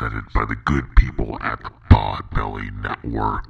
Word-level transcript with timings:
presented 0.00 0.32
by 0.32 0.46
the 0.46 0.54
good 0.64 0.96
people 0.96 1.36
at 1.42 1.62
the 1.62 1.70
Podbelly 1.90 2.72
Network. 2.80 3.44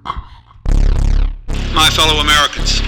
My 1.72 1.88
fellow 1.90 2.18
Americans, 2.18 2.80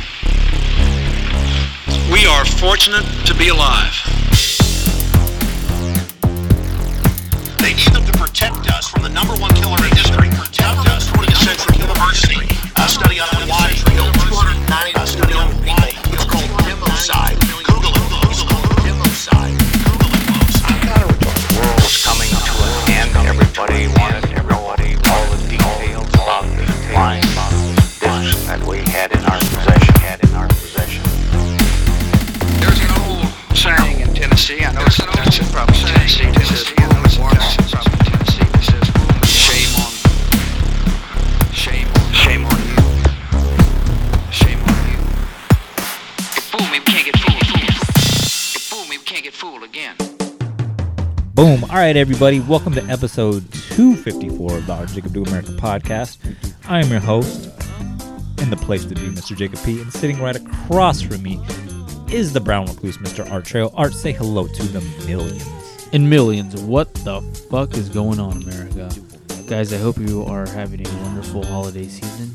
we 2.13 2.27
are 2.27 2.45
fortunate 2.45 3.05
to 3.25 3.35
be 3.35 3.49
alive. 3.49 4.12
Right, 51.83 51.97
everybody. 51.97 52.39
Welcome 52.39 52.75
to 52.75 52.85
episode 52.85 53.43
254 53.53 54.59
of 54.59 54.67
the 54.67 54.73
Art 54.73 54.91
Jacob 54.91 55.15
Do 55.15 55.25
America 55.25 55.51
podcast. 55.51 56.17
I 56.69 56.79
am 56.79 56.89
your 56.89 57.01
host 57.01 57.47
and 58.39 58.53
the 58.53 58.57
place 58.57 58.85
to 58.85 58.95
be, 58.95 59.01
Mr. 59.01 59.37
Jacob 59.37 59.59
P. 59.65 59.81
And 59.81 59.93
sitting 59.93 60.21
right 60.21 60.37
across 60.37 61.01
from 61.03 61.21
me 61.25 61.45
is 62.09 62.33
the 62.33 62.41
brown 62.41 62.67
recluse, 62.67 62.99
Mr. 62.99 63.29
Art 63.29 63.45
Trail. 63.45 63.73
Art, 63.75 63.95
say 63.95 64.13
hello 64.13 64.47
to 64.47 64.63
the 64.63 64.81
millions. 65.09 65.89
in 65.91 66.09
millions. 66.09 66.55
What 66.63 66.95
the 66.95 67.21
fuck 67.51 67.75
is 67.75 67.89
going 67.89 68.21
on, 68.21 68.41
America? 68.45 68.89
Guys, 69.49 69.73
I 69.73 69.79
hope 69.79 69.99
you 69.99 70.23
are 70.23 70.47
having 70.47 70.87
a 70.87 71.03
wonderful 71.03 71.45
holiday 71.45 71.89
season. 71.89 72.31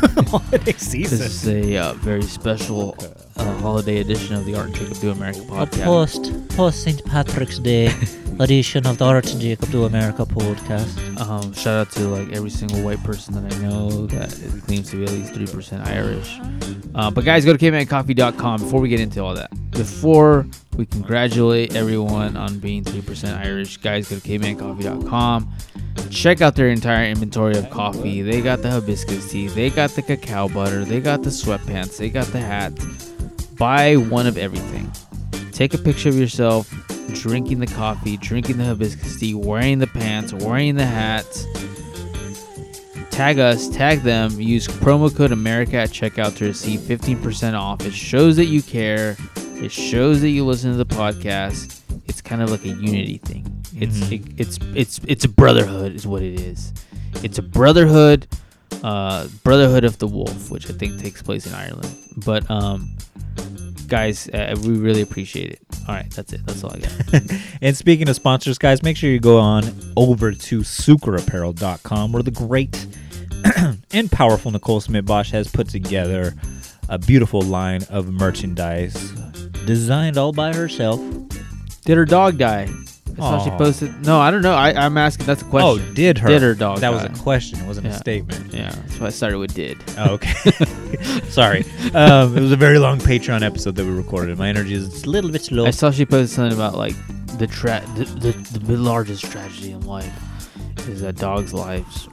Holiday 0.26 0.72
season. 0.72 1.18
This 1.18 1.44
is 1.44 1.48
a 1.48 1.76
uh, 1.76 1.92
very 1.94 2.22
special 2.22 2.96
uh, 3.36 3.58
holiday 3.58 4.00
edition 4.00 4.34
of 4.34 4.46
the 4.46 4.56
Art 4.56 4.66
and 4.66 4.74
Jacob 4.74 4.96
Do 4.96 5.10
America 5.12 5.40
podcast. 5.40 5.84
post 5.84 6.56
post 6.56 6.82
St. 6.82 7.04
Patrick's 7.04 7.58
Day 7.58 7.92
edition 8.40 8.86
of 8.86 8.96
the 8.96 9.04
Art 9.04 9.30
and 9.30 9.40
Jacob 9.40 9.70
Do 9.70 9.84
America 9.84 10.24
podcast. 10.24 11.20
Um, 11.20 11.52
shout 11.52 11.86
out 11.86 11.92
to 11.92 12.08
like 12.08 12.32
every 12.32 12.48
single 12.48 12.82
white 12.82 13.02
person 13.04 13.34
that 13.34 13.54
I 13.54 13.58
know 13.58 14.06
that 14.06 14.30
claims 14.66 14.90
to 14.90 14.96
be 14.96 15.04
at 15.04 15.10
least 15.10 15.34
three 15.34 15.46
percent 15.46 15.86
Irish. 15.86 16.40
Uh, 16.94 17.10
but 17.10 17.24
guys, 17.24 17.44
go 17.44 17.54
to 17.54 17.58
cavemancoffee.com 17.58 18.62
before 18.62 18.80
we 18.80 18.88
get 18.88 18.98
into 18.98 19.22
all 19.22 19.34
that. 19.34 19.50
Before 19.72 20.46
we 20.76 20.86
congratulate 20.86 21.76
everyone 21.76 22.36
on 22.36 22.58
being 22.58 22.82
three 22.82 23.02
percent 23.02 23.38
Irish, 23.46 23.76
guys, 23.76 24.08
go 24.08 24.18
to 24.18 24.26
cavemancoffee.com. 24.26 25.52
Check 26.10 26.40
out 26.40 26.56
their 26.56 26.70
entire 26.70 27.04
inventory 27.04 27.56
of 27.56 27.68
coffee. 27.70 28.22
They 28.22 28.40
got 28.40 28.62
the 28.62 28.70
hibiscus 28.70 29.30
tea, 29.30 29.48
they 29.48 29.68
got 29.68 29.90
the 29.90 30.02
cacao 30.02 30.48
butter, 30.48 30.84
they 30.84 31.00
got 31.00 31.22
the 31.22 31.30
sweatpants, 31.30 31.98
they 31.98 32.08
got 32.08 32.26
the 32.28 32.40
hat. 32.40 32.72
Buy 33.56 33.96
one 33.96 34.26
of 34.26 34.38
everything. 34.38 34.90
Take 35.52 35.74
a 35.74 35.78
picture 35.78 36.08
of 36.08 36.18
yourself 36.18 36.72
drinking 37.10 37.60
the 37.60 37.66
coffee, 37.66 38.16
drinking 38.16 38.58
the 38.58 38.64
hibiscus 38.64 39.18
tea, 39.18 39.34
wearing 39.34 39.78
the 39.78 39.86
pants, 39.86 40.32
wearing 40.32 40.74
the 40.76 40.86
hats. 40.86 41.46
Tag 43.10 43.38
us, 43.38 43.68
tag 43.68 44.00
them, 44.00 44.40
use 44.40 44.66
promo 44.66 45.14
code 45.14 45.32
America 45.32 45.76
at 45.76 45.90
checkout 45.90 46.36
to 46.36 46.46
receive 46.46 46.80
15% 46.80 47.58
off. 47.58 47.84
It 47.84 47.92
shows 47.92 48.36
that 48.36 48.46
you 48.46 48.62
care, 48.62 49.16
it 49.36 49.70
shows 49.70 50.20
that 50.22 50.30
you 50.30 50.44
listen 50.44 50.70
to 50.70 50.76
the 50.78 50.86
podcast. 50.86 51.80
It's 52.06 52.22
kind 52.22 52.40
of 52.40 52.50
like 52.50 52.64
a 52.64 52.68
unity 52.68 53.18
thing. 53.18 53.46
It's 53.74 54.10
it, 54.10 54.22
it's 54.36 54.58
it's 54.74 55.00
it's 55.06 55.24
a 55.24 55.28
brotherhood 55.28 55.92
is 55.94 56.06
what 56.06 56.22
it 56.22 56.40
is. 56.40 56.72
It's 57.22 57.38
a 57.38 57.42
brotherhood 57.42 58.26
uh 58.82 59.28
brotherhood 59.44 59.84
of 59.84 59.98
the 59.98 60.06
wolf, 60.06 60.50
which 60.50 60.68
I 60.70 60.72
think 60.72 60.98
takes 61.00 61.22
place 61.22 61.46
in 61.46 61.54
Ireland. 61.54 61.94
But 62.24 62.50
um 62.50 62.96
guys, 63.90 64.28
uh, 64.28 64.56
we 64.62 64.78
really 64.78 65.02
appreciate 65.02 65.50
it. 65.52 65.60
All 65.86 65.94
right, 65.94 66.10
that's 66.10 66.32
it. 66.32 66.46
That's 66.46 66.64
all 66.64 66.72
I 66.72 66.78
got. 66.78 67.22
And 67.60 67.76
speaking 67.76 68.08
of 68.08 68.16
sponsors, 68.16 68.56
guys, 68.56 68.82
make 68.82 68.96
sure 68.96 69.10
you 69.10 69.20
go 69.20 69.38
on 69.38 69.64
over 69.96 70.32
to 70.32 70.60
sucreapparel.com 70.60 72.12
where 72.12 72.22
the 72.22 72.30
great 72.30 72.86
and 73.92 74.10
powerful 74.10 74.50
Nicole 74.50 74.80
Smith 74.80 75.04
Bosch 75.04 75.30
has 75.32 75.48
put 75.48 75.68
together 75.68 76.34
a 76.88 76.98
beautiful 76.98 77.42
line 77.42 77.82
of 77.90 78.10
merchandise 78.10 79.12
designed 79.66 80.16
all 80.16 80.32
by 80.32 80.54
herself. 80.54 81.00
Did 81.84 81.96
her 81.96 82.04
dog 82.04 82.38
die? 82.38 82.68
I 83.22 83.38
saw 83.38 83.44
she 83.44 83.50
Aw. 83.50 83.58
posted. 83.58 84.06
No, 84.06 84.18
I 84.20 84.30
don't 84.30 84.42
know. 84.42 84.54
I, 84.54 84.72
I'm 84.72 84.96
asking. 84.98 85.26
That's 85.26 85.42
a 85.42 85.44
question. 85.44 85.86
Oh, 85.90 85.94
did 85.94 86.18
her? 86.18 86.28
Did 86.28 86.42
her 86.42 86.54
dog 86.54 86.78
That 86.80 86.90
die? 86.90 87.08
was 87.08 87.18
a 87.18 87.22
question. 87.22 87.60
It 87.60 87.66
wasn't 87.66 87.86
Yeah. 87.86 87.92
a 87.92 87.98
statement. 87.98 88.52
Yeah, 88.52 88.70
that's 88.70 88.98
why 89.00 89.06
I 89.06 89.10
started 89.10 89.38
with 89.38 89.54
did. 89.54 89.78
Oh, 89.98 90.14
okay. 90.14 90.32
Sorry. 91.30 91.64
Um, 91.94 92.36
it 92.36 92.40
was 92.40 92.52
a 92.52 92.56
very 92.56 92.78
long 92.78 92.98
Patreon 92.98 93.42
episode 93.42 93.74
that 93.76 93.84
we 93.84 93.90
recorded. 93.92 94.38
My 94.38 94.48
energy 94.48 94.74
is 94.74 95.04
a 95.04 95.10
little 95.10 95.30
bit 95.30 95.42
slow. 95.42 95.66
I 95.66 95.70
saw 95.70 95.90
she 95.90 96.04
posted 96.06 96.30
something 96.30 96.56
about 96.56 96.74
like 96.76 96.94
the 97.38 97.46
tra- 97.46 97.84
the, 97.96 98.04
the, 98.04 98.58
the 98.58 98.76
largest 98.76 99.24
tragedy 99.30 99.70
in 99.72 99.80
life 99.86 100.12
is 100.88 101.00
that 101.02 101.16
dogs' 101.16 101.52
lives. 101.54 102.08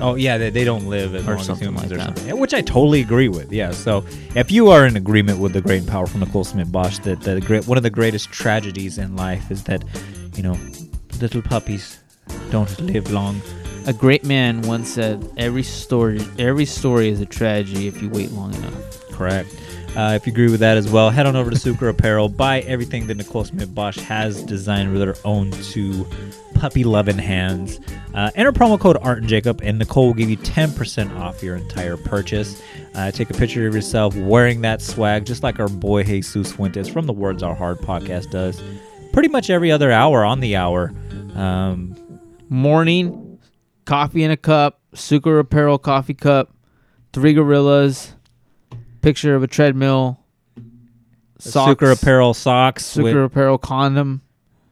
Oh 0.00 0.14
yeah, 0.14 0.38
they, 0.38 0.50
they 0.50 0.64
don't 0.64 0.86
live 0.86 1.14
as 1.14 1.26
Or 1.28 1.36
long 1.36 1.50
as 1.50 1.58
humans 1.60 1.82
like 1.84 1.92
or 1.92 1.96
that. 1.96 2.16
something. 2.18 2.38
Which 2.38 2.54
I 2.54 2.60
totally 2.62 3.00
agree 3.00 3.28
with. 3.28 3.52
Yeah. 3.52 3.70
So 3.72 4.04
if 4.34 4.50
you 4.50 4.70
are 4.70 4.86
in 4.86 4.96
agreement 4.96 5.38
with 5.38 5.52
the 5.52 5.60
great 5.60 5.80
and 5.80 5.88
powerful 5.88 6.18
Nicole 6.20 6.44
Smith 6.44 6.70
Bosch 6.72 6.98
that 7.00 7.20
the 7.20 7.40
great 7.40 7.66
one 7.68 7.76
of 7.76 7.82
the 7.82 7.90
greatest 7.90 8.30
tragedies 8.32 8.98
in 8.98 9.16
life 9.16 9.50
is 9.50 9.64
that, 9.64 9.84
you 10.36 10.42
know, 10.42 10.58
little 11.20 11.42
puppies 11.42 11.98
don't 12.50 12.80
live 12.80 13.10
long. 13.12 13.40
A 13.86 13.92
great 13.92 14.24
man 14.24 14.62
once 14.62 14.90
said, 14.90 15.26
"Every 15.36 15.62
story, 15.62 16.20
every 16.38 16.66
story 16.66 17.08
is 17.08 17.20
a 17.20 17.26
tragedy 17.26 17.86
if 17.86 18.02
you 18.02 18.08
wait 18.10 18.30
long 18.32 18.54
enough." 18.54 19.10
Correct. 19.10 19.48
Uh, 19.96 20.14
if 20.14 20.26
you 20.26 20.32
agree 20.32 20.50
with 20.50 20.60
that 20.60 20.76
as 20.76 20.90
well, 20.90 21.10
head 21.10 21.26
on 21.26 21.34
over 21.36 21.50
to 21.50 21.58
Sucre 21.58 21.88
Apparel. 21.88 22.28
Buy 22.28 22.60
everything 22.60 23.06
that 23.08 23.16
Nicole 23.16 23.44
Smith 23.44 23.74
Bosch 23.74 23.98
has 23.98 24.42
designed 24.44 24.92
with 24.92 25.02
her 25.02 25.16
own 25.24 25.50
two 25.50 26.06
puppy 26.54 26.84
loving 26.84 27.18
hands. 27.18 27.80
Uh, 28.14 28.30
enter 28.34 28.52
promo 28.52 28.78
code 28.78 28.98
Art 29.00 29.18
and 29.18 29.28
Jacob, 29.28 29.60
and 29.62 29.78
Nicole 29.78 30.08
will 30.08 30.14
give 30.14 30.30
you 30.30 30.36
10% 30.36 31.18
off 31.18 31.42
your 31.42 31.56
entire 31.56 31.96
purchase. 31.96 32.62
Uh, 32.94 33.10
take 33.10 33.30
a 33.30 33.34
picture 33.34 33.66
of 33.66 33.74
yourself 33.74 34.14
wearing 34.16 34.60
that 34.60 34.80
swag, 34.80 35.24
just 35.24 35.42
like 35.42 35.58
our 35.58 35.68
boy 35.68 36.04
Jesus 36.04 36.52
Fuentes 36.52 36.88
from 36.88 37.06
the 37.06 37.12
Words 37.12 37.42
Are 37.42 37.54
Hard 37.54 37.78
podcast 37.78 38.30
does. 38.30 38.62
Pretty 39.12 39.28
much 39.28 39.50
every 39.50 39.72
other 39.72 39.90
hour 39.90 40.24
on 40.24 40.40
the 40.40 40.56
hour. 40.56 40.92
Um, 41.34 41.96
Morning, 42.48 43.38
coffee 43.84 44.24
in 44.24 44.32
a 44.32 44.36
cup, 44.36 44.80
Sucre 44.92 45.38
Apparel 45.38 45.78
coffee 45.78 46.14
cup, 46.14 46.52
three 47.12 47.32
gorillas, 47.32 48.16
picture 49.00 49.34
of 49.34 49.42
a 49.42 49.46
treadmill, 49.46 50.20
socks, 51.38 51.70
Sucre 51.70 51.90
Apparel 51.90 52.34
socks. 52.34 52.84
Sucre 52.84 53.24
Apparel 53.24 53.58
condom. 53.58 54.22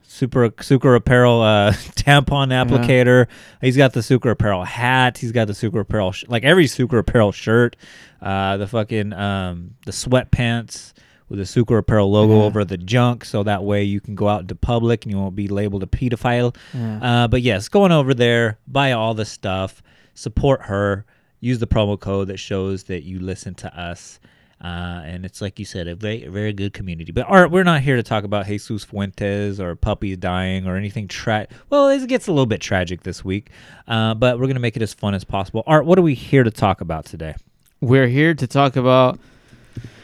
Super 0.02 0.50
Sucre 0.60 0.94
Apparel 0.96 1.42
uh, 1.42 1.72
tampon 1.94 2.48
applicator. 2.48 3.26
He's 3.60 3.76
got 3.76 3.92
the 3.92 4.02
Sucre 4.02 4.30
Apparel 4.30 4.64
hat. 4.64 5.18
He's 5.18 5.32
got 5.32 5.46
the 5.46 5.54
Sucre 5.54 5.80
Apparel 5.80 6.12
sh- 6.12 6.24
like 6.28 6.42
every 6.44 6.66
Sucre 6.66 6.98
Apparel 6.98 7.30
shirt. 7.30 7.76
Uh, 8.20 8.56
the 8.56 8.66
fucking 8.66 9.12
um, 9.12 9.74
the 9.86 9.92
sweatpants 9.92 10.92
with 11.28 11.38
the 11.38 11.46
Sucre 11.46 11.76
Apparel 11.78 12.10
logo 12.10 12.38
Yeah. 12.38 12.42
over 12.44 12.64
the 12.64 12.78
junk, 12.78 13.24
so 13.24 13.42
that 13.44 13.62
way 13.62 13.84
you 13.84 14.00
can 14.00 14.14
go 14.16 14.26
out 14.28 14.40
into 14.40 14.54
public 14.56 15.04
and 15.04 15.12
you 15.12 15.18
won't 15.20 15.36
be 15.36 15.46
labeled 15.46 15.82
a 15.82 15.86
pedophile. 15.86 16.56
Yeah. 16.74 17.24
Uh, 17.24 17.28
but 17.28 17.42
yes, 17.42 17.68
going 17.68 17.92
over 17.92 18.12
there, 18.14 18.58
buy 18.66 18.92
all 18.92 19.14
the 19.14 19.26
stuff, 19.26 19.82
support 20.14 20.62
her, 20.62 21.04
use 21.40 21.58
the 21.58 21.66
promo 21.66 21.98
code 21.98 22.28
that 22.28 22.38
shows 22.38 22.84
that 22.84 23.04
you 23.04 23.18
listen 23.20 23.54
to 23.54 23.80
us. 23.80 24.20
Uh, 24.62 25.02
and 25.04 25.24
it's 25.24 25.40
like 25.40 25.58
you 25.60 25.64
said, 25.64 25.86
a 25.86 25.94
very, 25.94 26.26
very 26.26 26.52
good 26.52 26.72
community. 26.72 27.12
But 27.12 27.26
Art, 27.28 27.52
we're 27.52 27.62
not 27.62 27.80
here 27.80 27.94
to 27.94 28.02
talk 28.02 28.24
about 28.24 28.46
Jesus 28.46 28.82
Fuentes 28.82 29.60
or 29.60 29.76
puppies 29.76 30.16
dying 30.16 30.66
or 30.66 30.76
anything. 30.76 31.06
Tra- 31.06 31.46
well, 31.70 31.88
it 31.88 32.04
gets 32.08 32.26
a 32.26 32.32
little 32.32 32.46
bit 32.46 32.60
tragic 32.60 33.04
this 33.04 33.24
week, 33.24 33.50
uh, 33.86 34.14
but 34.14 34.40
we're 34.40 34.48
gonna 34.48 34.58
make 34.58 34.74
it 34.76 34.82
as 34.82 34.92
fun 34.92 35.14
as 35.14 35.22
possible. 35.22 35.62
Art, 35.66 35.86
what 35.86 35.96
are 35.96 36.02
we 36.02 36.14
here 36.14 36.42
to 36.42 36.50
talk 36.50 36.80
about 36.80 37.04
today? 37.04 37.36
We're 37.80 38.08
here 38.08 38.34
to 38.34 38.46
talk 38.48 38.74
about, 38.74 39.20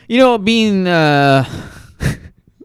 you 0.06 0.18
know, 0.18 0.38
being 0.38 0.86
uh, 0.86 1.44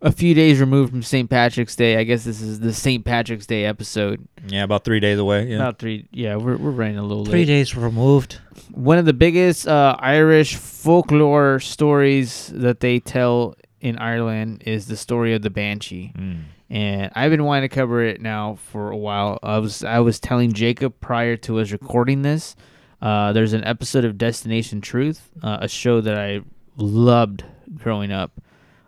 a 0.02 0.12
few 0.12 0.34
days 0.34 0.60
removed 0.60 0.92
from 0.92 1.04
St. 1.04 1.30
Patrick's 1.30 1.76
Day. 1.76 1.98
I 1.98 2.04
guess 2.04 2.24
this 2.24 2.42
is 2.42 2.60
the 2.60 2.74
St. 2.74 3.04
Patrick's 3.04 3.46
Day 3.46 3.66
episode. 3.66 4.28
Yeah, 4.48 4.64
about 4.64 4.84
three 4.84 5.00
days 5.00 5.20
away. 5.20 5.48
Yeah, 5.48 5.56
About 5.58 5.80
three. 5.80 6.08
Yeah, 6.12 6.36
we're 6.38 6.58
we're 6.58 6.72
running 6.72 6.98
a 6.98 7.04
little 7.04 7.26
three 7.26 7.40
late. 7.40 7.46
days 7.46 7.76
removed. 7.76 8.40
One 8.72 8.98
of 8.98 9.06
the 9.06 9.14
biggest 9.14 9.68
uh, 9.68 9.96
Irish 10.00 10.56
folklore 10.56 11.60
stories 11.60 12.52
that 12.56 12.80
they 12.80 13.00
tell 13.00 13.56
in 13.82 13.98
Ireland 13.98 14.64
is 14.66 14.88
the 14.88 14.98
story 14.98 15.34
of 15.34 15.42
the 15.42 15.50
banshee. 15.50 16.12
Mm. 16.18 16.44
and 16.70 17.12
I've 17.16 17.32
been 17.32 17.44
wanting 17.46 17.70
to 17.70 17.74
cover 17.74 18.04
it 18.04 18.22
now 18.22 18.56
for 18.72 18.92
a 18.92 18.98
while. 18.98 19.40
I 19.44 19.58
was 19.60 19.84
I 19.84 20.00
was 20.00 20.20
telling 20.20 20.54
Jacob 20.54 21.00
prior 21.00 21.36
to 21.38 21.60
us 21.60 21.72
recording 21.72 22.22
this. 22.22 22.56
Uh, 23.02 23.32
there's 23.32 23.54
an 23.54 23.64
episode 23.64 24.04
of 24.04 24.18
Destination 24.18 24.82
Truth, 24.82 25.30
uh, 25.42 25.60
a 25.62 25.68
show 25.70 26.02
that 26.02 26.18
I 26.18 26.42
loved 26.76 27.44
growing 27.76 28.12
up. 28.12 28.42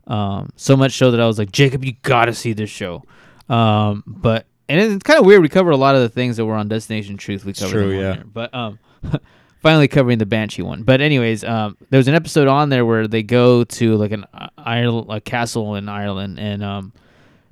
Um, 0.08 0.50
so 0.56 0.76
much 0.76 0.94
so 0.94 1.12
that 1.12 1.20
I 1.20 1.28
was 1.28 1.38
like, 1.38 1.52
Jacob, 1.52 1.86
you 1.86 1.94
gotta 2.02 2.34
see 2.34 2.54
this 2.54 2.70
show. 2.70 3.04
Um, 3.50 4.04
but 4.06 4.46
and 4.68 4.80
it's 4.80 5.04
kind 5.04 5.20
of 5.20 5.26
weird. 5.26 5.42
We 5.42 5.50
covered 5.50 5.72
a 5.72 5.78
lot 5.78 5.96
of 5.96 6.02
the 6.02 6.10
things 6.10 6.38
that 6.38 6.46
were 6.46 6.56
on 6.56 6.68
Destination 6.68 7.18
Truth. 7.18 7.46
We 7.46 7.54
covered 7.54 7.72
true, 7.72 7.92
yeah. 7.92 8.14
there. 8.14 8.24
But 8.26 8.54
um, 8.54 8.80
finally 9.62 9.88
covering 9.88 10.18
the 10.18 10.26
Banshee 10.26 10.62
one. 10.62 10.84
But 10.84 11.02
anyways, 11.02 11.44
um, 11.44 11.78
there 11.90 11.98
was 11.98 12.08
an 12.08 12.16
episode 12.16 12.48
on 12.48 12.70
there 12.70 12.86
where 12.86 13.08
they 13.08 13.24
go 13.24 13.64
to 13.64 13.96
like 13.98 14.12
an 14.12 14.26
uh, 14.34 14.48
Ireland, 14.58 15.08
a 15.10 15.20
castle 15.20 15.76
in 15.76 15.90
Ireland, 15.90 16.40
and 16.40 16.64
um, 16.64 16.94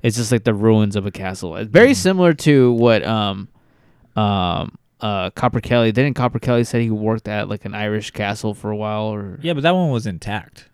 it's 0.02 0.16
just 0.16 0.32
like 0.32 0.44
the 0.44 0.54
ruins 0.54 0.96
of 0.96 1.06
a 1.06 1.10
castle. 1.10 1.56
It's 1.56 1.70
very 1.70 1.94
similar 1.94 2.32
to 2.34 2.72
what 2.72 3.04
um, 3.04 3.48
um, 4.16 4.78
uh, 5.00 5.30
Copper 5.30 5.60
Kelly. 5.60 5.92
Didn't 5.92 6.14
Copper 6.14 6.38
Kelly 6.38 6.64
said 6.64 6.80
he 6.80 6.90
worked 6.90 7.28
at 7.28 7.48
like 7.48 7.64
an 7.64 7.74
Irish 7.74 8.12
castle 8.12 8.54
for 8.54 8.70
a 8.70 8.76
while, 8.76 9.04
or 9.04 9.38
Yeah, 9.42 9.52
but 9.52 9.62
that 9.62 9.74
one 9.74 9.90
was 9.90 10.06
intact. 10.06 10.69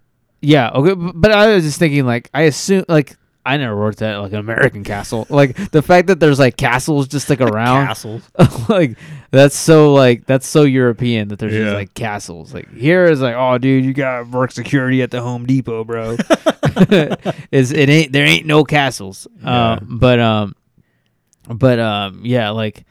Yeah, 0.47 0.71
okay, 0.71 0.95
but 0.95 1.33
I 1.33 1.55
was 1.55 1.65
just 1.65 1.79
thinking 1.79 2.07
like 2.07 2.31
I 2.33 2.43
assume 2.43 2.85
like 2.89 3.17
I 3.45 3.57
never 3.57 3.77
worked 3.77 4.01
at 4.03 4.17
like 4.19 4.33
an 4.33 4.39
American 4.39 4.85
castle. 4.85 5.27
Like 5.31 5.71
the 5.73 5.83
fact 5.83 6.07
that 6.09 6.21
there's 6.21 6.39
like 6.39 6.57
castles 6.57 7.09
just 7.09 7.29
like 7.31 7.41
around 7.41 7.87
Castles. 7.87 8.23
like 8.69 8.97
that's 9.33 9.57
so 9.57 9.93
like 9.93 10.27
that's 10.27 10.47
so 10.47 10.63
European 10.63 11.29
that 11.29 11.39
there's 11.41 11.53
Yeah. 11.53 11.65
just 11.65 11.75
like 11.75 11.95
castles. 11.95 12.55
Like 12.55 12.73
here 12.75 13.05
is 13.05 13.21
like, 13.21 13.35
oh 13.37 13.59
dude, 13.59 13.85
you 13.85 13.93
got 13.93 14.29
work 14.29 14.53
security 14.53 15.03
at 15.03 15.11
the 15.11 15.21
Home 15.21 15.47
Depot, 15.47 15.85
bro. 15.85 16.17
is 17.51 17.73
it 17.73 17.89
ain't 17.89 18.13
there 18.13 18.25
ain't 18.27 18.47
no 18.47 18.65
castles. 18.65 19.27
Yeah. 19.43 19.73
Um, 19.73 19.99
but 20.01 20.19
um, 20.21 20.55
but 21.49 21.79
um, 21.79 22.21
yeah, 22.25 22.51
like 22.51 22.85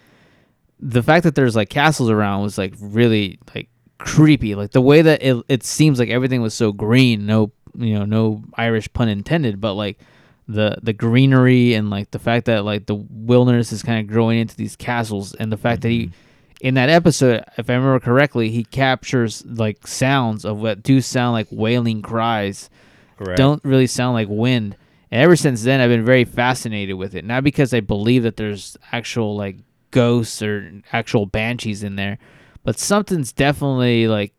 the 0.80 1.02
fact 1.04 1.24
that 1.24 1.36
there's 1.36 1.56
like 1.56 1.70
castles 1.70 2.10
around 2.10 2.44
was 2.44 2.58
like 2.58 2.74
really 2.80 3.40
like 3.54 3.70
creepy. 4.06 4.56
Like 4.56 4.72
the 4.72 4.82
way 4.82 5.02
that 5.02 5.22
it 5.22 5.44
it 5.50 5.64
seems 5.64 6.00
like 6.00 6.10
everything 6.10 6.42
was 6.42 6.54
so 6.54 6.72
green. 6.72 7.26
No, 7.26 7.52
you 7.78 8.00
know, 8.00 8.06
no 8.06 8.44
Irish 8.54 8.92
pun 8.94 9.10
intended, 9.10 9.60
but 9.60 9.74
like 9.74 10.00
the 10.48 10.78
the 10.82 10.94
greenery 10.94 11.74
and 11.74 11.90
like 11.90 12.12
the 12.12 12.20
fact 12.20 12.46
that 12.46 12.64
like 12.64 12.86
the 12.86 12.96
wilderness 12.96 13.72
is 13.72 13.82
kind 13.82 14.00
of 14.00 14.08
growing 14.08 14.40
into 14.40 14.56
these 14.56 14.76
castles 14.76 15.34
and 15.34 15.52
the 15.52 15.58
fact 15.58 15.82
that 15.82 15.90
he 15.90 16.06
mm-hmm. 16.06 16.16
in 16.62 16.76
that 16.76 16.88
episode 16.88 17.44
if 17.58 17.68
i 17.68 17.74
remember 17.74 18.00
correctly 18.00 18.52
he 18.52 18.64
captures 18.64 19.44
like 19.48 19.88
sounds 19.88 20.46
of 20.46 20.62
what 20.62 20.84
do 20.84 21.02
sound 21.02 21.34
like 21.34 21.48
wailing 21.50 22.00
cries 22.04 22.70
Correct. 23.18 23.40
don't 23.40 23.64
really 23.66 23.88
sound 23.88 24.14
like 24.14 24.28
wind 24.30 24.78
and 25.10 25.20
ever 25.20 25.36
since 25.36 25.64
then 25.64 25.82
i've 25.82 25.90
been 25.90 26.06
very 26.06 26.26
fascinated 26.26 26.96
with 26.96 27.16
it 27.16 27.26
not 27.26 27.44
because 27.44 27.74
i 27.74 27.80
believe 27.80 28.22
that 28.22 28.38
there's 28.38 28.78
actual 28.92 29.36
like 29.36 29.58
ghosts 29.90 30.44
or 30.44 30.80
actual 30.94 31.26
banshees 31.26 31.82
in 31.82 31.96
there 31.96 32.20
but 32.66 32.78
something's 32.78 33.32
definitely 33.32 34.10
like 34.10 34.34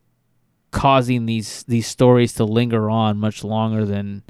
causing 0.73 1.25
these 1.25 1.63
these 1.63 1.87
stories 1.87 2.35
to 2.35 2.45
linger 2.45 2.91
on 2.91 3.17
much 3.17 3.43
longer 3.43 3.87
than 3.87 4.23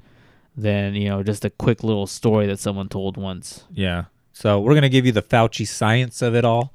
than 0.57 0.95
you 0.95 1.09
know 1.09 1.25
just 1.25 1.45
a 1.45 1.51
quick 1.51 1.83
little 1.83 2.07
story 2.07 2.47
that 2.47 2.61
someone 2.61 2.89
told 2.89 3.17
once 3.17 3.65
Yeah. 3.73 4.05
So 4.33 4.61
we're 4.61 4.75
gonna 4.75 4.91
give 4.91 5.07
you 5.07 5.13
the 5.13 5.23
Fauci 5.23 5.67
science 5.67 6.21
of 6.23 6.37
it 6.37 6.45
all. 6.45 6.73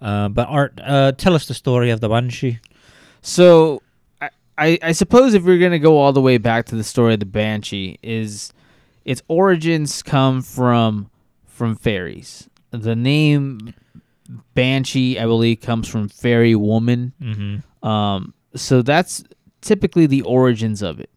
Uh, 0.00 0.28
but 0.28 0.48
Art, 0.48 0.80
uh, 0.84 1.12
tell 1.12 1.34
us 1.34 1.46
the 1.46 1.54
story 1.54 1.90
of 1.90 2.00
the 2.00 2.08
Banshee. 2.08 2.58
So, 3.22 3.80
I, 4.20 4.30
I, 4.58 4.78
I 4.82 4.92
suppose 4.92 5.32
if 5.32 5.44
we're 5.44 5.60
gonna 5.60 5.78
go 5.78 5.96
all 5.96 6.12
the 6.12 6.20
way 6.20 6.38
back 6.38 6.66
to 6.66 6.74
the 6.76 6.84
story 6.84 7.14
of 7.14 7.20
the 7.20 7.26
banshee, 7.26 7.98
is 8.02 8.52
its 9.04 9.22
origins 9.28 10.02
come 10.02 10.42
from 10.42 11.08
from 11.46 11.76
fairies. 11.76 12.50
The 12.70 12.96
name 12.96 13.74
banshee, 14.54 15.18
I 15.18 15.24
believe, 15.24 15.60
comes 15.60 15.88
from 15.88 16.08
fairy 16.08 16.54
woman. 16.54 17.12
Mm-hmm. 17.20 17.86
Um, 17.86 18.34
so 18.54 18.82
that's 18.82 19.24
typically 19.60 20.06
the 20.06 20.22
origins 20.22 20.82
of 20.82 21.00
it. 21.00 21.10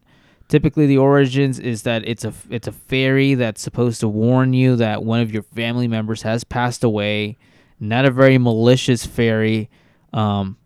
Typically, 0.48 0.86
the 0.86 0.98
origins 0.98 1.60
is 1.60 1.84
that 1.84 2.08
it's 2.08 2.24
a 2.24 2.34
it's 2.50 2.68
a 2.68 2.72
fairy 2.72 3.34
that's 3.34 3.62
supposed 3.62 4.00
to 4.00 4.08
warn 4.08 4.54
you 4.54 4.78
that 4.78 5.04
one 5.04 5.20
of 5.20 5.32
your 5.32 5.44
family 5.44 5.90
members 5.90 6.22
has 6.22 6.46
passed 6.46 6.86
away. 6.86 7.38
Not 7.80 8.06
a 8.06 8.12
very 8.12 8.38
malicious 8.38 9.06
fairy. 9.06 9.70
Um, 10.14 10.58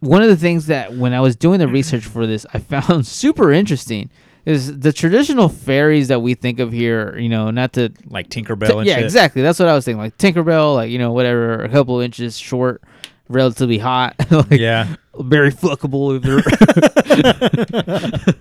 one 0.00 0.22
of 0.22 0.28
the 0.28 0.36
things 0.36 0.66
that 0.66 0.94
when 0.94 1.14
I 1.14 1.20
was 1.20 1.34
doing 1.34 1.60
the 1.60 1.68
research 1.68 2.04
for 2.04 2.26
this, 2.26 2.44
I 2.52 2.58
found 2.58 3.06
super 3.06 3.50
interesting 3.52 4.10
is 4.44 4.78
the 4.80 4.92
traditional 4.92 5.48
fairies 5.48 6.08
that 6.08 6.20
we 6.20 6.34
think 6.34 6.58
of 6.60 6.72
here. 6.72 7.16
You 7.18 7.28
know, 7.28 7.50
not 7.50 7.72
to 7.74 7.90
Like 8.06 8.28
Tinkerbell 8.28 8.78
and 8.78 8.86
yeah, 8.86 8.96
shit. 8.96 9.04
exactly. 9.04 9.42
That's 9.42 9.58
what 9.58 9.68
I 9.68 9.74
was 9.74 9.84
thinking. 9.84 10.00
Like 10.00 10.18
Tinkerbell, 10.18 10.74
like 10.74 10.90
you 10.90 10.98
know, 10.98 11.12
whatever, 11.12 11.62
a 11.62 11.68
couple 11.68 12.00
inches 12.00 12.36
short, 12.38 12.82
relatively 13.28 13.78
hot, 13.78 14.14
like 14.30 14.50
Yeah. 14.60 14.96
very 15.18 15.52
fuckable. 15.52 16.20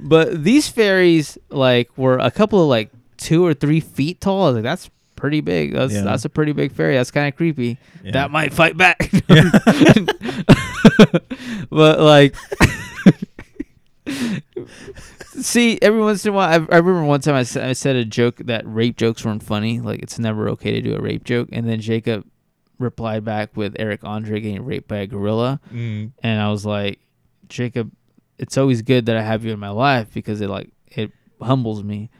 But 0.00 0.42
these 0.44 0.68
fairies 0.68 1.38
like 1.48 1.96
were 1.96 2.18
a 2.18 2.30
couple 2.30 2.62
of 2.62 2.68
like 2.68 2.90
two 3.16 3.44
or 3.46 3.54
three 3.54 3.80
feet 3.80 4.20
tall. 4.20 4.44
I 4.44 4.46
was 4.48 4.54
like, 4.56 4.64
that's 4.64 4.90
pretty 5.16 5.40
big. 5.40 5.72
That's 5.74 5.92
Yeah. 5.92 6.02
that's 6.02 6.24
a 6.24 6.28
pretty 6.28 6.52
big 6.52 6.72
fairy. 6.72 6.96
That's 6.96 7.10
kind 7.12 7.28
of 7.28 7.36
creepy. 7.36 7.78
Yeah. 8.02 8.12
That 8.12 8.30
might 8.32 8.52
fight 8.52 8.76
back. 8.76 9.10
but 11.70 12.00
like. 12.00 12.34
See, 15.40 15.78
every 15.80 16.00
once 16.00 16.24
in 16.26 16.30
a 16.30 16.32
while, 16.34 16.48
I, 16.48 16.74
I 16.74 16.78
remember 16.78 17.04
one 17.04 17.20
time 17.20 17.34
I 17.34 17.42
said, 17.42 17.68
I 17.68 17.72
said 17.72 17.96
a 17.96 18.04
joke 18.04 18.36
that 18.38 18.62
rape 18.66 18.96
jokes 18.96 19.24
weren't 19.24 19.42
funny. 19.42 19.80
Like, 19.80 20.02
it's 20.02 20.18
never 20.18 20.48
okay 20.50 20.72
to 20.72 20.80
do 20.82 20.94
a 20.94 21.00
rape 21.00 21.24
joke. 21.24 21.48
And 21.52 21.66
then 21.68 21.80
Jacob 21.80 22.26
replied 22.78 23.24
back 23.24 23.56
with 23.56 23.76
Eric 23.78 24.04
Andre 24.04 24.40
getting 24.40 24.64
raped 24.64 24.88
by 24.88 24.98
a 24.98 25.06
gorilla. 25.06 25.60
Mm. 25.72 26.12
And 26.22 26.40
I 26.40 26.50
was 26.50 26.66
like, 26.66 26.98
Jacob, 27.48 27.92
it's 28.38 28.58
always 28.58 28.82
good 28.82 29.06
that 29.06 29.16
I 29.16 29.22
have 29.22 29.44
you 29.44 29.52
in 29.52 29.58
my 29.58 29.70
life 29.70 30.12
because 30.12 30.40
it 30.40 30.48
like 30.48 30.70
it 30.88 31.12
humbles 31.40 31.82
me. 31.82 32.10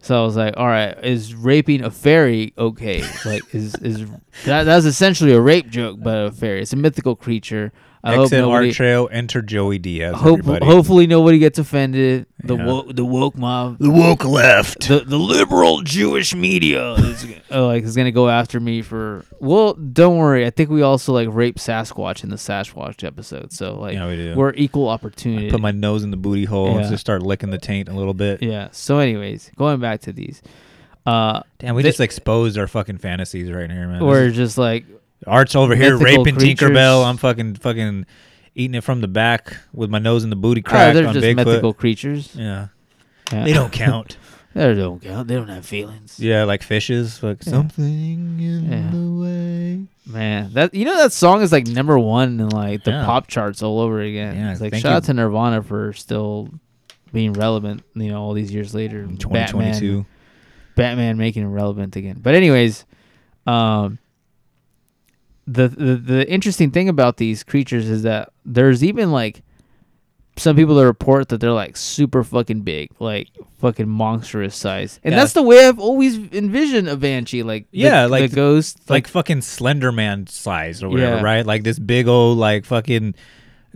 So 0.00 0.20
I 0.20 0.24
was 0.24 0.36
like, 0.36 0.54
all 0.58 0.66
right, 0.66 1.02
is 1.02 1.34
raping 1.34 1.82
a 1.82 1.90
fairy 1.90 2.52
okay? 2.58 3.02
Like, 3.24 3.42
is 3.54 3.74
is 3.76 4.06
that 4.44 4.64
that's 4.64 4.84
essentially 4.84 5.32
a 5.32 5.40
rape 5.40 5.70
joke, 5.70 5.98
but 6.02 6.26
a 6.26 6.30
fairy. 6.30 6.60
It's 6.60 6.74
a 6.74 6.76
mythical 6.76 7.16
creature. 7.16 7.72
I 8.04 8.16
hope 8.16 8.30
nobody. 8.32 8.68
Art 8.68 8.74
Trail. 8.76 9.08
Enter 9.10 9.40
Joey 9.42 9.78
Diaz. 9.78 10.14
Hope, 10.16 10.40
everybody. 10.40 10.66
hopefully 10.66 11.06
nobody 11.06 11.38
gets 11.38 11.58
offended. 11.58 12.26
The 12.42 12.56
Yeah. 12.56 12.66
woke, 12.66 12.94
the 12.94 13.04
woke 13.04 13.36
mob, 13.38 13.78
The 13.78 13.90
woke 13.90 14.24
left. 14.24 14.88
the 14.88 15.00
the 15.00 15.18
liberal 15.18 15.80
Jewish 15.80 16.34
media 16.34 16.92
is 16.92 17.26
uh, 17.50 17.64
like 17.66 17.84
is 17.84 17.96
gonna 17.96 18.12
go 18.12 18.28
after 18.28 18.60
me 18.60 18.82
for. 18.82 19.24
Well, 19.40 19.72
don't 19.74 20.18
worry. 20.18 20.44
I 20.46 20.50
think 20.50 20.68
we 20.70 20.82
also 20.82 21.12
like 21.12 21.28
rape 21.30 21.56
Sasquatch 21.56 22.22
in 22.22 22.30
the 22.30 22.36
Sasquatch 22.36 23.02
episode. 23.02 23.52
So 23.52 23.74
like 23.80 23.94
Yeah, 23.94 24.06
we 24.08 24.16
do. 24.16 24.34
we're 24.36 24.52
equal 24.54 24.88
opportunity. 24.88 25.50
Put 25.50 25.60
my 25.60 25.70
nose 25.70 26.02
in 26.04 26.10
the 26.10 26.16
booty 26.18 26.44
hole 26.44 26.76
and 26.78 26.88
just 26.90 27.00
start 27.00 27.22
licking 27.22 27.50
the 27.50 27.58
taint 27.58 27.88
a 27.88 27.94
little 27.94 28.14
bit. 28.14 28.42
yeah. 28.42 28.68
So, 28.72 28.98
anyways, 28.98 29.50
going 29.56 29.80
back 29.80 30.00
to 30.02 30.12
these, 30.12 30.42
uh, 31.06 31.40
Damn, 31.58 31.74
we 31.74 31.82
They- 31.82 31.88
just 31.88 32.00
exposed 32.00 32.58
our 32.58 32.66
fucking 32.66 32.98
fantasies 32.98 33.50
right 33.50 33.70
here, 33.70 33.88
man. 33.88 34.04
we're 34.04 34.30
just 34.30 34.58
like 34.58 34.84
Art's 35.26 35.54
over 35.56 35.74
here 35.74 35.96
raping 35.96 36.36
creatures. 36.36 36.70
Tinkerbell. 36.70 37.04
I'm 37.04 37.16
fucking 37.16 37.56
fucking 37.56 38.06
eating 38.54 38.74
it 38.74 38.84
from 38.84 39.00
the 39.00 39.08
back 39.08 39.56
with 39.72 39.90
my 39.90 39.98
nose 39.98 40.24
in 40.24 40.30
the 40.30 40.36
booty 40.36 40.62
oh, 40.64 40.68
crack 40.70 40.94
they're 40.94 41.06
on 41.06 41.14
just 41.14 41.24
Bigfoot. 41.24 41.36
mythical 41.36 41.74
creatures. 41.74 42.34
Yeah, 42.36 42.68
Yeah. 43.32 43.44
they 43.44 43.52
don't 43.52 43.72
count. 43.72 44.16
they 44.54 44.74
don't 44.74 45.00
count. 45.02 45.26
They 45.28 45.34
don't 45.34 45.48
have 45.48 45.66
feelings. 45.66 46.18
yeah, 46.20 46.44
like 46.44 46.62
fishes. 46.62 47.22
Like 47.22 47.44
Yeah. 47.44 47.50
something 47.52 47.84
in 48.40 48.70
Yeah. 48.70 48.90
the 48.90 49.22
way. 49.22 49.86
Man, 50.06 50.50
that 50.52 50.74
you 50.74 50.84
know 50.84 50.96
that 50.98 51.12
song 51.12 51.40
is 51.42 51.50
like 51.50 51.66
number 51.66 51.98
one 51.98 52.38
in 52.40 52.48
like 52.50 52.84
the 52.84 52.90
pop 53.04 53.26
charts 53.26 53.62
all 53.62 53.80
over 53.80 54.00
again. 54.00 54.36
Yeah, 54.36 54.52
it's 54.52 54.60
like 54.60 54.74
shout 54.74 54.84
you. 54.84 54.90
out 54.90 55.04
to 55.04 55.14
Nirvana 55.14 55.62
for 55.62 55.92
still 55.94 56.50
being 57.12 57.32
relevant. 57.32 57.82
You 57.94 58.08
know, 58.12 58.20
all 58.22 58.34
these 58.34 58.52
years 58.52 58.74
later, 58.74 58.98
In 59.00 59.16
Batman, 59.16 59.48
2022. 59.48 60.06
Batman 60.76 61.16
making 61.16 61.44
it 61.44 61.46
relevant 61.48 61.96
again. 61.96 62.18
But 62.20 62.34
anyways, 62.34 62.84
um, 63.46 63.98
the, 65.46 65.68
the 65.68 65.94
the 65.96 66.30
interesting 66.30 66.70
thing 66.70 66.88
about 66.88 67.16
these 67.18 67.42
creatures 67.42 67.88
is 67.90 68.02
that 68.02 68.30
there's 68.44 68.82
even 68.82 69.12
like 69.12 69.42
some 70.36 70.56
people 70.56 70.74
that 70.74 70.84
report 70.86 71.28
that 71.28 71.38
they're 71.40 71.52
like 71.52 71.76
super 71.76 72.24
fucking 72.24 72.62
big, 72.62 72.90
like 72.98 73.28
fucking 73.60 73.88
monstrous 73.88 74.56
size, 74.56 74.98
and 75.04 75.12
Yeah. 75.12 75.20
that's 75.20 75.32
the 75.32 75.42
way 75.42 75.66
I've 75.68 75.78
always 75.78 76.16
envisioned 76.32 76.88
a 76.88 76.96
banshee. 76.96 77.42
Like 77.44 77.70
the- 77.70 77.78
Yeah, 77.78 78.06
like 78.06 78.30
the 78.30 78.34
ghost, 78.36 78.90
like 78.90 79.06
fucking 79.06 79.42
Slender 79.42 79.92
Man 79.92 80.26
size 80.26 80.82
or 80.82 80.88
whatever, 80.88 81.16
Yeah. 81.16 81.22
right? 81.22 81.46
Like 81.46 81.62
this 81.62 81.78
big 81.78 82.08
old 82.08 82.38
like 82.38 82.64
fucking 82.64 83.14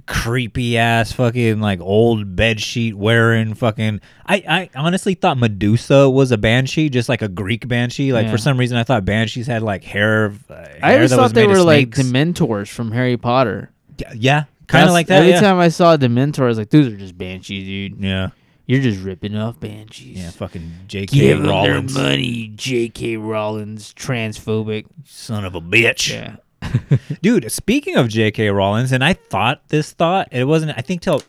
creepy 0.07 0.79
ass 0.79 1.13
fucking 1.13 1.61
like 1.61 1.81
old 1.81 2.37
bed 2.37 2.61
sheet 2.61 2.97
wearing 2.97 3.55
fucking 3.55 4.01
I, 4.27 4.37
I 4.49 4.71
honestly 4.75 5.15
thought 5.15 5.39
Medusa 5.39 6.09
was 6.09 6.33
a 6.33 6.39
banshee, 6.39 6.89
just 6.89 7.09
like 7.09 7.23
a 7.23 7.29
Greek 7.29 7.67
banshee. 7.69 8.13
Like 8.13 8.27
Yeah. 8.27 8.33
for 8.33 8.39
some 8.39 8.59
reason 8.59 8.77
I 8.79 8.85
thought 8.85 9.05
banshees 9.05 9.47
had 9.47 9.63
like 9.63 9.85
hair. 9.85 10.33
Uh, 10.49 10.67
I 10.83 10.95
always 10.95 11.13
thought 11.13 11.35
they 11.35 11.47
were 11.47 11.63
like. 11.63 11.91
Dementors 11.91 12.69
from 12.69 12.93
Harry 12.93 13.17
Potter. 13.17 13.71
Yeah, 14.15 14.45
kind 14.69 14.87
of 14.87 14.93
like 14.93 15.09
that. 15.09 15.21
Every 15.21 15.31
yeah. 15.33 15.41
time 15.41 15.59
I 15.59 15.69
saw 15.69 15.95
a 15.95 15.99
Dementor, 15.99 16.45
I 16.45 16.47
was 16.47 16.59
like, 16.59 16.71
"Those 16.71 16.87
are 16.87 16.97
just 16.97 17.19
banshees, 17.19 17.65
dude." 17.65 18.03
yeah. 18.03 18.29
You're 18.67 18.83
just 18.83 19.03
ripping 19.03 19.35
off 19.35 19.59
banshees. 19.59 20.19
Yeah, 20.19 20.31
fucking 20.31 20.71
J.K. 20.89 21.19
Give 21.19 21.43
Rollins, 21.43 21.95
their 21.95 22.05
money, 22.05 22.53
J.K. 22.55 23.17
Rollins, 23.17 23.95
transphobic. 23.95 24.85
son 25.07 25.47
of 25.47 25.55
a 25.55 25.61
bitch. 25.63 26.11
Yeah. 26.13 26.37
Dude, 27.23 27.51
speaking 27.51 27.97
of 27.97 28.09
J.K. 28.09 28.51
Rollins, 28.51 28.93
and 28.93 29.05
I 29.05 29.15
thought 29.15 29.69
this 29.69 29.93
thought 29.93 30.29
it 30.33 30.45
wasn't. 30.45 30.77
I 30.77 30.81
think 30.81 31.03
till 31.03 31.23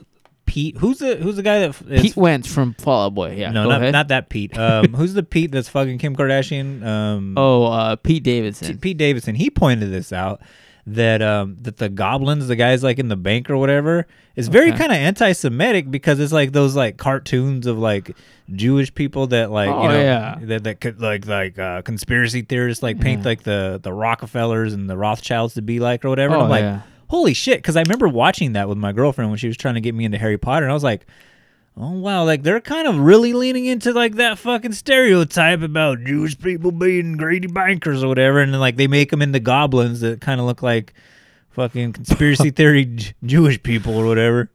Pete. 0.45 0.77
Who's 0.77 0.97
the 0.97 1.15
Who's 1.15 1.35
the 1.35 1.43
guy 1.43 1.59
that 1.59 1.81
is, 1.89 2.01
Pete 2.01 2.15
Wentz 2.15 2.51
from 2.51 2.73
Fall 2.73 3.05
Out 3.05 3.13
Boy. 3.13 3.35
Yeah. 3.35 3.51
No, 3.51 3.69
not, 3.69 3.81
not 3.91 4.07
that 4.07 4.29
Pete. 4.29 4.57
Um, 4.57 4.93
who's 4.95 5.13
the 5.13 5.23
Pete 5.23 5.51
that's 5.51 5.69
fucking 5.69 5.99
Kim 5.99 6.15
Kardashian? 6.15 6.83
Um, 6.83 7.35
oh, 7.37 7.65
uh, 7.65 7.95
Pete 7.97 8.23
Davidson. 8.23 8.79
Pete 8.79 8.97
Davidson. 8.97 9.35
He 9.35 9.51
pointed 9.51 9.91
this 9.91 10.11
out 10.11 10.41
that 10.95 11.21
um 11.21 11.57
that 11.61 11.77
the 11.77 11.89
goblins, 11.89 12.47
the 12.47 12.55
guys 12.55 12.83
like 12.83 12.99
in 12.99 13.07
the 13.09 13.15
bank 13.15 13.49
or 13.49 13.57
whatever, 13.57 14.07
is 14.35 14.47
very 14.47 14.69
Okay. 14.69 14.77
kind 14.77 14.91
of 14.91 14.97
anti-Semitic 14.97 15.91
because 15.91 16.19
it's 16.19 16.31
like 16.33 16.51
those 16.51 16.75
like 16.75 16.97
cartoons 16.97 17.67
of 17.67 17.77
like 17.77 18.15
Jewish 18.51 18.93
people 18.93 19.27
that 19.27 19.51
like 19.51 19.69
Oh, 19.69 19.83
you 19.83 19.87
know 19.89 20.01
yeah. 20.01 20.37
that 20.41 20.63
that 20.63 20.81
could 20.81 21.01
like 21.01 21.25
like 21.27 21.59
uh, 21.59 21.81
conspiracy 21.83 22.41
theorists 22.41 22.81
like 22.81 22.99
paint 22.99 23.25
like 23.25 23.43
the 23.43 23.79
the 23.81 23.93
Rockefellers 23.93 24.73
and 24.73 24.89
the 24.89 24.97
Rothschilds 24.97 25.53
to 25.55 25.61
be 25.61 25.79
like 25.79 26.03
or 26.05 26.09
whatever. 26.09 26.33
And 26.33 26.41
Oh, 26.41 26.45
I'm 26.45 26.49
like, 26.49 26.61
yeah. 26.61 26.81
holy 27.07 27.33
shit! 27.33 27.57
Because 27.59 27.75
I 27.75 27.81
remember 27.81 28.07
watching 28.07 28.53
that 28.53 28.67
with 28.69 28.77
my 28.77 28.91
girlfriend 28.91 29.29
when 29.31 29.37
she 29.37 29.47
was 29.47 29.57
trying 29.57 29.75
to 29.75 29.81
get 29.81 29.93
me 29.95 30.05
into 30.05 30.17
Harry 30.17 30.37
Potter, 30.37 30.65
and 30.65 30.71
I 30.71 30.73
was 30.75 30.83
like. 30.83 31.05
Oh 31.81 31.91
wow, 31.91 32.25
like 32.25 32.43
they're 32.43 32.59
kind 32.59 32.87
of 32.89 32.99
really 32.99 33.31
leaning 33.31 33.65
into 33.65 33.93
like 33.93 34.15
that 34.15 34.37
fucking 34.37 34.73
stereotype 34.73 35.61
about 35.61 36.03
Jewish 36.03 36.37
people 36.37 36.71
being 36.71 37.15
greedy 37.15 37.47
bankers 37.47 38.03
or 38.03 38.09
whatever, 38.09 38.41
and 38.41 38.53
then 38.53 38.59
like 38.59 38.75
they 38.75 38.87
make 38.87 39.11
them 39.11 39.21
into 39.21 39.39
goblins 39.39 40.01
that 40.01 40.19
kind 40.19 40.41
of 40.41 40.45
look 40.45 40.61
like 40.61 40.93
fucking 41.51 41.93
conspiracy 41.93 42.49
theory 42.55 42.83
J- 42.85 43.13
Jewish 43.23 43.63
people 43.63 43.95
or 43.95 44.05
whatever. 44.05 44.51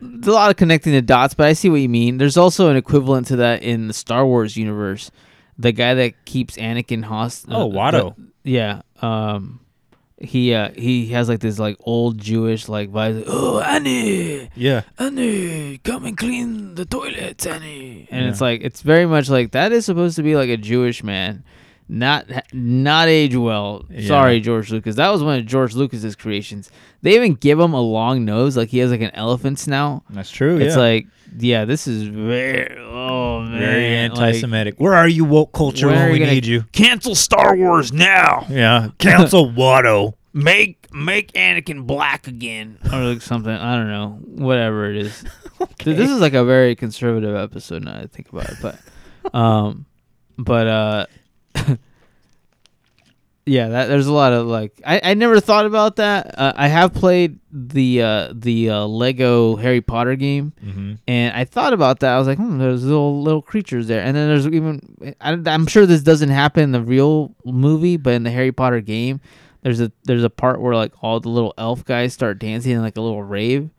There's 0.00 0.28
a 0.28 0.32
lot 0.32 0.50
of 0.50 0.56
connecting 0.56 0.92
the 0.92 1.02
dots, 1.02 1.34
but 1.34 1.48
I 1.48 1.52
see 1.52 1.68
what 1.68 1.80
you 1.80 1.88
mean. 1.88 2.18
There's 2.18 2.36
also 2.36 2.70
an 2.70 2.76
equivalent 2.76 3.26
to 3.26 3.36
that 3.36 3.62
in 3.64 3.88
the 3.88 3.94
Star 3.94 4.24
Wars 4.24 4.56
universe. 4.56 5.10
The 5.58 5.72
guy 5.72 5.94
that 5.94 6.24
keeps 6.24 6.56
Anakin 6.56 7.04
hostage. 7.04 7.52
Oh, 7.52 7.68
Watto. 7.68 8.14
yeah. 8.44 8.82
Um, 9.02 9.60
he 10.22 10.54
uh 10.54 10.70
he 10.76 11.06
has 11.08 11.28
like 11.28 11.40
this 11.40 11.58
like 11.58 11.76
old 11.80 12.18
Jewish 12.18 12.68
like 12.68 12.90
vibe. 12.90 13.16
like, 13.16 13.24
Oh, 13.28 13.60
Annie, 13.60 14.48
Yeah, 14.54 14.82
Annie, 14.98 15.78
come 15.78 16.04
and 16.06 16.16
clean 16.16 16.74
the 16.74 16.84
toilets, 16.84 17.46
Annie. 17.46 18.08
And 18.10 18.26
it's 18.28 18.40
like 18.40 18.60
it's 18.62 18.82
very 18.82 19.06
much 19.06 19.28
like 19.28 19.52
that 19.52 19.72
is 19.72 19.84
supposed 19.86 20.16
to 20.16 20.22
be 20.22 20.36
like 20.36 20.48
a 20.50 20.56
Jewish 20.56 21.02
man, 21.02 21.44
not 21.92 22.26
not 22.54 23.08
age 23.08 23.36
well. 23.36 23.84
Yeah. 23.90 24.08
Sorry, 24.08 24.40
George 24.40 24.70
Lucas. 24.70 24.96
That 24.96 25.10
was 25.10 25.22
one 25.22 25.38
of 25.38 25.44
George 25.46 25.74
Lucas's 25.74 26.16
creations. 26.16 26.70
They 27.02 27.14
even 27.14 27.34
give 27.34 27.60
him 27.60 27.74
a 27.74 27.80
long 27.80 28.24
nose, 28.24 28.56
like 28.56 28.70
he 28.70 28.78
has 28.78 28.90
like 28.90 29.02
an 29.02 29.10
elephant 29.14 29.58
snout. 29.58 30.02
that's 30.08 30.30
true. 30.30 30.56
It's 30.56 30.74
yeah. 30.74 30.80
like, 30.80 31.06
yeah, 31.38 31.64
this 31.66 31.86
is 31.86 32.04
very, 32.04 32.78
oh 32.78 33.40
man, 33.40 33.58
very 33.58 33.86
anti-Semitic. 33.88 34.76
Where 34.78 34.94
are 34.94 35.06
you, 35.06 35.24
woke 35.26 35.52
culture, 35.52 35.88
when 35.88 36.10
we 36.10 36.18
gonna- 36.18 36.32
need 36.32 36.46
you? 36.46 36.62
Cancel 36.72 37.14
Star 37.14 37.54
Wars 37.54 37.92
now. 37.92 38.46
Yeah, 38.48 38.88
cancel 38.98 39.50
Watto. 39.50 40.14
Make 40.32 40.90
make 40.94 41.32
Anakin 41.32 41.86
black 41.86 42.26
again, 42.26 42.78
or 42.90 43.00
like 43.00 43.20
something. 43.20 43.52
I 43.52 43.76
don't 43.76 43.88
know, 43.88 44.18
whatever 44.24 44.90
it 44.90 44.96
is. 44.96 45.24
Dude, 45.78 45.98
this 45.98 46.10
is 46.10 46.20
like 46.20 46.32
a 46.32 46.44
very 46.44 46.74
conservative 46.74 47.36
episode 47.36 47.84
now 47.84 47.92
that 47.92 48.04
I 48.04 48.06
think 48.06 48.30
about 48.30 48.48
it, 48.48 48.56
but, 48.62 49.36
um, 49.38 49.84
but 50.38 50.66
uh, 50.66 51.06
yeah, 53.44 53.68
that 53.70 53.86
there's 53.86 54.06
a 54.06 54.12
lot 54.12 54.32
of 54.32 54.46
like 54.46 54.80
I, 54.86 55.00
I 55.02 55.14
never 55.14 55.40
thought 55.40 55.66
about 55.66 55.96
that. 55.96 56.38
Uh, 56.38 56.52
I 56.54 56.68
have 56.68 56.94
played 56.94 57.38
the 57.50 58.02
uh 58.02 58.32
the 58.34 58.70
uh, 58.70 58.84
Lego 58.86 59.56
Harry 59.56 59.80
Potter 59.80 60.14
game. 60.16 60.52
hmm 60.62 60.94
And 61.08 61.34
I 61.36 61.44
thought 61.44 61.72
about 61.72 62.00
that. 62.00 62.14
I 62.14 62.18
was 62.18 62.26
like, 62.28 62.38
hmm, 62.38 62.58
there's 62.58 62.84
little 62.84 63.22
little 63.22 63.42
creatures 63.42 63.88
there. 63.88 64.02
And 64.02 64.16
then 64.16 64.28
there's 64.28 64.46
even 64.46 65.14
I, 65.20 65.32
I'm 65.46 65.66
sure 65.66 65.86
this 65.86 66.02
doesn't 66.02 66.30
happen 66.30 66.62
in 66.64 66.72
the 66.72 66.82
real 66.82 67.34
movie, 67.44 67.96
but 67.96 68.14
in 68.14 68.22
the 68.22 68.30
Harry 68.30 68.52
Potter 68.52 68.80
game, 68.80 69.20
there's 69.62 69.80
a 69.80 69.90
there's 70.04 70.24
a 70.24 70.30
part 70.30 70.60
where 70.60 70.74
like 70.74 70.92
all 71.02 71.18
the 71.20 71.28
little 71.28 71.52
elf 71.58 71.84
guys 71.84 72.12
start 72.14 72.38
dancing 72.38 72.72
in 72.72 72.80
like 72.82 72.96
a 72.96 73.00
little 73.00 73.22
rave. 73.22 73.70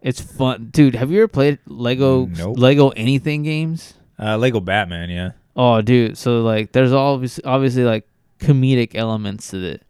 It's 0.00 0.20
fun, 0.20 0.68
dude. 0.70 0.94
Have 0.94 1.10
you 1.10 1.18
ever 1.20 1.28
played 1.28 1.58
Lego 1.66 2.26
Nope. 2.26 2.56
Lego 2.58 2.90
anything 2.90 3.42
games? 3.42 3.94
Uh, 4.18 4.36
Lego 4.36 4.60
Batman. 4.60 5.10
Yeah, 5.10 5.30
Oh, 5.56 5.80
dude. 5.82 6.16
So 6.16 6.42
like, 6.42 6.70
there's 6.72 6.92
obviously 6.92 7.42
obviously 7.44 7.82
like 7.84 8.06
comedic 8.38 8.94
elements 8.94 9.50
to 9.50 9.62
it. 9.64 9.82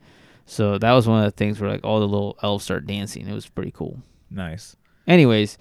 So 0.47 0.79
that 0.79 0.93
was 0.93 1.07
one 1.07 1.23
of 1.23 1.31
the 1.31 1.37
things 1.37 1.61
where 1.61 1.71
like 1.71 1.85
all 1.85 2.01
the 2.01 2.09
little 2.09 2.39
elves 2.43 2.65
start 2.65 2.87
dancing. 2.87 3.29
It 3.29 3.35
was 3.35 3.49
pretty 3.49 3.71
cool. 3.73 4.01
nice. 4.31 4.75
Anyways, 5.07 5.57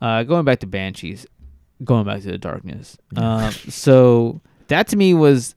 uh, 0.00 0.22
going 0.22 0.44
back 0.44 0.60
to 0.60 0.66
Banshees, 0.68 1.26
going 1.82 2.04
back 2.04 2.20
to 2.22 2.28
the 2.30 2.38
darkness. 2.38 2.96
Um, 3.16 3.50
so 3.52 4.40
that 4.68 4.86
to 4.88 4.96
me 4.96 5.14
was 5.14 5.54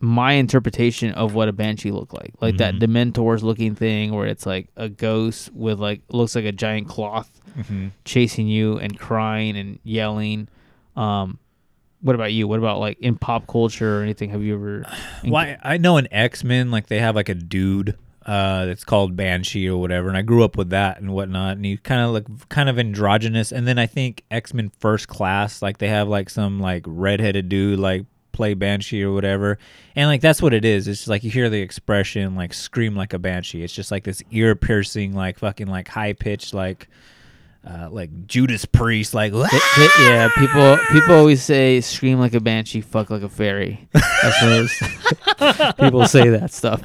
my 0.00 0.32
interpretation 0.32 1.12
of 1.12 1.34
what 1.34 1.48
a 1.48 1.52
banshee 1.52 1.90
looked 1.90 2.14
like, 2.14 2.32
like 2.40 2.56
that 2.56 2.74
Mhm. 2.76 2.80
Dementors 2.80 3.42
looking 3.42 3.74
thing, 3.74 4.12
where 4.12 4.26
it's 4.26 4.46
like 4.46 4.68
a 4.76 4.88
ghost 4.88 5.52
with 5.52 5.78
like 5.78 6.00
looks 6.08 6.34
like 6.34 6.46
a 6.46 6.52
giant 6.52 6.88
cloth 6.88 7.30
hmm 7.66 7.88
chasing 8.04 8.46
you 8.46 8.78
and 8.78 8.98
crying 8.98 9.56
and 9.58 9.78
yelling. 9.82 10.48
Um, 10.96 11.38
what 12.00 12.14
about 12.14 12.32
you? 12.32 12.48
What 12.48 12.58
about 12.58 12.78
like 12.78 12.98
in 13.00 13.16
pop 13.16 13.46
culture 13.46 13.98
or 14.00 14.02
anything? 14.02 14.30
Have 14.30 14.42
you 14.42 14.54
ever? 14.54 14.84
Why 15.24 15.58
I 15.62 15.76
know 15.76 15.96
in 15.96 16.12
X 16.12 16.44
Men 16.44 16.70
like 16.70 16.86
they 16.86 16.98
have 16.98 17.14
like 17.14 17.28
a 17.28 17.34
dude 17.34 17.96
uh 18.26 18.66
that's 18.66 18.84
called 18.84 19.16
Banshee 19.16 19.68
or 19.68 19.78
whatever, 19.78 20.08
and 20.08 20.16
I 20.16 20.22
grew 20.22 20.44
up 20.44 20.56
with 20.56 20.70
that 20.70 21.00
and 21.00 21.12
whatnot, 21.12 21.56
and 21.56 21.64
he 21.64 21.76
kind 21.76 22.00
of 22.00 22.10
like 22.10 22.48
kind 22.48 22.68
of 22.68 22.78
androgynous. 22.78 23.52
And 23.52 23.66
then 23.66 23.78
I 23.78 23.86
think 23.86 24.24
X 24.30 24.54
Men 24.54 24.70
First 24.78 25.08
Class 25.08 25.62
like 25.62 25.78
they 25.78 25.88
have 25.88 26.08
like 26.08 26.30
some 26.30 26.60
like 26.60 26.84
redheaded 26.86 27.48
dude 27.48 27.78
like 27.78 28.06
play 28.32 28.54
Banshee 28.54 29.02
or 29.02 29.12
whatever, 29.12 29.58
and 29.94 30.08
like 30.08 30.20
that's 30.22 30.40
what 30.40 30.54
it 30.54 30.64
is. 30.64 30.88
It's 30.88 31.00
just 31.00 31.08
like 31.08 31.24
you 31.24 31.30
hear 31.30 31.50
the 31.50 31.60
expression 31.60 32.34
like 32.34 32.54
scream 32.54 32.96
like 32.96 33.12
a 33.12 33.18
banshee. 33.18 33.62
It's 33.62 33.74
just 33.74 33.90
like 33.90 34.04
this 34.04 34.22
ear 34.30 34.54
piercing 34.54 35.14
like 35.14 35.38
fucking 35.38 35.66
like 35.66 35.88
high 35.88 36.14
pitched 36.14 36.54
like. 36.54 36.88
Uh, 37.62 37.90
like 37.90 38.26
Judas 38.26 38.64
Priest, 38.64 39.12
like 39.12 39.32
th- 39.32 39.90
yeah, 40.00 40.30
people 40.38 40.78
people 40.92 41.14
always 41.14 41.42
say 41.42 41.82
"scream 41.82 42.18
like 42.18 42.32
a 42.32 42.40
banshee, 42.40 42.80
fuck 42.80 43.10
like 43.10 43.22
a 43.22 43.28
fairy." 43.28 43.86
People 45.78 46.06
say 46.06 46.30
that 46.30 46.52
stuff. 46.52 46.80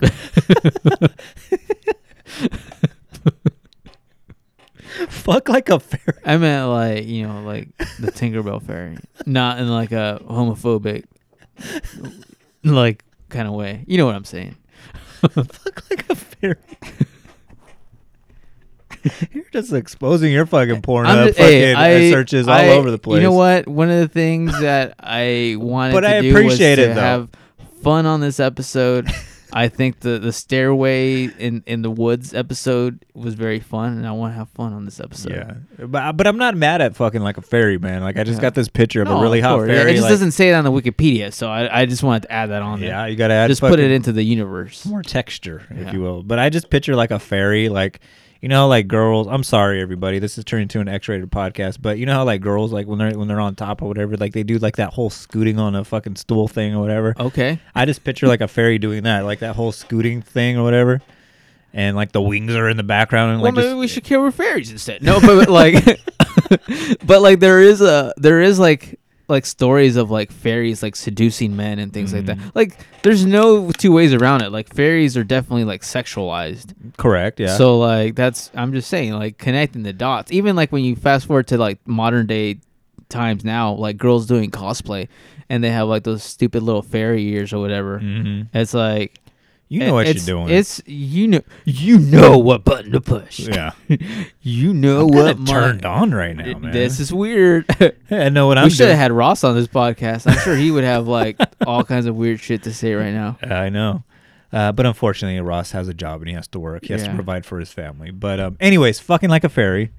fuck 5.10 5.50
like 5.50 5.70
a 5.70 5.80
fairy. 5.80 6.20
I 6.26 6.38
meant 6.38 6.68
like 6.70 7.06
you 7.06 7.28
know, 7.28 7.42
like 7.44 7.70
the 8.00 8.12
Tinkerbell 8.12 8.62
fairy, 8.62 8.98
not 9.26 9.60
in 9.60 9.70
like 9.70 9.92
a 9.94 10.20
homophobic, 10.26 11.06
like 12.64 13.04
kind 13.30 13.48
of 13.48 13.54
way. 13.54 13.84
You 13.88 13.98
know 13.98 14.06
what 14.06 14.16
I'm 14.16 14.26
saying? 14.26 14.56
Fuck 15.22 15.90
like 15.90 16.10
a 16.10 16.16
fairy. 16.16 16.58
You're 19.32 19.44
just 19.52 19.72
exposing 19.74 20.32
your 20.32 20.46
fucking 20.46 20.82
porn 20.82 21.06
I'm 21.08 21.28
just- 21.28 21.38
fucking 21.38 21.52
hey, 21.52 21.74
uh, 21.74 21.80
I- 21.80 22.10
searches 22.12 22.48
all 22.48 22.60
over 22.60 22.92
the 22.92 22.98
place. 23.00 23.18
You 23.18 23.24
know 23.24 23.34
what? 23.34 23.68
One 23.68 23.90
of 23.90 24.00
the 24.00 24.08
things 24.08 24.52
that 24.62 24.96
I 25.00 25.56
wanted 25.60 25.94
But 25.94 26.02
to 26.02 26.16
I 26.18 26.22
do 26.22 26.32
appreciate 26.32 26.78
was 26.80 26.88
it, 26.88 26.94
to 26.96 27.02
have 27.02 27.30
fun 27.84 28.06
on 28.06 28.20
this 28.22 28.40
episode. 28.40 29.08
I 29.54 29.70
think 29.70 30.02
the 30.02 30.20
the 30.20 30.34
stairway 30.34 31.26
in 31.28 31.64
in 31.66 31.82
the 31.82 31.90
woods 31.92 32.34
episode 32.34 33.06
was 33.14 33.36
very 33.36 33.62
fun, 33.62 33.94
and 33.94 34.06
I 34.06 34.12
want 34.12 34.34
to 34.34 34.38
have 34.38 34.50
fun 34.50 34.74
on 34.74 34.84
this 34.84 35.00
episode. 35.00 35.32
Yeah, 35.32 35.86
but 35.86 36.14
but 36.18 36.28
I'm 36.28 36.36
not 36.38 36.58
mad 36.58 36.82
at 36.82 36.94
fucking 36.98 37.22
like 37.22 37.38
a 37.38 37.42
fairy, 37.42 37.78
man. 37.78 38.02
Like 38.04 38.18
I 38.18 38.26
just 38.26 38.38
Yeah. 38.40 38.42
got 38.42 38.56
this 38.56 38.68
picture 38.68 39.02
of 39.02 39.08
No, 39.08 39.20
a 39.20 39.22
really 39.22 39.40
of 39.40 39.46
hot 39.46 39.56
course. 39.58 39.70
fairy. 39.70 39.92
It 39.92 39.94
just 39.94 40.04
like- 40.04 40.12
doesn't 40.12 40.32
say 40.32 40.50
it 40.50 40.54
on 40.56 40.66
the 40.66 40.72
Wikipedia, 40.74 41.32
so 41.32 41.48
I, 41.50 41.82
I 41.82 41.86
just 41.86 42.04
wanted 42.04 42.24
to 42.24 42.34
add 42.34 42.48
that 42.50 42.64
on 42.64 42.82
there. 42.82 42.90
Yeah, 42.90 43.06
you 43.06 43.16
gotta 43.16 43.36
add 43.36 43.48
just 43.48 43.62
put 43.62 43.80
it 43.80 43.92
into 43.92 44.12
the 44.12 44.24
universe. 44.24 44.86
more 44.86 45.02
texture, 45.04 45.62
if 45.70 45.78
Yeah. 45.88 45.94
you 45.94 46.02
will. 46.02 46.22
But 46.24 46.38
I 46.40 46.50
just 46.50 46.70
picture 46.70 46.96
like 46.98 47.12
a 47.12 47.20
fairy, 47.20 47.70
like 47.70 48.02
you 48.42 48.50
know, 48.50 48.68
like 48.68 48.88
girls. 48.88 49.28
I'm 49.28 49.44
sorry, 49.44 49.82
everybody. 49.82 50.20
This 50.20 50.38
is 50.38 50.44
turning 50.44 50.64
into 50.64 50.80
an 50.80 50.88
X-rated 50.88 51.32
podcast, 51.32 51.78
but 51.82 51.98
you 51.98 52.06
know 52.06 52.14
how 52.14 52.24
like 52.24 52.42
girls, 52.42 52.72
like 52.72 52.88
when 52.88 53.00
they're 53.00 53.18
when 53.18 53.28
they're 53.28 53.40
on 53.40 53.56
top 53.56 53.82
or 53.82 53.88
whatever, 53.88 54.18
like 54.18 54.34
they 54.34 54.44
do 54.44 54.58
like 54.58 54.76
that 54.78 54.94
whole 54.94 55.10
scooting 55.10 55.60
on 55.60 55.76
a 55.76 55.84
fucking 55.84 56.16
stool 56.16 56.48
thing 56.48 56.76
or 56.76 56.82
whatever. 56.82 57.16
Okay. 57.20 57.60
I 57.74 57.86
just 57.86 58.04
picture 58.04 58.28
like 58.28 58.42
a 58.42 58.48
fairy 58.48 58.78
doing 58.78 59.04
that, 59.04 59.26
like 59.26 59.40
that 59.40 59.56
whole 59.56 59.72
scooting 59.72 60.22
thing 60.22 60.58
or 60.58 60.64
whatever, 60.64 61.02
and 61.74 61.96
like 61.96 62.12
the 62.12 62.22
wings 62.22 62.54
are 62.56 62.70
in 62.70 62.78
the 62.78 62.84
background 62.84 63.34
and 63.34 63.42
Well, 63.42 63.52
like 63.52 63.56
maybe 63.56 63.68
just, 63.70 63.78
we 63.80 63.88
should 63.90 64.04
kill 64.04 64.30
fairies 64.32 64.72
instead. 64.72 65.02
No, 65.02 65.20
but 65.20 65.50
like, 65.50 65.84
but 67.06 67.22
like 67.22 67.40
there 67.40 67.62
is 67.62 67.82
a 67.82 68.14
there 68.18 68.42
is 68.42 68.60
like 68.60 69.00
like 69.28 69.46
stories 69.46 69.96
of 69.96 70.12
like 70.12 70.32
fairies 70.32 70.84
like 70.84 70.96
seducing 70.96 71.56
men 71.56 71.80
and 71.80 71.92
things 71.94 72.14
like 72.14 72.26
that. 72.28 72.38
Mm-hmm. 72.38 72.50
Like, 72.54 72.78
there's 73.04 73.26
no 73.26 73.72
two 73.72 73.92
ways 73.92 74.14
around 74.14 74.42
it. 74.42 74.52
Like 74.52 74.74
fairies 74.74 75.18
are 75.18 75.24
definitely 75.24 75.64
like 75.66 75.82
sexualized. 75.82 76.74
correct. 76.98 77.40
Yeah. 77.40 77.58
So 77.58 77.78
like 77.80 78.16
that's 78.16 78.52
I'm 78.54 78.72
just 78.74 78.90
saying 78.90 79.14
like 79.14 79.38
connecting 79.38 79.84
the 79.84 79.94
dots. 79.94 80.32
Even 80.32 80.56
like 80.56 80.72
when 80.72 80.84
you 80.84 80.96
fast 80.96 81.26
forward 81.28 81.48
to 81.48 81.58
like 81.58 81.80
modern 81.88 82.28
day 82.28 82.60
times 83.10 83.44
now, 83.44 83.74
like 83.74 83.98
girls 83.98 84.26
doing 84.26 84.52
cosplay 84.52 85.08
and 85.50 85.64
they 85.64 85.70
have 85.72 85.88
like 85.88 86.04
those 86.04 86.24
stupid 86.24 86.64
little 86.64 86.82
fairy 86.82 87.24
ears 87.28 87.54
or 87.54 87.60
whatever. 87.60 88.00
hmm 88.00 88.44
It's 88.54 88.74
like 88.74 89.20
You 89.76 89.88
know 89.88 89.94
what 89.96 90.08
it's, 90.08 90.26
you're 90.26 90.38
doing. 90.38 90.54
It's 90.54 90.82
you 90.86 91.28
know 91.28 91.42
you 91.66 92.00
know 92.00 92.38
what 92.38 92.64
button 92.64 92.94
to 92.94 93.02
push. 93.02 93.40
yeah. 93.40 93.74
you 94.42 94.74
know 94.74 95.02
I'm 95.02 95.08
what 95.08 95.36
kinda 95.36 95.52
turned 95.52 95.86
on 95.86 96.14
right 96.14 96.34
now, 96.34 96.58
man. 96.60 96.72
This 96.72 97.02
is 97.02 97.12
weird. 97.12 97.66
I 98.10 98.30
know 98.30 98.48
what 98.48 98.58
I'm 98.58 98.66
we 98.66 98.70
should 98.70 98.88
have 98.88 98.98
had 98.98 99.12
Ross 99.12 99.44
on 99.44 99.54
this 99.54 99.68
podcast. 99.68 100.32
I'm 100.32 100.38
sure 100.40 100.56
he 100.56 100.72
would 100.72 100.86
have 100.86 101.10
like 101.10 101.38
all 101.68 101.84
kinds 101.84 102.06
of 102.06 102.16
weird 102.16 102.40
shit 102.40 102.64
to 102.64 102.74
say 102.74 102.94
right 102.94 103.12
now. 103.12 103.38
I 103.44 103.68
know. 103.68 104.04
Uh, 104.54 104.72
but 104.72 104.86
unfortunately, 104.86 105.42
Ross 105.42 105.72
has 105.72 105.90
a 105.90 105.94
job 105.94 106.22
and 106.22 106.30
he 106.30 106.36
has 106.36 106.48
to 106.50 106.60
work. 106.60 106.86
He 106.86 106.94
has 106.94 107.04
to 107.04 107.14
provide 107.14 107.46
for 107.46 107.60
his 107.60 107.74
family. 107.74 108.12
But 108.12 108.40
um, 108.40 108.56
anyways, 108.62 109.02
fucking 109.02 109.30
like 109.30 109.44
a 109.44 109.50
fairy. 109.50 109.92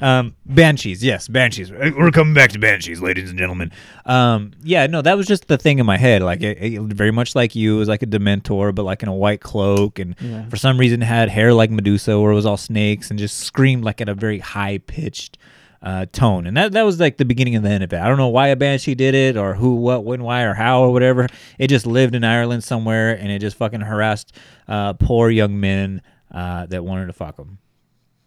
Um, 0.00 0.34
banshees, 0.46 1.04
yes, 1.04 1.28
banshees. 1.28 1.70
We're 1.70 2.10
coming 2.10 2.34
back 2.34 2.50
to 2.52 2.58
banshees, 2.58 3.00
ladies 3.00 3.30
and 3.30 3.38
gentlemen. 3.38 3.70
Um, 4.06 4.52
yeah, 4.62 4.86
no, 4.86 5.02
that 5.02 5.16
was 5.16 5.26
just 5.26 5.48
the 5.48 5.58
thing 5.58 5.78
in 5.78 5.86
my 5.86 5.96
head. 5.96 6.22
Like, 6.22 6.42
it, 6.42 6.58
it- 6.60 6.80
very 6.80 7.10
much 7.10 7.34
like 7.34 7.54
you, 7.54 7.76
it 7.76 7.78
was 7.78 7.88
like 7.88 8.02
a 8.02 8.06
Dementor, 8.06 8.74
but 8.74 8.84
like 8.84 9.02
in 9.02 9.08
a 9.08 9.14
white 9.14 9.40
cloak, 9.40 9.98
and 9.98 10.16
Yeah. 10.20 10.48
for 10.48 10.56
some 10.56 10.78
reason 10.78 11.00
had 11.02 11.28
hair 11.28 11.52
like 11.52 11.70
Medusa, 11.70 12.14
or 12.14 12.32
it 12.32 12.34
was 12.34 12.46
all 12.46 12.56
snakes, 12.56 13.10
and 13.10 13.18
just 13.18 13.38
screamed 13.38 13.84
like 13.84 14.00
at 14.00 14.08
a 14.08 14.14
very 14.14 14.38
high 14.38 14.78
pitched 14.78 15.38
uh, 15.82 16.06
tone. 16.12 16.46
And 16.46 16.56
that 16.56 16.72
that 16.72 16.82
was 16.84 17.00
like 17.00 17.16
the 17.16 17.24
beginning 17.24 17.56
and 17.56 17.64
the 17.64 17.70
end 17.70 17.82
of 17.82 17.92
it. 17.92 18.00
I 18.00 18.06
don't 18.08 18.16
know 18.16 18.28
why 18.28 18.48
a 18.48 18.56
banshee 18.56 18.94
did 18.94 19.14
it, 19.14 19.36
or 19.36 19.54
who, 19.54 19.74
what, 19.76 20.04
when, 20.04 20.22
why, 20.22 20.42
or 20.42 20.54
how, 20.54 20.82
or 20.82 20.92
whatever. 20.92 21.26
It 21.58 21.68
just 21.68 21.86
lived 21.86 22.14
in 22.14 22.22
Ireland 22.24 22.62
somewhere, 22.64 23.14
and 23.14 23.30
it 23.32 23.40
just 23.40 23.56
fucking 23.56 23.80
harassed 23.80 24.32
uh, 24.68 24.92
poor 24.94 25.28
young 25.30 25.58
men 25.60 26.00
uh, 26.30 26.66
that 26.66 26.84
wanted 26.84 27.06
to 27.06 27.12
fuck 27.12 27.36
them. 27.36 27.58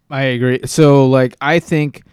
I 0.09 0.23
agree. 0.23 0.61
So 0.65 1.07
like 1.07 1.35
I 1.41 1.59
think 1.59 2.03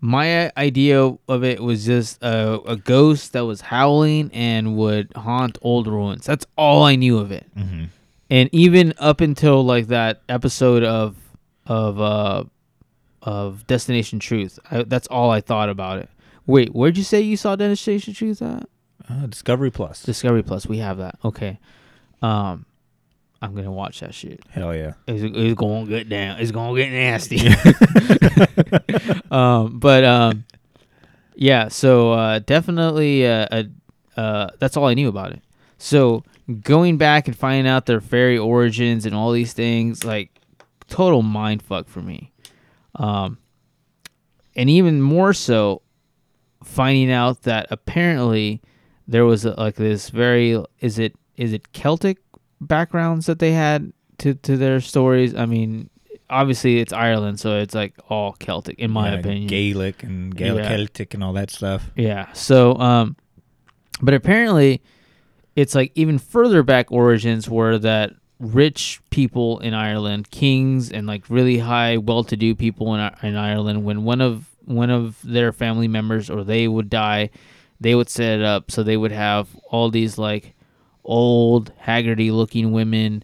my 0.00 0.50
idea 0.56 1.14
of 1.28 1.44
it 1.44 1.60
was 1.60 1.84
just 1.84 2.22
a, 2.22 2.60
a 2.62 2.76
ghost 2.76 3.34
that 3.34 3.44
was 3.44 3.60
howling 3.60 4.30
and 4.32 4.76
would 4.76 5.12
haunt 5.14 5.58
old 5.62 5.86
ruins. 5.86 6.24
That's 6.24 6.46
all 6.56 6.82
I 6.82 6.96
knew 6.96 7.18
of 7.18 7.30
it. 7.30 7.46
Mm-hmm. 7.56 7.84
And 8.30 8.48
even 8.52 8.94
up 8.98 9.20
until 9.20 9.64
like 9.64 9.88
that 9.88 10.22
episode 10.28 10.84
of 10.84 11.16
of 11.66 12.00
uh 12.00 12.44
of 13.22 13.66
Destination 13.66 14.18
Truth, 14.18 14.58
I, 14.70 14.84
that's 14.84 15.06
all 15.08 15.30
I 15.30 15.40
thought 15.40 15.68
about 15.68 15.98
it. 15.98 16.08
Wait, 16.46 16.74
where'd 16.74 16.96
you 16.96 17.04
say 17.04 17.20
you 17.20 17.36
saw 17.36 17.54
Destination 17.54 18.14
Truth 18.14 18.42
at? 18.42 18.68
Uh, 19.08 19.26
Discovery 19.26 19.70
Plus. 19.70 20.02
Discovery 20.02 20.42
Plus. 20.42 20.66
We 20.66 20.78
have 20.78 20.98
that. 20.98 21.18
Okay. 21.24 21.58
Um, 22.22 22.64
I'm 23.42 23.54
gonna 23.54 23.72
watch 23.72 24.00
that 24.00 24.14
shit. 24.14 24.42
Hell 24.50 24.74
yeah. 24.74 24.94
It's, 25.06 25.22
it's 25.22 25.54
gonna 25.54 25.86
get 25.86 26.08
down. 26.08 26.38
It's 26.40 26.50
gonna 26.50 26.76
get 26.76 26.90
nasty. 26.90 27.48
um, 29.30 29.78
but 29.78 30.04
um, 30.04 30.44
yeah. 31.34 31.68
So 31.68 32.12
uh, 32.12 32.40
definitely, 32.40 33.26
uh, 33.26 33.46
uh, 33.50 33.62
uh, 34.16 34.50
that's 34.58 34.76
all 34.76 34.86
I 34.86 34.94
knew 34.94 35.08
about 35.08 35.32
it. 35.32 35.42
So 35.78 36.22
going 36.62 36.98
back 36.98 37.28
and 37.28 37.36
finding 37.36 37.66
out 37.66 37.86
their 37.86 38.00
fairy 38.00 38.36
origins 38.36 39.06
and 39.06 39.14
all 39.14 39.32
these 39.32 39.54
things, 39.54 40.04
like 40.04 40.40
total 40.88 41.22
mind 41.22 41.62
fuck 41.62 41.88
for 41.88 42.00
me. 42.00 42.32
Um, 42.96 43.38
and 44.54 44.68
even 44.68 45.00
more 45.00 45.32
so, 45.32 45.80
finding 46.62 47.10
out 47.10 47.42
that 47.42 47.68
apparently 47.70 48.60
there 49.08 49.24
was 49.24 49.46
a, 49.46 49.52
like 49.52 49.76
this 49.76 50.10
very 50.10 50.62
is 50.80 50.98
it 50.98 51.14
is 51.36 51.54
it 51.54 51.72
Celtic 51.72 52.18
backgrounds 52.60 53.26
that 53.26 53.38
they 53.38 53.52
had 53.52 53.92
to 54.18 54.34
to 54.34 54.56
their 54.56 54.80
stories. 54.80 55.34
I 55.34 55.46
mean, 55.46 55.90
obviously 56.28 56.78
it's 56.80 56.92
Ireland, 56.92 57.40
so 57.40 57.58
it's 57.58 57.74
like 57.74 57.94
all 58.08 58.32
Celtic 58.34 58.78
in 58.78 58.90
my 58.90 59.12
Yeah, 59.12 59.18
opinion. 59.18 59.46
Gaelic 59.48 60.02
and 60.02 60.34
Gael- 60.36 60.56
Yeah. 60.56 60.68
Celtic 60.68 61.14
and 61.14 61.24
all 61.24 61.32
that 61.34 61.50
stuff. 61.50 61.90
Yeah. 61.96 62.32
So, 62.32 62.76
um, 62.76 63.16
but 64.02 64.14
apparently, 64.14 64.80
it's 65.56 65.74
like 65.74 65.92
even 65.94 66.18
further 66.18 66.62
back 66.62 66.90
origins 66.92 67.48
were 67.48 67.78
that 67.78 68.12
rich 68.38 69.00
people 69.10 69.58
in 69.58 69.74
Ireland, 69.74 70.30
kings 70.30 70.90
and 70.90 71.06
like 71.06 71.24
really 71.28 71.58
high, 71.58 71.98
well-to-do 71.98 72.54
people 72.54 72.94
in 72.94 73.10
in 73.22 73.36
Ireland, 73.36 73.84
when 73.84 74.04
one 74.04 74.20
of 74.20 74.46
one 74.64 74.90
of 74.90 75.18
their 75.24 75.52
family 75.52 75.88
members 75.88 76.30
or 76.30 76.44
they 76.44 76.68
would 76.68 76.88
die, 76.88 77.30
they 77.80 77.94
would 77.94 78.08
set 78.08 78.38
it 78.38 78.44
up 78.44 78.70
so 78.70 78.82
they 78.82 78.96
would 78.96 79.10
have 79.12 79.48
all 79.70 79.90
these 79.90 80.16
like 80.16 80.54
old, 81.10 81.72
haggardy-looking 81.84 82.72
women 82.72 83.22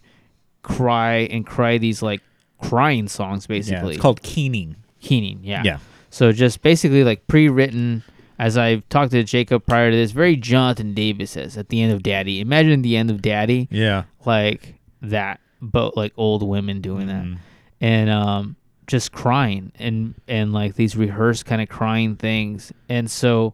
cry 0.61 1.19
and 1.31 1.45
cry 1.45 1.77
these 1.77 2.01
like 2.01 2.21
crying 2.61 3.07
songs, 3.07 3.45
Yeah, 3.49 3.55
basically. 3.57 3.93
it's 3.95 4.01
called 4.01 4.21
keening. 4.21 4.75
keening. 4.99 5.39
Yeah. 5.43 5.61
Yeah. 5.63 5.77
So 6.09 6.31
just 6.31 6.61
basically 6.61 7.03
like 7.03 7.25
pre-written, 7.27 8.03
as 8.39 8.57
I've 8.57 8.87
talked 8.89 9.11
to 9.11 9.23
Jacob 9.23 9.65
prior 9.65 9.91
to 9.91 9.95
this, 9.95 10.11
very 10.11 10.35
Jonathan 10.35 10.93
Davis 10.93 11.31
says 11.31 11.57
at 11.57 11.69
the 11.69 11.81
end 11.81 11.93
of 11.93 12.03
Daddy. 12.03 12.41
Imagine 12.41 12.81
the 12.81 12.97
end 12.97 13.09
of 13.09 13.21
Daddy, 13.21 13.67
Yeah. 13.71 14.03
like 14.25 14.75
that, 15.01 15.39
but 15.61 15.95
like 15.95 16.13
old 16.17 16.43
women 16.43 16.81
doing 16.81 17.07
Mm-hmm. 17.07 17.31
that, 17.33 17.39
and 17.79 18.09
um, 18.09 18.55
just 18.87 19.11
crying 19.11 19.71
and 19.77 20.15
and 20.27 20.51
like 20.53 20.75
these 20.75 20.95
rehearsed 20.97 21.45
kind 21.45 21.61
of 21.61 21.69
crying 21.69 22.15
things. 22.15 22.71
And 22.89 23.09
so, 23.11 23.53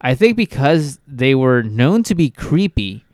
I 0.00 0.14
think 0.14 0.36
because 0.36 0.98
they 1.06 1.34
were 1.34 1.62
known 1.62 2.02
to 2.04 2.14
be 2.14 2.30
creepy, 2.30 3.04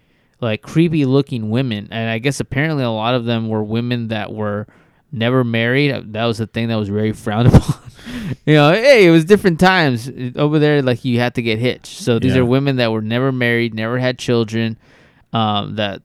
like 0.41 0.63
creepy 0.63 1.05
looking 1.05 1.51
women, 1.51 1.89
and 1.91 2.11
I 2.11 2.19
guess 2.19 2.41
apparently 2.41 2.85
a 2.85 2.91
lot 2.91 3.15
of 3.15 3.25
them 3.25 3.49
were 3.49 3.63
women 3.63 4.09
that 4.09 4.33
were 4.33 4.67
never 5.13 5.45
married. 5.45 6.13
That 6.13 6.25
was 6.27 6.39
the 6.39 6.47
thing 6.47 6.69
that 6.69 6.77
was 6.77 6.89
very 6.89 7.13
frowned 7.25 7.49
upon. 7.49 7.81
you 8.45 8.55
know, 8.55 8.73
hey, 8.73 9.07
it 9.07 9.11
was 9.11 9.25
different 9.25 9.59
times 9.61 10.11
over 10.37 10.59
there. 10.59 10.83
Like 10.83 11.05
you 11.05 11.19
had 11.19 11.35
to 11.37 11.43
get 11.43 11.59
hitched. 11.59 11.87
So 12.01 12.19
these 12.19 12.35
Yeah. 12.35 12.41
are 12.41 12.45
women 12.45 12.77
that 12.77 12.93
were 12.93 13.03
never 13.03 13.33
married, 13.33 13.73
never 13.75 13.99
had 13.99 14.19
children, 14.19 14.77
um, 15.33 15.77
that 15.77 16.03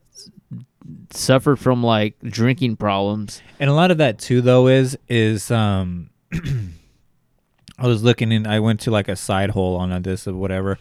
suffered 1.10 1.56
from 1.56 1.82
like 1.82 2.18
drinking 2.22 2.76
problems. 2.76 3.42
And 3.60 3.68
a 3.70 3.74
lot 3.74 3.90
of 3.90 3.98
that 3.98 4.18
too, 4.18 4.40
though, 4.40 4.66
is 4.68 4.96
is 5.08 5.50
um, 5.50 6.10
I 7.78 7.86
was 7.86 8.02
looking 8.02 8.32
and 8.32 8.46
I 8.46 8.60
went 8.60 8.80
to 8.80 8.90
like 8.90 9.08
a 9.08 9.16
side 9.16 9.50
hole 9.50 9.76
on 9.76 10.02
this 10.02 10.26
or 10.26 10.34
whatever. 10.34 10.78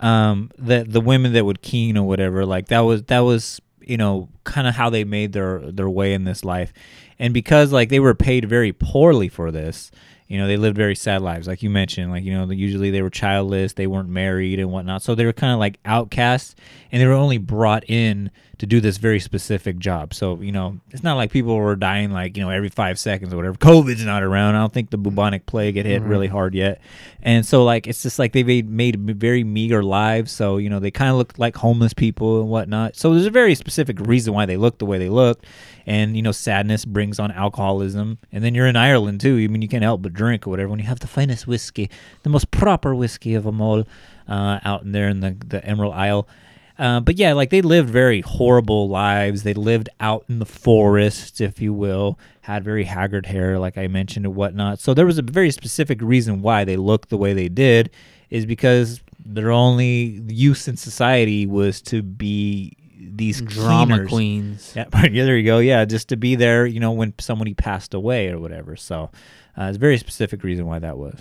Um, 0.00 0.50
that 0.58 0.92
the 0.92 1.00
women 1.00 1.32
that 1.32 1.44
would 1.44 1.60
keen 1.60 1.96
or 1.96 2.06
whatever, 2.06 2.46
like 2.46 2.68
that 2.68 2.80
was 2.80 3.02
that 3.04 3.20
was 3.20 3.60
you 3.80 3.96
know 3.96 4.28
kind 4.44 4.66
of 4.68 4.74
how 4.74 4.90
they 4.90 5.04
made 5.04 5.32
their 5.32 5.58
their 5.72 5.88
way 5.88 6.14
in 6.14 6.24
this 6.24 6.44
life, 6.44 6.72
and 7.18 7.34
because 7.34 7.72
like 7.72 7.88
they 7.88 8.00
were 8.00 8.14
paid 8.14 8.48
very 8.48 8.72
poorly 8.72 9.28
for 9.28 9.50
this. 9.50 9.90
You 10.28 10.36
know, 10.36 10.46
they 10.46 10.58
lived 10.58 10.76
very 10.76 10.94
sad 10.94 11.22
lives, 11.22 11.48
like 11.48 11.62
you 11.62 11.70
mentioned. 11.70 12.10
Like, 12.10 12.22
you 12.22 12.34
know, 12.34 12.50
usually 12.50 12.90
they 12.90 13.00
were 13.00 13.08
childless, 13.08 13.72
they 13.72 13.86
weren't 13.86 14.10
married 14.10 14.58
and 14.58 14.70
whatnot. 14.70 15.00
So 15.00 15.14
they 15.14 15.24
were 15.24 15.32
kind 15.32 15.54
of 15.54 15.58
like 15.58 15.78
outcasts, 15.86 16.54
and 16.92 17.00
they 17.00 17.06
were 17.06 17.14
only 17.14 17.38
brought 17.38 17.88
in 17.88 18.30
to 18.58 18.66
do 18.66 18.80
this 18.80 18.96
very 18.96 19.20
specific 19.20 19.78
job. 19.78 20.12
So, 20.12 20.36
you 20.40 20.50
know, 20.50 20.80
it's 20.90 21.04
not 21.04 21.16
like 21.16 21.30
people 21.30 21.56
were 21.56 21.76
dying 21.76 22.10
like, 22.10 22.36
you 22.36 22.42
know, 22.42 22.50
every 22.50 22.68
five 22.68 22.98
seconds 22.98 23.32
or 23.32 23.36
whatever. 23.36 23.56
COVID's 23.56 24.04
not 24.04 24.24
around. 24.24 24.56
I 24.56 24.58
don't 24.58 24.72
think 24.72 24.90
the 24.90 24.98
bubonic 24.98 25.46
plague 25.46 25.76
had 25.76 25.86
hit 25.86 26.02
really 26.02 26.26
hard 26.26 26.54
yet. 26.54 26.80
And 27.22 27.46
so, 27.46 27.64
like, 27.64 27.86
it's 27.86 28.02
just 28.02 28.18
like 28.18 28.32
they 28.32 28.42
made, 28.42 28.68
made 28.68 29.00
very 29.18 29.44
meager 29.44 29.82
lives. 29.82 30.32
So, 30.32 30.56
you 30.56 30.70
know, 30.70 30.80
they 30.80 30.90
kind 30.90 31.10
of 31.10 31.16
look 31.16 31.38
like 31.38 31.56
homeless 31.56 31.94
people 31.94 32.40
and 32.40 32.48
whatnot. 32.48 32.96
So 32.96 33.12
there's 33.12 33.26
a 33.26 33.30
very 33.30 33.54
specific 33.54 34.00
reason 34.00 34.34
why 34.34 34.44
they 34.46 34.56
look 34.56 34.78
the 34.78 34.86
way 34.86 34.98
they 34.98 35.08
look. 35.08 35.44
And, 35.86 36.16
you 36.16 36.22
know, 36.22 36.32
sadness 36.32 36.84
brings 36.84 37.18
on 37.20 37.30
alcoholism. 37.30 38.18
And 38.32 38.42
then 38.42 38.54
you're 38.54 38.66
in 38.66 38.76
Ireland, 38.76 39.20
too. 39.20 39.36
I 39.36 39.46
mean, 39.46 39.62
you 39.62 39.68
can't 39.68 39.84
help 39.84 40.02
but 40.02 40.12
drink 40.12 40.46
or 40.46 40.50
whatever 40.50 40.68
when 40.68 40.80
you 40.80 40.86
have 40.86 41.00
the 41.00 41.06
finest 41.06 41.46
whiskey, 41.46 41.90
the 42.24 42.28
most 42.28 42.50
proper 42.50 42.94
whiskey 42.94 43.34
of 43.34 43.44
them 43.44 43.60
all 43.60 43.84
uh, 44.28 44.58
out 44.64 44.82
in 44.82 44.92
there 44.92 45.08
in 45.08 45.20
the, 45.20 45.36
the 45.46 45.64
Emerald 45.64 45.94
Isle. 45.94 46.28
Uh, 46.78 47.00
but 47.00 47.16
yeah, 47.16 47.32
like 47.32 47.50
they 47.50 47.60
lived 47.60 47.90
very 47.90 48.20
horrible 48.20 48.88
lives. 48.88 49.42
They 49.42 49.54
lived 49.54 49.88
out 49.98 50.24
in 50.28 50.38
the 50.38 50.46
forest, 50.46 51.40
if 51.40 51.60
you 51.60 51.72
will, 51.74 52.18
had 52.42 52.62
very 52.62 52.84
haggard 52.84 53.26
hair, 53.26 53.58
like 53.58 53.76
I 53.76 53.88
mentioned, 53.88 54.26
and 54.26 54.36
whatnot. 54.36 54.78
So 54.78 54.94
there 54.94 55.06
was 55.06 55.18
a 55.18 55.22
very 55.22 55.50
specific 55.50 56.00
reason 56.00 56.40
why 56.40 56.64
they 56.64 56.76
looked 56.76 57.08
the 57.08 57.16
way 57.16 57.32
they 57.32 57.48
did, 57.48 57.90
is 58.30 58.46
because 58.46 59.00
their 59.24 59.50
only 59.50 60.22
use 60.28 60.68
in 60.68 60.76
society 60.76 61.46
was 61.46 61.82
to 61.82 62.02
be 62.02 62.76
these 63.00 63.40
Drama 63.40 63.96
keeners. 63.98 64.08
queens. 64.08 64.72
Yeah, 64.76 64.84
yeah, 65.10 65.24
there 65.24 65.36
you 65.36 65.44
go. 65.44 65.58
Yeah, 65.58 65.84
just 65.84 66.08
to 66.10 66.16
be 66.16 66.36
there, 66.36 66.64
you 66.64 66.78
know, 66.78 66.92
when 66.92 67.12
somebody 67.18 67.54
passed 67.54 67.92
away 67.94 68.28
or 68.28 68.38
whatever. 68.38 68.76
So 68.76 69.10
uh, 69.58 69.64
it's 69.64 69.76
a 69.76 69.80
very 69.80 69.98
specific 69.98 70.44
reason 70.44 70.66
why 70.66 70.78
that 70.78 70.96
was. 70.96 71.20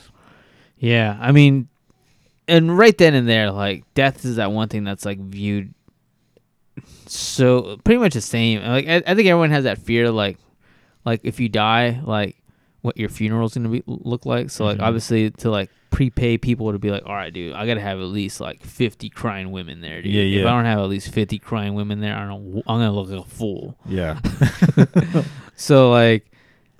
Yeah, 0.77 1.17
I 1.19 1.31
mean, 1.31 1.69
and 2.47 2.77
right 2.77 2.97
then 2.97 3.13
and 3.13 3.27
there, 3.27 3.51
like 3.51 3.83
death 3.93 4.23
is 4.25 4.37
that 4.37 4.51
one 4.51 4.67
thing 4.69 4.83
that's 4.83 5.05
like 5.05 5.19
viewed 5.19 5.73
so 7.07 7.77
pretty 7.83 7.99
much 7.99 8.13
the 8.13 8.21
same. 8.21 8.61
Like 8.61 8.87
I, 8.87 8.95
I 9.05 9.15
think 9.15 9.27
everyone 9.27 9.51
has 9.51 9.63
that 9.63 9.77
fear, 9.79 10.11
like 10.11 10.37
like 11.05 11.21
if 11.23 11.39
you 11.39 11.49
die, 11.49 12.01
like 12.03 12.35
what 12.81 12.97
your 12.97 13.09
funeral's 13.09 13.53
gonna 13.55 13.69
be 13.69 13.83
look 13.87 14.25
like. 14.25 14.49
So 14.49 14.65
like 14.65 14.77
Mhm. 14.77 14.83
obviously 14.83 15.31
to 15.31 15.49
like 15.49 15.69
prepay 15.89 16.37
people 16.37 16.71
to 16.71 16.77
be 16.79 16.91
like, 16.91 17.03
all 17.05 17.13
right, 17.15 17.33
dude, 17.33 17.53
I 17.53 17.65
gotta 17.65 17.81
have 17.81 17.99
at 17.99 18.05
least 18.05 18.39
like 18.39 18.61
fifty 18.63 19.09
crying 19.09 19.51
women 19.51 19.81
there, 19.81 20.01
dude. 20.01 20.13
Yeah, 20.13 20.41
If. 20.41 20.45
I 20.45 20.51
don't 20.51 20.65
have 20.65 20.79
at 20.79 20.89
least 20.89 21.11
fifty 21.11 21.39
crying 21.39 21.73
women 21.73 21.99
there, 22.01 22.15
I 22.15 22.27
don't. 22.27 22.57
I'm 22.67 22.79
gonna 22.79 22.91
look 22.91 23.09
like 23.09 23.19
a 23.25 23.29
fool. 23.29 23.77
Yeah. 23.85 24.19
So 25.59 25.89
like, 25.89 26.31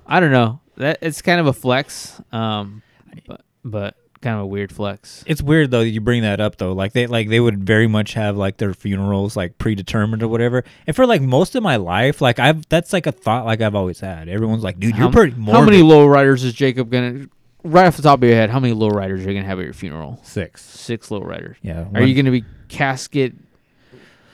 I 0.05 0.19
don't 0.19 0.31
know. 0.31 0.59
That 0.75 0.99
it's 1.01 1.23
kind 1.23 1.39
of 1.39 1.47
a 1.47 1.53
flex. 1.53 2.21
Um, 2.31 2.83
but 3.25 3.41
but 3.65 3.95
kind 4.21 4.35
of 4.35 4.43
a 4.43 4.45
weird 4.45 4.71
flex. 4.71 5.23
It's 5.27 5.41
weird 5.41 5.71
though 5.71 5.79
that 5.79 5.89
you 5.89 6.01
bring 6.01 6.21
that 6.23 6.39
up 6.39 6.57
though. 6.57 6.73
Like 6.73 6.93
they 6.93 7.07
like 7.07 7.29
they 7.29 7.39
would 7.39 7.63
very 7.63 7.87
much 7.87 8.13
have 8.13 8.37
like 8.37 8.57
their 8.57 8.73
funerals 8.73 9.35
like 9.35 9.57
predetermined 9.57 10.23
or 10.23 10.27
whatever. 10.27 10.63
And 10.85 10.95
for 10.95 11.05
like 11.05 11.21
most 11.21 11.55
of 11.55 11.63
my 11.63 11.75
life, 11.77 12.21
like 12.21 12.39
I've 12.39 12.67
that's 12.69 12.93
like 12.93 13.07
a 13.07 13.11
thought 13.11 13.45
like 13.45 13.61
I've 13.61 13.75
always 13.75 13.99
had. 13.99 14.29
Everyone's 14.29 14.63
like, 14.63 14.79
dude, 14.79 14.95
you're 14.95 15.07
how, 15.07 15.11
pretty 15.11 15.33
how 15.33 15.63
many 15.63 15.81
morbid." 15.81 16.09
lowriders 16.09 16.43
is 16.43 16.53
Jacob 16.53 16.91
gonna? 16.91 17.27
Right 17.63 17.87
off 17.87 17.97
the 17.97 18.03
top 18.03 18.21
of 18.21 18.27
your 18.27 18.37
head, 18.37 18.49
how 18.49 18.59
many 18.59 18.73
lowriders 18.73 19.17
are 19.25 19.29
you 19.29 19.33
gonna 19.33 19.43
have 19.43 19.59
at 19.59 19.65
your 19.65 19.73
funeral? 19.73 20.19
six. 20.23 20.63
Six 20.63 21.09
lowriders. 21.09 21.55
Yeah. 21.61 21.87
Are 21.93 22.03
you 22.03 22.15
gonna 22.15 22.31
be 22.31 22.45
casket? 22.69 23.33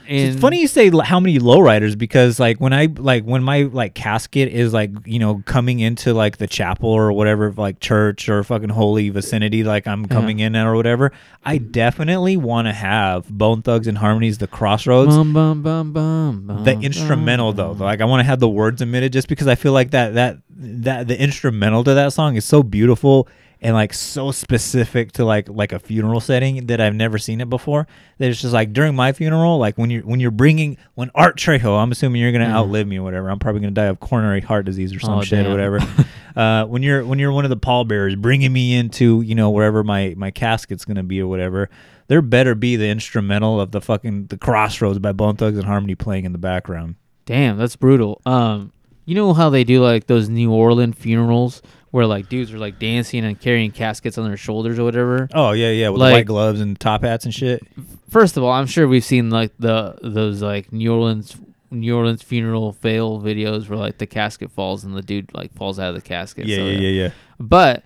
In, 0.08 0.32
it's 0.32 0.42
funny 0.42 0.60
you 0.60 0.68
say 0.68 0.89
how 0.89 1.20
many 1.20 1.39
lowriders 1.39 1.98
because 1.98 2.39
like 2.39 2.60
when 2.60 2.74
I 2.74 2.86
like 2.86 3.24
when 3.24 3.44
my 3.44 3.63
like 3.63 3.94
casket 3.96 4.50
is 4.50 4.74
like 4.74 4.92
you 5.06 5.20
know 5.20 5.42
coming 5.46 5.80
into 5.80 6.13
like 6.13 6.38
the 6.38 6.48
chapel 6.48 6.89
or 6.89 7.12
whatever 7.12 7.52
like 7.54 7.80
church 7.80 8.28
or 8.30 8.44
fucking 8.44 8.70
holy 8.70 9.10
vicinity 9.10 9.63
like 9.63 9.88
I'm 9.88 10.06
coming 10.06 10.39
in 10.39 10.56
or 10.56 10.76
whatever 10.76 11.12
I 11.44 11.58
definitely 11.58 12.38
want 12.38 12.68
to 12.68 12.74
have 12.74 13.28
Bone 13.30 13.62
Thugs 13.62 13.88
and 13.88 13.98
Harmonies 13.98 14.38
the 14.38 14.48
Crossroads. 14.48 15.16
Bum, 15.16 15.34
bum, 15.34 15.62
bum, 15.62 15.94
bum, 15.94 16.48
bum, 16.48 16.63
the 16.63 16.74
instrumental 16.80 17.54
though. 17.54 17.72
like 17.72 18.02
I 18.02 18.06
want 18.06 18.22
to 18.22 18.26
have 18.26 18.39
the 18.39 18.50
words 18.50 18.82
omitted 18.82 19.13
just 19.13 19.28
because 19.28 19.48
I 19.48 19.56
feel 19.56 19.74
like 19.74 19.92
that 19.92 20.13
that 20.16 20.38
that 20.50 21.08
the 21.08 21.20
instrumental 21.22 21.84
to 21.84 21.94
that 21.94 22.13
song 22.13 22.36
is 22.36 22.46
so 22.46 22.63
beautiful 22.63 23.28
and 23.63 23.73
like 23.73 23.93
so 23.93 24.32
specific 24.32 25.13
to 25.13 25.26
like 25.26 25.49
like 25.49 25.71
a 25.71 25.80
funeral 25.80 26.19
setting 26.19 26.67
that 26.67 26.80
I've 26.82 26.93
never 26.93 27.17
seen 27.17 27.41
it 27.41 27.49
before 27.49 27.88
that 28.17 28.30
it's 28.30 28.41
just 28.41 28.54
like 28.54 28.73
during 28.73 28.95
my 28.95 29.13
funeral 29.13 29.58
like 29.58 29.78
when 29.78 29.89
you're 29.89 30.04
when 30.04 30.19
you're 30.19 30.32
bringing 30.32 30.78
when 30.95 31.10
Art 31.15 31.38
Trejo 31.38 31.82
I'm 31.82 31.91
assuming 31.91 32.21
you're 32.21 32.32
gonna 32.32 32.45
outlive 32.45 32.88
me 32.88 32.97
or 32.99 33.04
whatever 33.04 33.30
I'm 33.30 33.39
probably 33.39 33.62
gonna 33.62 33.71
die 33.71 33.86
of 33.86 33.99
coronary 33.99 34.41
heart 34.41 34.65
disease 34.65 34.93
or 34.93 34.99
some 34.99 35.19
Oh, 35.19 35.21
shit 35.23 35.45
or 35.45 35.49
whatever 35.49 35.80
uh, 36.36 36.65
when 36.65 36.84
you're 36.84 37.06
when 37.06 37.17
you're 37.19 37.32
one 37.32 37.45
of 37.45 37.49
the 37.49 37.58
pallbearers 37.58 38.15
bringing 38.15 38.52
me 38.52 38.76
into 38.76 39.21
you 39.21 39.34
know 39.34 39.49
wherever 39.49 39.84
my 39.84 40.13
my 40.17 40.30
casket's 40.30 40.86
gonna 40.86 41.04
be 41.04 41.21
or 41.21 41.28
whatever 41.28 41.69
there 42.08 42.21
better 42.21 42.54
be 42.54 42.76
the 42.76 42.88
instrumental 42.89 43.62
of 43.62 43.71
the 43.71 43.80
fucking 43.80 44.28
the 44.28 44.38
Crossroads 44.38 44.99
by 44.99 45.13
Bone 45.13 45.38
Thugs 45.38 45.58
and 45.58 45.65
Harmony 45.65 45.95
playing 45.95 46.26
in 46.26 46.34
the 46.34 46.38
background. 46.38 46.95
Damn, 47.26 47.58
that's 47.58 47.78
brutal. 47.78 48.21
Um, 48.26 48.73
you 49.06 49.15
know 49.15 49.34
how 49.34 49.49
they 49.49 49.63
do 49.63 49.82
like 49.82 50.08
those 50.08 50.28
New 50.28 50.52
Orleans 50.52 50.97
funerals 50.97 51.62
where 51.93 52.08
like 52.08 52.27
dudes 52.27 52.51
are 52.51 52.58
like 52.58 52.79
dancing 52.79 53.23
and 53.23 53.39
carrying 53.39 53.69
caskets 53.69 54.17
on 54.17 54.27
their 54.27 54.36
shoulders 54.36 54.79
or 54.79 54.84
whatever. 54.84 55.29
Oh 55.32 55.51
yeah, 55.51 55.69
yeah, 55.69 55.89
with 55.89 56.01
Like- 56.01 56.13
white 56.13 56.25
gloves 56.25 56.60
and 56.60 56.79
top 56.79 57.03
hats 57.03 57.23
and 57.23 57.32
shit. 57.34 57.62
First 58.10 58.36
of 58.36 58.43
all, 58.43 58.51
I'm 58.51 58.65
sure 58.65 58.88
we've 58.88 59.03
seen 59.06 59.29
like 59.29 59.51
the 59.60 59.95
those 60.01 60.41
like 60.41 60.73
New 60.73 60.91
Orleans 60.91 61.38
New 61.69 61.95
Orleans 61.95 62.23
funeral 62.23 62.71
fail 62.73 63.21
videos 63.21 63.69
where 63.69 63.77
like 63.77 63.99
the 63.99 64.08
casket 64.08 64.49
falls 64.51 64.84
and 64.84 64.95
the 64.97 65.03
dude 65.03 65.32
like 65.36 65.53
falls 65.53 65.77
out 65.77 65.89
of 65.89 65.95
the 65.95 66.01
casket. 66.01 66.47
Yeah, 66.47 66.58
So, 66.58 66.65
yeah, 66.65 66.79
yeah, 66.79 67.03
yeah. 67.03 67.10
But 67.39 67.84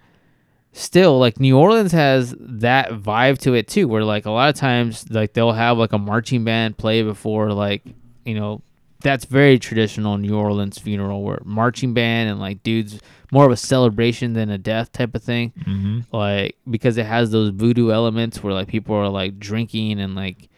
still, 0.72 1.20
like 1.20 1.38
New 1.42 1.58
Orleans 1.58 1.92
has 1.92 2.34
that 2.40 2.92
vibe 2.92 3.40
to 3.40 3.56
it 3.56 3.68
too, 3.68 3.90
where 3.90 4.06
like 4.06 4.26
a 4.26 4.32
lot 4.32 4.48
of 4.48 4.56
times 4.56 5.06
like 5.10 5.34
they'll 5.34 5.52
have 5.52 5.78
like 5.78 5.92
a 5.92 5.98
marching 5.98 6.46
band 6.46 6.78
play 6.78 7.04
before 7.04 7.52
like 7.52 7.84
you 8.26 8.36
know 8.36 8.62
that's 9.02 9.26
very 9.26 9.60
traditional 9.60 10.18
New 10.18 10.36
Orleans 10.38 10.78
funeral 10.80 11.22
where 11.24 11.40
marching 11.46 11.94
band 11.94 12.30
and 12.30 12.40
like 12.40 12.64
dudes 12.64 13.00
more 13.32 13.46
of 13.46 13.52
a 13.52 13.58
celebration 13.58 14.34
than 14.34 14.50
a 14.50 14.58
death 14.58 14.92
type 14.92 15.14
of 15.14 15.22
thing. 15.24 15.54
Mm-hmm. 15.60 16.00
Like 16.16 16.56
because 16.70 16.98
it 16.98 17.06
has 17.06 17.30
those 17.32 17.50
voodoo 17.50 17.92
elements 17.92 18.42
where 18.44 18.54
like 18.54 18.68
people 18.68 18.96
are 18.96 19.10
like 19.10 19.38
drinking 19.40 20.00
and 20.00 20.16
like 20.16 20.50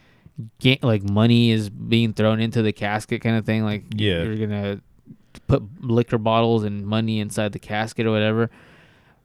get 0.58 0.82
like 0.82 1.02
money 1.02 1.50
is 1.50 1.68
being 1.68 2.14
thrown 2.14 2.40
into 2.40 2.62
the 2.62 2.72
casket 2.72 3.20
kind 3.20 3.36
of 3.36 3.44
thing. 3.44 3.62
Like 3.64 3.84
Yeah. 3.94 4.22
you're 4.22 4.46
gonna 4.46 4.80
put 5.46 5.62
liquor 5.84 6.16
bottles 6.18 6.64
and 6.64 6.86
money 6.86 7.20
inside 7.20 7.52
the 7.52 7.58
casket 7.58 8.06
or 8.06 8.10
whatever. 8.10 8.50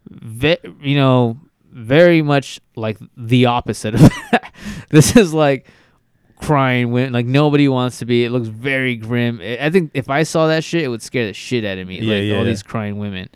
Ve- 0.09 0.57
you 0.81 0.95
know, 0.97 1.39
very 1.71 2.21
much 2.21 2.59
like 2.75 2.97
the 3.15 3.45
opposite 3.45 3.95
of 3.95 4.01
that. 4.31 4.53
this 4.89 5.15
is 5.15 5.33
like 5.33 5.67
crying 6.45 6.91
when 6.91 7.11
like 7.13 7.25
nobody 7.25 7.67
wants 7.67 7.99
to 7.99 8.05
be. 8.05 8.23
It 8.25 8.31
looks 8.31 8.47
very 8.47 8.95
grim. 8.95 9.39
I 9.41 9.69
think 9.69 9.91
if 9.93 10.09
I 10.09 10.23
saw 10.23 10.47
that 10.47 10.63
shit, 10.63 10.83
it 10.83 10.87
would 10.89 11.01
scare 11.01 11.25
the 11.27 11.33
shit 11.33 11.65
out 11.65 11.77
of 11.77 11.87
me. 11.87 11.99
Yeah, 11.99 12.15
like 12.15 12.23
yeah, 12.25 12.33
all 12.35 12.43
yeah. 12.43 12.49
these 12.49 12.63
crying 12.63 12.97
women, 12.97 13.29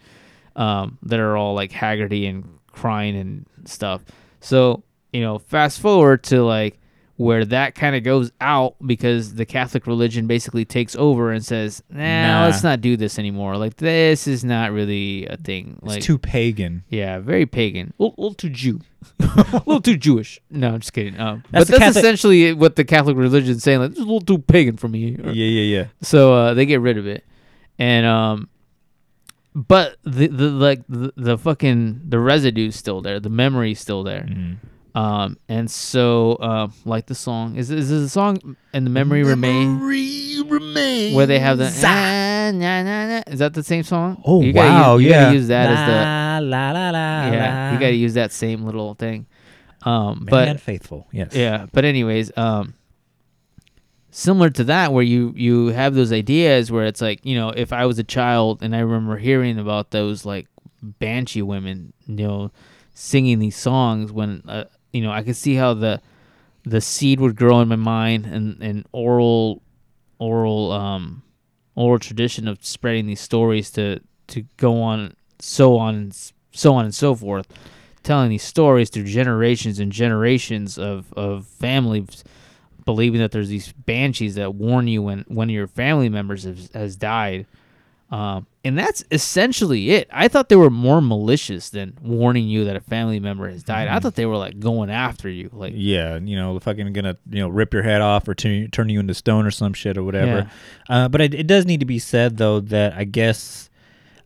um, 0.55 0.97
that 1.03 1.19
are 1.19 1.35
all 1.37 1.53
like 1.53 1.71
haggardy 1.71 2.29
and 2.29 2.47
crying 2.71 3.15
and 3.15 3.45
stuff. 3.65 4.01
So 4.41 4.83
you 5.11 5.21
know, 5.21 5.39
fast 5.39 5.79
forward 5.79 6.23
to 6.25 6.43
like 6.43 6.79
where 7.17 7.43
that 7.43 7.75
kind 7.75 7.97
of 7.97 8.03
goes 8.03 8.31
out 8.39 8.75
because 8.85 9.33
the 9.33 9.45
Catholic 9.45 9.85
religion 9.87 10.25
basically 10.25 10.63
takes 10.63 10.95
over 10.95 11.33
and 11.33 11.43
says, 11.43 11.83
"Nah, 11.89 11.97
Nah. 12.39 12.45
let's 12.45 12.63
not 12.63 12.79
do 12.79 12.95
this 12.95 13.19
anymore. 13.19 13.57
Like 13.57 13.75
this 13.75 14.25
is 14.27 14.45
not 14.45 14.71
really 14.71 15.25
a 15.25 15.35
thing. 15.35 15.79
Like 15.81 15.97
It's 15.97 16.05
too 16.05 16.17
pagan. 16.17 16.83
yeah, 16.87 17.19
very 17.19 17.45
pagan. 17.45 17.93
A 17.99 18.03
little 18.03 18.33
too 18.33 18.49
Jew. 18.49 18.79
A 19.19 19.23
little 19.65 19.81
too 19.81 19.97
Jewish. 19.97 20.39
No, 20.49 20.69
I'm 20.73 20.79
just 20.79 20.93
kidding. 20.93 21.19
Um, 21.19 21.43
That's 21.51 21.69
but 21.69 21.79
that's 21.79 21.95
Catholic- 21.95 22.03
essentially 22.03 22.53
what 22.53 22.75
the 22.75 22.83
Catholic 22.85 23.15
religion 23.17 23.51
is 23.55 23.63
saying. 23.63 23.79
Like, 23.79 23.89
this 23.91 23.99
is 23.99 24.03
a 24.05 24.07
little 24.07 24.21
too 24.21 24.37
pagan 24.39 24.77
for 24.77 24.87
me. 24.87 25.15
Or- 25.23 25.31
Yeah, 25.31 25.45
yeah, 25.45 25.77
yeah. 25.77 25.85
So 26.01 26.33
uh, 26.33 26.53
they 26.53 26.65
get 26.65 26.81
rid 26.81 26.97
of 26.97 27.07
it, 27.07 27.23
and 27.77 28.05
um, 28.05 28.49
but 29.55 29.97
the 30.03 30.27
the 30.27 30.49
like 30.49 30.81
the, 30.87 31.13
the 31.15 31.37
fucking 31.37 32.01
the 32.07 32.19
residue's 32.19 32.75
still 32.75 33.01
there. 33.01 33.19
The 33.19 33.29
memory's 33.29 33.79
still 33.79 34.03
there. 34.03 34.23
Mhm. 34.29 34.57
Um, 34.95 35.37
and 35.47 35.69
so 35.69 36.37
um, 36.41 36.73
like 36.83 37.05
the 37.05 37.15
song 37.15 37.55
is 37.55 37.69
is 37.69 37.89
the 37.89 38.09
song 38.09 38.55
and 38.73 38.85
the 38.85 38.89
memory, 38.89 39.23
remain 39.23 39.79
where 41.13 41.25
they 41.27 41.39
have 41.39 41.57
the 41.59 41.71
ah, 41.85 42.51
na, 42.53 42.83
na, 42.83 43.07
na. 43.07 43.21
is 43.27 43.39
that 43.39 43.53
the 43.53 43.63
same 43.63 43.83
song? 43.83 44.21
Oh 44.25 44.41
you 44.41 44.51
gotta 44.51 44.69
wow, 44.69 44.97
use, 44.97 45.03
you 45.05 45.09
yeah. 45.11 45.23
gotta 45.25 45.35
use 45.35 45.47
that 45.47 45.69
as 45.69 45.87
the 45.87 45.93
la 46.39 46.71
la 46.71 46.89
la 46.89 47.31
yeah, 47.31 47.69
la. 47.69 47.73
you 47.73 47.79
got 47.79 47.87
to 47.87 47.95
use 47.95 48.13
that 48.15 48.31
same 48.31 48.63
little 48.65 48.95
thing. 48.95 49.27
Um, 49.83 50.27
Marianne 50.29 50.57
Faithfull. 50.57 51.07
Yes. 51.11 51.33
yeah, 51.33 51.67
but 51.71 51.85
anyways, 51.85 52.35
um, 52.37 52.73
similar 54.11 54.49
to 54.51 54.63
that, 54.65 54.91
where 54.91 55.03
you 55.03 55.33
you 55.35 55.67
have 55.67 55.93
those 55.93 56.11
ideas 56.11 56.71
where 56.71 56.85
it's 56.85 57.01
like 57.01 57.25
you 57.25 57.35
know, 57.35 57.49
if 57.49 57.71
I 57.71 57.85
was 57.85 57.99
a 57.99 58.03
child 58.03 58.61
and 58.61 58.75
I 58.75 58.79
remember 58.79 59.17
hearing 59.17 59.57
about 59.57 59.91
those 59.91 60.25
like 60.25 60.47
banshee 60.81 61.41
women, 61.41 61.93
you 62.05 62.27
know, 62.27 62.51
singing 62.93 63.39
these 63.39 63.55
songs 63.55 64.11
when 64.11 64.43
uh, 64.47 64.65
you 64.91 65.01
know 65.01 65.11
I 65.11 65.23
could 65.23 65.37
see 65.37 65.55
how 65.55 65.73
the 65.73 66.01
the 66.65 66.81
seed 66.81 67.19
would 67.19 67.35
grow 67.35 67.61
in 67.61 67.67
my 67.67 67.75
mind 67.75 68.25
and 68.25 68.61
and 68.61 68.85
oral 68.91 69.61
oral 70.19 70.71
um 70.71 71.23
oral 71.75 71.99
tradition 71.99 72.47
of 72.47 72.63
spreading 72.65 73.07
these 73.07 73.21
stories 73.21 73.71
to 73.71 74.01
to 74.27 74.43
go 74.57 74.81
on 74.81 75.15
so 75.39 75.77
on 75.77 75.95
and 75.95 76.31
so 76.51 76.73
on 76.73 76.85
and 76.85 76.93
so 76.93 77.15
forth 77.15 77.47
telling 78.03 78.29
these 78.29 78.43
stories 78.43 78.89
through 78.89 79.03
generations 79.03 79.79
and 79.79 79.91
generations 79.91 80.77
of 80.77 81.11
of 81.13 81.45
families 81.45 82.23
believing 82.85 83.19
that 83.21 83.31
there's 83.31 83.49
these 83.49 83.71
banshees 83.71 84.35
that 84.35 84.55
warn 84.55 84.87
you 84.87 85.03
when 85.03 85.23
one 85.27 85.47
of 85.47 85.53
your 85.53 85.67
family 85.67 86.09
members 86.09 86.43
has, 86.43 86.71
has 86.73 86.95
died. 86.95 87.45
Um, 88.09 88.47
and 88.63 88.75
that's 88.75 89.03
essentially 89.11 89.91
it. 89.91 90.09
I 90.11 90.27
thought 90.27 90.49
they 90.49 90.55
were 90.55 90.71
more 90.71 90.99
malicious 90.99 91.69
than 91.69 91.95
warning 92.01 92.47
you 92.47 92.65
that 92.65 92.75
a 92.75 92.79
family 92.79 93.19
member 93.19 93.47
has 93.47 93.61
died. 93.61 93.87
I 93.87 93.99
thought 93.99 94.15
they 94.15 94.25
were 94.25 94.37
like 94.37 94.59
going 94.59 94.89
after 94.89 95.29
you 95.29 95.51
like 95.53 95.73
Yeah, 95.75 96.17
you 96.17 96.35
know, 96.35 96.59
fucking 96.59 96.91
gonna 96.93 97.15
you 97.29 97.39
know 97.41 97.49
rip 97.49 97.71
your 97.71 97.83
head 97.83 98.01
off 98.01 98.27
or 98.27 98.33
turn 98.33 98.71
turn 98.71 98.89
you 98.89 98.99
into 98.99 99.13
stone 99.13 99.45
or 99.45 99.51
some 99.51 99.73
shit 99.73 99.95
or 99.95 100.03
whatever. 100.03 100.49
Uh, 100.89 101.07
but 101.07 101.21
it, 101.21 101.35
it 101.35 101.45
does 101.45 101.67
need 101.67 101.81
to 101.81 101.85
be 101.85 101.99
said 101.99 102.37
though 102.37 102.59
that 102.61 102.93
I 102.93 103.03
guess 103.03 103.68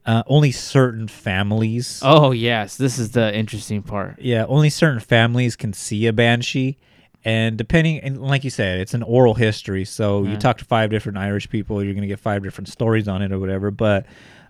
uh, 0.05 0.23
only 0.27 0.51
certain 0.51 1.07
families. 1.07 1.99
oh 2.03 2.31
yes 2.31 2.75
this 2.77 2.99
is 2.99 3.11
the 3.11 3.33
interesting 3.35 3.81
part 3.81 4.19
Yeah, 4.19 4.45
only 4.47 4.69
certain 4.69 4.99
families 4.99 5.55
can 5.55 5.73
see 5.73 6.07
a 6.07 6.13
banshee. 6.13 6.77
And 7.25 7.57
depending, 7.57 7.99
and 8.01 8.21
like 8.21 8.43
you 8.43 8.49
said, 8.49 8.81
it's 8.81 8.93
an 8.93 9.01
oral 9.01 9.33
history. 9.33 9.85
So 9.85 10.25
you 10.25 10.35
talk 10.35 10.57
to 10.57 10.65
five 10.65 10.89
different 10.89 11.17
Irish 11.17 11.49
people, 11.49 11.81
you're 11.81 11.93
going 11.93 12.01
to 12.01 12.07
get 12.07 12.19
five 12.19 12.43
different 12.43 12.67
stories 12.67 13.07
on 13.07 13.21
it 13.21 13.31
or 13.31 13.39
whatever. 13.39 13.71
But 13.71 14.05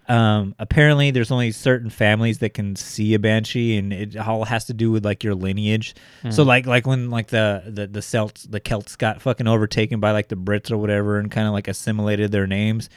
um, 0.10 0.56
apparently, 0.58 1.12
there's 1.12 1.30
only 1.30 1.52
certain 1.52 1.92
families 1.92 2.40
that 2.40 2.56
can 2.56 2.76
see 2.76 3.14
a 3.14 3.20
banshee, 3.20 3.78
and 3.78 3.94
it 3.94 4.18
all 4.18 4.46
has 4.46 4.66
to 4.66 4.74
do 4.74 4.90
with 4.92 5.06
like 5.06 5.24
your 5.24 5.36
lineage. 5.36 5.94
So 6.32 6.42
like 6.42 6.66
like 6.66 6.88
when 6.88 7.12
like 7.12 7.28
the 7.28 7.62
the 7.68 7.86
the 7.86 8.02
Celts 8.02 8.44
the 8.44 8.60
Celts 8.60 8.96
got 8.96 9.22
fucking 9.22 9.48
overtaken 9.48 10.00
by 10.00 10.10
like 10.12 10.30
the 10.30 10.36
Brits 10.36 10.72
or 10.72 10.78
whatever, 10.78 11.20
and 11.20 11.30
kind 11.30 11.46
of 11.48 11.54
like 11.54 11.68
assimilated 11.68 12.32
their 12.32 12.48
names. 12.48 12.90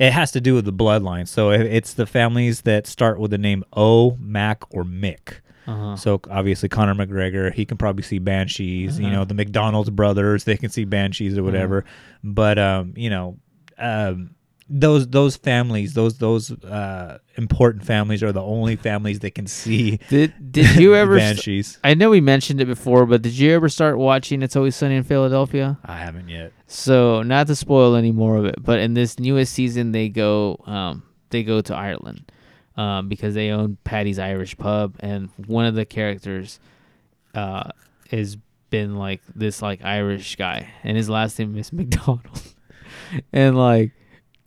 It 0.00 0.12
has 0.12 0.32
to 0.32 0.40
do 0.40 0.54
with 0.54 0.64
the 0.64 0.72
bloodline. 0.72 1.28
So 1.28 1.50
it's 1.50 1.92
the 1.94 2.06
families 2.06 2.62
that 2.62 2.86
start 2.86 3.20
with 3.20 3.30
the 3.30 3.38
name 3.38 3.62
O, 3.74 4.16
Mac, 4.18 4.62
or 4.74 4.82
Mick. 4.82 5.40
uh-huh. 5.66 5.96
So 5.96 6.20
obviously 6.30 6.68
Conor 6.70 6.94
McGregor, 6.94 7.52
he 7.52 7.66
can 7.66 7.76
probably 7.76 8.02
see 8.02 8.18
banshees. 8.18 8.98
You 8.98 9.10
know, 9.10 9.24
the 9.26 9.34
McDonald's 9.34 9.90
brothers, 9.90 10.44
they 10.44 10.56
can 10.56 10.70
see 10.70 10.86
banshees 10.86 11.36
or 11.36 11.42
whatever. 11.42 11.84
But 12.24 12.58
um, 12.58 12.94
you 12.96 13.10
know, 13.10 13.38
um, 13.78 14.34
those 14.72 15.08
those 15.08 15.36
families, 15.36 15.94
those 15.94 16.18
those 16.18 16.52
uh, 16.64 17.18
important 17.36 17.84
families 17.84 18.22
are 18.22 18.30
the 18.32 18.42
only 18.42 18.76
families 18.76 19.18
that 19.20 19.34
can 19.34 19.46
see 19.48 19.98
did 20.08 20.32
did 20.52 20.76
you 20.80 20.94
ever 20.94 21.18
st- 21.18 21.36
banshees. 21.36 21.78
i 21.82 21.92
know 21.94 22.08
we 22.10 22.20
mentioned 22.20 22.60
it 22.60 22.66
before 22.66 23.04
but 23.06 23.20
did 23.22 23.32
you 23.32 23.50
ever 23.52 23.68
start 23.68 23.98
watching 23.98 24.42
it's 24.42 24.54
always 24.54 24.76
sunny 24.76 24.94
in 24.94 25.02
philadelphia 25.02 25.78
I 25.84 25.96
haven't 25.98 26.28
yet. 26.28 26.52
So 26.68 27.22
not 27.22 27.48
to 27.48 27.56
spoil 27.56 27.96
any 27.96 28.12
more 28.12 28.36
of 28.36 28.44
it, 28.44 28.62
but 28.62 28.78
in 28.78 28.94
this 28.94 29.18
newest 29.18 29.52
season, 29.52 29.90
they 29.90 30.08
go 30.08 30.62
um, 30.66 31.02
they 31.30 31.42
go 31.42 31.60
to 31.62 31.74
Ireland. 31.74 32.30
um, 32.76 33.08
because 33.08 33.34
they 33.34 33.50
own 33.50 33.76
Paddy's 33.82 34.18
Irish 34.20 34.56
Pub, 34.56 34.94
and 35.00 35.28
one 35.46 35.66
of 35.66 35.74
the 35.74 35.84
characters 35.84 36.60
uh, 37.34 37.70
has 38.10 38.36
been 38.70 38.94
like 38.96 39.20
this 39.34 39.60
like 39.62 39.84
Irish 39.84 40.36
guy, 40.36 40.68
and 40.84 40.96
his 40.96 41.08
last 41.10 41.38
name 41.40 41.56
is 41.58 41.72
McDonald, 41.78 42.40
and 43.32 43.58
like 43.58 43.90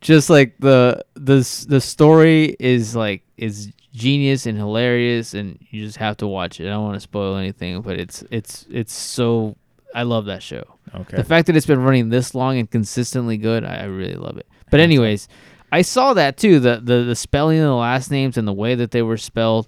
just 0.04 0.30
like 0.30 0.56
the 0.60 1.04
the 1.16 1.66
the 1.68 1.82
story 1.82 2.56
is 2.60 2.96
like 2.96 3.24
is 3.38 3.72
genius 3.94 4.46
and 4.46 4.58
hilarious, 4.58 5.34
and 5.34 5.58
you 5.70 5.84
just 5.84 5.98
have 5.98 6.18
to 6.18 6.28
watch 6.28 6.60
it. 6.60 6.68
I 6.68 6.72
don't 6.72 6.84
want 6.84 6.96
to 6.96 7.00
spoil 7.00 7.38
anything, 7.38 7.82
but 7.82 7.98
it's 7.98 8.24
it's 8.30 8.68
it's 8.70 8.94
so 8.94 9.56
I 9.96 10.04
love 10.04 10.26
that 10.26 10.44
show. 10.44 10.64
Okay. 10.94 11.18
The 11.18 11.24
fact 11.24 11.48
that 11.48 11.56
it's 11.56 11.66
been 11.66 11.82
running 11.82 12.10
this 12.10 12.36
long 12.36 12.60
and 12.60 12.70
consistently 12.70 13.38
good, 13.38 13.64
I, 13.64 13.78
I 13.78 13.84
really 13.86 14.16
love 14.16 14.38
it. 14.38 14.48
But 14.70 14.82
anyways, 14.82 15.28
I 15.72 15.82
saw 15.82 16.14
that 16.14 16.38
too 16.38 16.60
the, 16.60 16.82
the 16.84 17.04
the 17.04 17.16
spelling 17.16 17.60
of 17.60 17.66
the 17.66 17.76
last 17.76 18.12
names 18.12 18.38
and 18.38 18.48
the 18.48 18.54
way 18.54 18.76
that 18.76 18.92
they 18.92 19.02
were 19.02 19.18
spelled, 19.18 19.68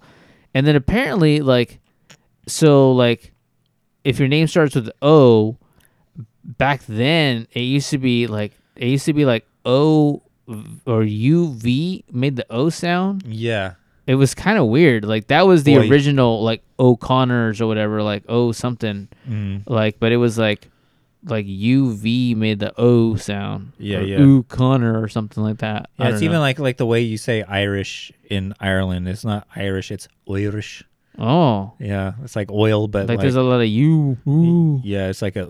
and 0.53 0.67
then 0.67 0.75
apparently 0.75 1.39
like, 1.39 1.79
so 2.45 2.91
like, 2.91 3.31
if 4.03 4.19
your 4.19 4.27
name 4.27 4.47
starts 4.47 4.75
with 4.75 4.89
O, 5.01 5.57
back 6.43 6.85
then 6.87 7.47
it 7.53 7.61
used 7.61 7.89
to 7.91 7.97
be 7.97 8.27
like 8.27 8.51
it 8.75 8.87
used 8.87 9.05
to 9.05 9.13
be 9.13 9.23
like 9.23 9.47
O 9.63 10.21
or 10.85 11.03
U 11.03 11.53
V 11.53 12.03
made 12.11 12.35
the 12.35 12.45
O 12.49 12.69
sound. 12.69 13.23
yeah. 13.25 13.73
It 14.07 14.15
was 14.15 14.35
kind 14.35 14.59
of 14.59 14.67
weird. 14.67 15.03
Like 15.03 15.27
that 15.27 15.47
was 15.47 15.63
the 15.63 15.75
Boy. 15.77 15.89
original 15.89 16.43
like 16.43 16.61
O'Connors 16.77 17.59
or 17.59 17.65
whatever, 17.65 18.03
like 18.03 18.23
O 18.29 18.51
something 18.51 19.07
Mm. 19.27 19.63
like 19.67 19.99
but 19.99 20.11
it 20.11 20.17
was 20.17 20.37
like 20.37 20.69
like 21.27 21.47
uv 21.47 22.35
made 22.35 22.59
the 22.59 22.71
o 22.79 23.15
sound 23.15 23.71
Yeah, 23.79 23.97
or 23.97 24.03
yeah. 24.03 24.17
O'Connor 24.21 25.01
or 25.01 25.07
something 25.07 25.41
like 25.43 25.57
that 25.57 25.89
Yeah, 25.97 26.09
it's 26.09 26.15
don't 26.17 26.23
even 26.23 26.33
know. 26.35 26.39
like 26.41 26.59
like 26.59 26.77
the 26.77 26.85
way 26.85 27.01
you 27.01 27.17
say 27.17 27.41
Irish 27.41 28.11
in 28.29 28.53
Ireland. 28.59 29.07
It's 29.09 29.25
not 29.25 29.47
Irish, 29.55 29.89
it's 29.89 30.07
Irish. 30.29 30.83
oh 31.17 31.73
Yeah, 31.79 32.13
it's 32.23 32.35
like 32.35 32.51
oil, 32.51 32.87
but 32.87 33.07
like, 33.07 33.17
like, 33.17 33.19
there's 33.21 33.35
a 33.35 33.41
lot 33.41 33.61
of 33.61 33.67
you 33.67 34.17
ooh. 34.27 34.81
yeah, 34.83 35.07
it's 35.09 35.23
like 35.23 35.35
a 35.35 35.47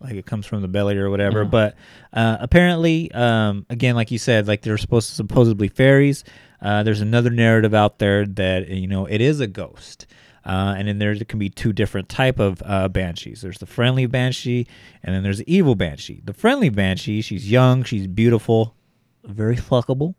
like 0.00 0.14
it 0.14 0.26
comes 0.26 0.46
from 0.46 0.62
the 0.62 0.68
belly 0.68 0.96
or 0.96 1.10
whatever. 1.10 1.44
But 1.50 1.76
uh, 2.12 2.36
apparently, 2.40 3.10
um, 3.12 3.66
again, 3.70 3.94
like 3.94 4.10
you 4.10 4.18
said, 4.18 4.46
like 4.46 4.62
they're 4.62 4.78
supposed 4.78 5.08
to 5.10 5.14
supposedly 5.14 5.68
fairies. 5.68 6.24
Uh, 6.60 6.82
there's 6.82 7.00
another 7.00 7.30
narrative 7.30 7.74
out 7.74 7.98
there 7.98 8.26
that 8.26 8.68
you 8.68 8.86
know 8.86 9.06
it 9.06 9.20
is 9.20 9.40
a 9.40 9.46
ghost. 9.46 10.06
Uh, 10.44 10.76
and 10.78 10.86
then 10.86 10.98
there 10.98 11.12
can 11.16 11.40
be 11.40 11.50
two 11.50 11.72
different 11.72 12.08
type 12.08 12.38
of 12.38 12.62
uh, 12.64 12.86
banshees. 12.86 13.42
There's 13.42 13.58
the 13.58 13.66
friendly 13.66 14.06
banshee, 14.06 14.68
and 15.02 15.12
then 15.12 15.24
there's 15.24 15.38
the 15.38 15.52
evil 15.52 15.74
banshee. 15.74 16.22
The 16.24 16.32
friendly 16.32 16.68
banshee, 16.68 17.20
she's 17.20 17.50
young, 17.50 17.82
she's 17.82 18.06
beautiful, 18.06 18.76
very 19.24 19.56
fuckable, 19.70 20.14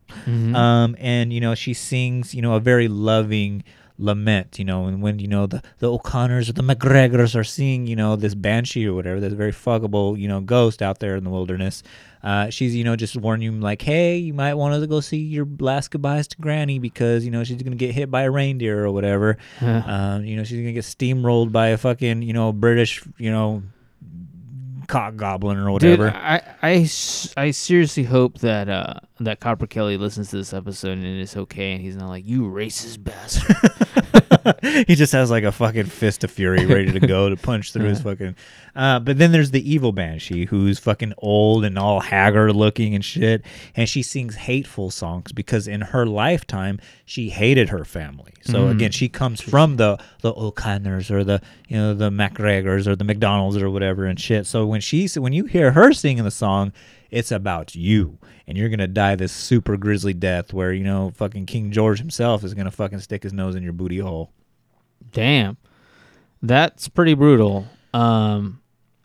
um, 0.54 0.96
and 0.98 1.32
you 1.32 1.40
know 1.40 1.54
she 1.54 1.72
sings, 1.72 2.34
you 2.34 2.42
know, 2.42 2.54
a 2.54 2.60
very 2.60 2.88
loving 2.88 3.64
lament. 3.98 4.58
You 4.58 4.64
know, 4.64 4.86
and 4.86 5.02
when 5.02 5.18
you 5.18 5.28
know 5.28 5.46
the 5.46 5.62
the 5.78 5.90
O'Connors 5.90 6.48
or 6.48 6.52
the 6.54 6.62
McGregors 6.62 7.34
are 7.34 7.44
seeing, 7.44 7.86
you 7.86 7.96
know, 7.96 8.16
this 8.16 8.34
banshee 8.34 8.86
or 8.86 8.94
whatever, 8.94 9.20
this 9.20 9.32
very 9.32 9.52
fuckable, 9.52 10.18
you 10.18 10.28
know, 10.28 10.40
ghost 10.40 10.82
out 10.82 11.00
there 11.00 11.16
in 11.16 11.24
the 11.24 11.30
wilderness. 11.30 11.82
Uh, 12.22 12.50
she's 12.50 12.74
you 12.74 12.82
know 12.82 12.96
just 12.96 13.16
warning 13.16 13.44
you 13.52 13.60
like, 13.60 13.80
hey, 13.82 14.16
you 14.16 14.34
might 14.34 14.54
want 14.54 14.80
to 14.80 14.86
go 14.88 15.00
see 15.00 15.18
your 15.18 15.46
last 15.60 15.90
goodbyes 15.90 16.26
to 16.28 16.36
Granny 16.38 16.78
because 16.80 17.24
you 17.24 17.30
know 17.30 17.44
she's 17.44 17.62
gonna 17.62 17.76
get 17.76 17.94
hit 17.94 18.10
by 18.10 18.22
a 18.22 18.30
reindeer 18.30 18.84
or 18.84 18.90
whatever. 18.90 19.36
um, 19.60 20.24
you 20.24 20.36
know 20.36 20.42
she's 20.44 20.58
gonna 20.58 20.72
get 20.72 20.84
steamrolled 20.84 21.52
by 21.52 21.68
a 21.68 21.76
fucking 21.78 22.22
you 22.22 22.32
know 22.32 22.52
British 22.52 23.04
you 23.18 23.30
know 23.30 23.62
cock 24.88 25.14
goblin 25.16 25.58
or 25.58 25.78
Dude, 25.78 26.00
whatever. 26.00 26.16
I, 26.16 26.42
I, 26.62 26.72
s- 26.78 27.32
I 27.36 27.52
seriously 27.52 28.02
hope 28.02 28.38
that 28.38 28.68
uh 28.68 28.94
that 29.20 29.38
Copper 29.40 29.66
Kelly 29.68 29.96
listens 29.96 30.30
to 30.30 30.36
this 30.38 30.52
episode 30.52 30.98
and 30.98 31.04
it's 31.06 31.36
okay 31.36 31.72
and 31.72 31.80
he's 31.80 31.94
not 31.96 32.08
like 32.08 32.26
you 32.26 32.42
racist 32.42 33.04
bastard. 33.04 33.56
he 34.86 34.94
just 34.94 35.12
has 35.12 35.30
like 35.30 35.44
a 35.44 35.52
fucking 35.52 35.86
fist 35.86 36.24
of 36.24 36.30
fury 36.30 36.66
ready 36.66 36.92
to 36.92 37.00
go 37.00 37.28
to 37.28 37.36
punch 37.36 37.72
through 37.72 37.84
his 37.84 38.00
fucking. 38.02 38.34
Uh, 38.74 39.00
but 39.00 39.18
then 39.18 39.32
there's 39.32 39.50
the 39.50 39.70
evil 39.70 39.92
banshee 39.92 40.44
who's 40.46 40.78
fucking 40.78 41.12
old 41.18 41.64
and 41.64 41.78
all 41.78 42.00
haggard 42.00 42.54
looking 42.54 42.94
and 42.94 43.04
shit, 43.04 43.44
and 43.74 43.88
she 43.88 44.02
sings 44.02 44.36
hateful 44.36 44.90
songs 44.90 45.32
because 45.32 45.66
in 45.66 45.80
her 45.80 46.06
lifetime 46.06 46.78
she 47.04 47.30
hated 47.30 47.70
her 47.70 47.84
family. 47.84 48.32
So 48.42 48.68
again, 48.68 48.92
she 48.92 49.08
comes 49.08 49.40
from 49.40 49.76
the 49.76 49.98
the 50.22 50.32
O'Connors 50.32 51.10
or 51.10 51.22
the 51.22 51.42
you 51.68 51.76
know 51.76 51.92
the 51.92 52.10
MacGregors 52.10 52.86
or 52.86 52.96
the 52.96 53.04
McDonald's 53.04 53.56
or 53.58 53.68
whatever 53.68 54.06
and 54.06 54.18
shit. 54.18 54.46
So 54.46 54.64
when 54.64 54.80
she 54.80 55.06
when 55.16 55.32
you 55.32 55.44
hear 55.44 55.72
her 55.72 55.92
singing 55.92 56.24
the 56.24 56.30
song. 56.30 56.72
It's 57.10 57.32
about 57.32 57.74
you, 57.74 58.18
and 58.46 58.58
you're 58.58 58.68
gonna 58.68 58.86
die 58.86 59.16
this 59.16 59.32
super 59.32 59.76
grisly 59.76 60.14
death 60.14 60.52
where 60.52 60.72
you 60.72 60.84
know 60.84 61.12
fucking 61.16 61.46
King 61.46 61.70
George 61.70 61.98
himself 61.98 62.44
is 62.44 62.54
gonna 62.54 62.70
fucking 62.70 63.00
stick 63.00 63.22
his 63.22 63.32
nose 63.32 63.54
in 63.54 63.62
your 63.62 63.72
booty 63.72 63.98
hole. 63.98 64.32
Damn. 65.12 65.56
That's 66.42 66.88
pretty 66.88 67.14
brutal. 67.14 67.66
Um 67.94 68.60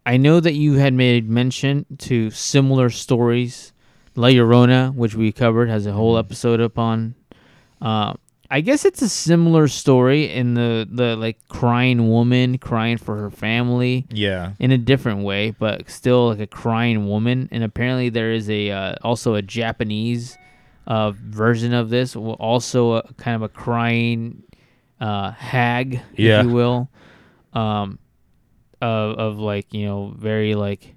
I 0.05 0.17
know 0.17 0.39
that 0.39 0.53
you 0.53 0.73
had 0.73 0.93
made 0.93 1.29
mention 1.29 1.85
to 1.99 2.29
similar 2.29 2.89
stories. 2.89 3.71
La 4.15 4.27
Llorona, 4.27 4.93
which 4.93 5.15
we 5.15 5.31
covered, 5.31 5.69
has 5.69 5.85
a 5.85 5.93
whole 5.93 6.17
episode 6.17 6.59
up 6.59 6.77
on. 6.77 7.15
Uh, 7.81 8.13
I 8.53 8.61
guess 8.61 8.85
it's 8.85 9.01
a 9.01 9.09
similar 9.09 9.67
story 9.67 10.31
in 10.31 10.53
the, 10.53 10.87
the 10.89 11.15
like 11.15 11.39
crying 11.47 12.07
woman 12.09 12.59
crying 12.59 12.97
for 12.99 13.17
her 13.17 13.31
family 13.31 14.05
Yeah. 14.11 14.51
in 14.59 14.71
a 14.71 14.77
different 14.77 15.23
way, 15.23 15.49
but 15.57 15.89
still 15.89 16.27
like 16.29 16.39
a 16.39 16.45
crying 16.45 17.07
woman. 17.07 17.49
And 17.51 17.63
apparently 17.63 18.09
there 18.09 18.31
is 18.31 18.47
a 18.51 18.69
uh, 18.69 18.95
also 19.01 19.33
a 19.33 19.41
Japanese 19.41 20.37
uh, 20.85 21.13
version 21.15 21.73
of 21.73 21.89
this, 21.89 22.15
also 22.15 22.93
a 22.97 23.13
kind 23.17 23.35
of 23.35 23.41
a 23.41 23.49
crying 23.49 24.43
uh, 25.01 25.31
hag, 25.31 26.01
Yeah. 26.15 26.41
if 26.41 26.45
you 26.45 26.53
will, 26.53 26.89
um, 27.53 27.97
of 28.81 29.17
of 29.17 29.39
like 29.39 29.73
you 29.73 29.85
know 29.87 30.13
very 30.15 30.53
like 30.53 30.93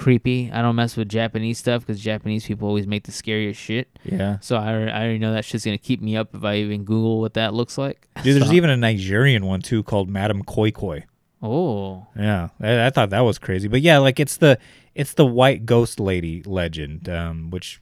creepy. 0.00 0.50
I 0.50 0.62
don't 0.62 0.76
mess 0.76 0.96
with 0.96 1.10
Japanese 1.10 1.58
stuff 1.58 1.86
because 1.86 2.00
Japanese 2.00 2.46
people 2.46 2.66
always 2.66 2.86
make 2.86 3.04
the 3.04 3.12
scariest 3.12 3.60
shit. 3.60 3.98
Yeah. 4.02 4.38
So 4.40 4.56
I, 4.56 4.70
I 4.70 5.02
already 5.02 5.18
know 5.18 5.34
that 5.34 5.44
shit's 5.44 5.64
gonna 5.64 5.78
keep 5.78 6.00
me 6.00 6.16
up 6.16 6.34
if 6.34 6.42
I 6.42 6.56
even 6.56 6.84
Google 6.84 7.20
what 7.20 7.34
that 7.34 7.52
looks 7.52 7.76
like. 7.76 8.08
Dude, 8.22 8.40
there's 8.40 8.52
even 8.52 8.70
a 8.70 8.76
Nigerian 8.76 9.44
one 9.44 9.60
too 9.60 9.82
called 9.82 10.08
Madame 10.08 10.42
Koi 10.42 10.70
Koi. 10.70 11.04
oh 11.42 12.06
Yeah, 12.16 12.48
I, 12.60 12.86
I 12.86 12.90
thought 12.90 13.10
that 13.10 13.20
was 13.20 13.38
crazy, 13.38 13.68
but 13.68 13.82
yeah, 13.82 13.98
like 13.98 14.18
it's 14.18 14.38
the 14.38 14.58
it's 14.94 15.12
the 15.12 15.26
white 15.26 15.66
ghost 15.66 16.00
lady 16.00 16.42
legend, 16.44 17.08
um, 17.08 17.50
which 17.50 17.80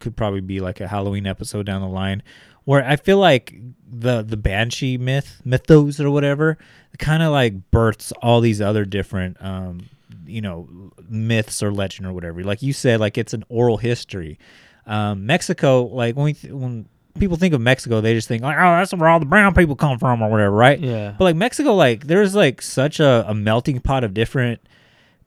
could 0.00 0.16
probably 0.16 0.40
be 0.40 0.60
like 0.60 0.80
a 0.80 0.88
Halloween 0.88 1.26
episode 1.26 1.66
down 1.66 1.82
the 1.82 1.88
line, 1.88 2.22
where 2.64 2.84
I 2.84 2.96
feel 2.96 3.18
like 3.18 3.54
the 3.88 4.22
the 4.22 4.36
banshee 4.36 4.98
myth, 4.98 5.40
mythos 5.44 6.00
or 6.00 6.10
whatever, 6.10 6.58
kind 6.98 7.22
of 7.22 7.30
like 7.30 7.70
births 7.70 8.12
all 8.22 8.40
these 8.40 8.60
other 8.60 8.84
different, 8.84 9.36
um, 9.40 9.88
you 10.26 10.40
know, 10.40 10.68
myths 11.08 11.62
or 11.62 11.72
legend 11.72 12.06
or 12.06 12.12
whatever. 12.12 12.42
Like 12.42 12.62
you 12.62 12.72
said, 12.72 13.00
like 13.00 13.18
it's 13.18 13.34
an 13.34 13.44
oral 13.48 13.76
history. 13.76 14.38
Um, 14.86 15.26
Mexico, 15.26 15.84
like 15.84 16.16
when 16.16 16.24
we 16.24 16.32
th- 16.34 16.52
when 16.52 16.88
people 17.18 17.36
think 17.36 17.54
of 17.54 17.60
Mexico, 17.60 18.00
they 18.00 18.14
just 18.14 18.28
think 18.28 18.42
like, 18.42 18.56
oh, 18.56 18.76
that's 18.78 18.92
where 18.94 19.08
all 19.08 19.20
the 19.20 19.26
brown 19.26 19.54
people 19.54 19.76
come 19.76 19.98
from 19.98 20.22
or 20.22 20.30
whatever, 20.30 20.54
right? 20.54 20.78
Yeah. 20.78 21.14
But 21.16 21.24
like 21.24 21.36
Mexico, 21.36 21.74
like 21.74 22.06
there's 22.06 22.34
like 22.34 22.62
such 22.62 23.00
a, 23.00 23.24
a 23.28 23.34
melting 23.34 23.80
pot 23.80 24.04
of 24.04 24.14
different 24.14 24.60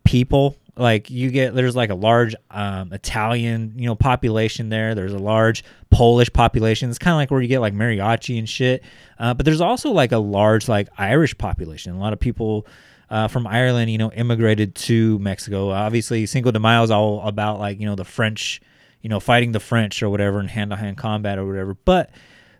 people. 0.04 0.58
Like 0.76 1.12
you 1.12 1.30
get 1.30 1.54
there's 1.54 1.76
like 1.76 1.91
a 1.91 1.96
large 1.96 2.36
um, 2.50 2.93
Italian 2.93 3.74
you 3.78 3.86
know 3.86 3.96
population 3.96 4.69
there. 4.69 4.96
There's 4.96 5.13
a 5.13 5.19
large 5.19 5.63
Polish 5.91 6.34
population. 6.34 6.89
It's 6.89 6.98
kind 6.98 7.13
of 7.13 7.17
like 7.17 7.30
where 7.30 7.41
you 7.41 7.48
get 7.48 7.60
like 7.60 7.76
mariachi 7.76 8.39
and 8.39 8.50
shit. 8.50 8.84
Uh, 9.19 9.36
but 9.36 9.46
there's 9.46 9.62
also 9.62 9.91
like 9.91 10.12
a 10.12 10.17
large 10.17 10.67
like 10.67 10.89
Irish 10.98 11.38
population. 11.38 11.93
A 11.93 12.00
lot 12.00 12.13
of 12.13 12.19
people. 12.19 12.65
Uh, 13.13 13.28
from 13.28 13.45
Ireland, 13.45 13.91
you 13.91 13.99
know, 13.99 14.12
immigrated 14.12 14.73
to 14.89 15.19
Mexico. 15.19 15.69
Obviously, 15.69 16.26
Cinco 16.26 16.49
de 16.49 16.60
Mayo 16.60 16.82
is 16.82 16.89
all 16.89 17.21
about 17.21 17.60
like 17.60 17.80
you 17.80 17.86
know 17.86 17.93
the 17.93 18.04
French, 18.04 18.60
you 19.04 19.10
know, 19.10 19.19
fighting 19.19 19.52
the 19.52 19.60
French 19.60 20.02
or 20.02 20.10
whatever 20.10 20.39
in 20.39 20.47
hand-to-hand 20.47 20.97
combat 20.97 21.38
or 21.38 21.45
whatever. 21.45 21.78
But 21.86 22.10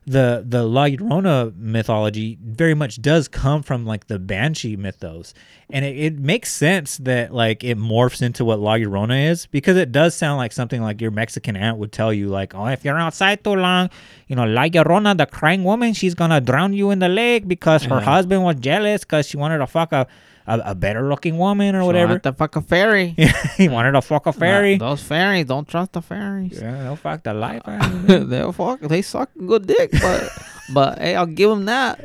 the 0.06 0.46
the 0.48 0.62
La 0.62 0.86
Llorona 0.86 1.56
mythology 1.58 2.38
very 2.44 2.76
much 2.76 3.02
does 3.02 3.28
come 3.28 3.64
from 3.64 3.86
like 3.88 4.06
the 4.06 4.20
Banshee 4.20 4.76
mythos, 4.76 5.34
and 5.72 5.84
it, 5.84 5.98
it 5.98 6.20
makes 6.20 6.52
sense 6.52 6.98
that 6.98 7.34
like 7.34 7.64
it 7.64 7.80
morphs 7.80 8.22
into 8.22 8.46
what 8.46 8.60
La 8.60 8.76
Llorona 8.76 9.32
is 9.32 9.48
because 9.48 9.76
it 9.76 9.92
does 9.92 10.14
sound 10.14 10.38
like 10.38 10.52
something 10.52 10.84
like 10.84 11.02
your 11.02 11.10
Mexican 11.10 11.56
aunt 11.56 11.78
would 11.80 11.92
tell 11.92 12.14
you, 12.14 12.28
like, 12.28 12.54
oh, 12.54 12.68
if 12.68 12.86
you're 12.86 13.00
outside 13.00 13.44
too 13.44 13.56
long, 13.56 13.90
you 14.28 14.36
know, 14.36 14.46
La 14.46 14.66
Llorona, 14.66 15.18
the 15.18 15.26
crying 15.26 15.64
woman, 15.64 15.94
she's 15.94 16.14
gonna 16.14 16.42
drown 16.42 16.74
you 16.74 16.92
in 16.92 17.00
the 17.00 17.10
lake 17.10 17.48
because 17.48 17.84
her 17.86 18.02
husband 18.02 18.44
was 18.44 18.58
jealous 18.58 19.04
because 19.04 19.28
she 19.28 19.38
wanted 19.38 19.58
to 19.58 19.66
fuck 19.68 19.92
a, 19.94 20.06
a, 20.48 20.60
a 20.66 20.76
better 20.76 21.08
looking 21.10 21.38
woman 21.38 21.76
or 21.76 21.86
whatever. 21.86 22.20
the 22.20 22.34
fuck 22.34 22.56
a 22.56 22.62
fairy. 22.62 23.16
he 23.58 23.70
wanted 23.70 23.94
to 23.94 24.02
fuck 24.02 24.26
a 24.28 24.34
fairy. 24.34 24.78
Those 24.78 25.02
fairies, 25.04 25.46
don't 25.46 25.68
trust 25.68 25.94
the 25.94 26.02
fairies. 26.02 26.60
Yeah, 26.62 26.84
they'll 26.84 26.96
fuck 26.96 27.24
the 27.24 27.34
life 27.34 27.62
out 27.68 27.86
of 27.94 28.10
you. 28.10 28.24
they 28.26 28.52
fuck, 28.52 28.80
they 28.82 29.02
suck 29.02 29.30
good 29.46 29.68
dick, 29.68 29.92
but 29.92 30.30
but 30.74 31.00
hey, 31.00 31.16
I'll 31.16 31.26
give 31.26 31.50
them 31.50 31.66
that. 31.66 32.00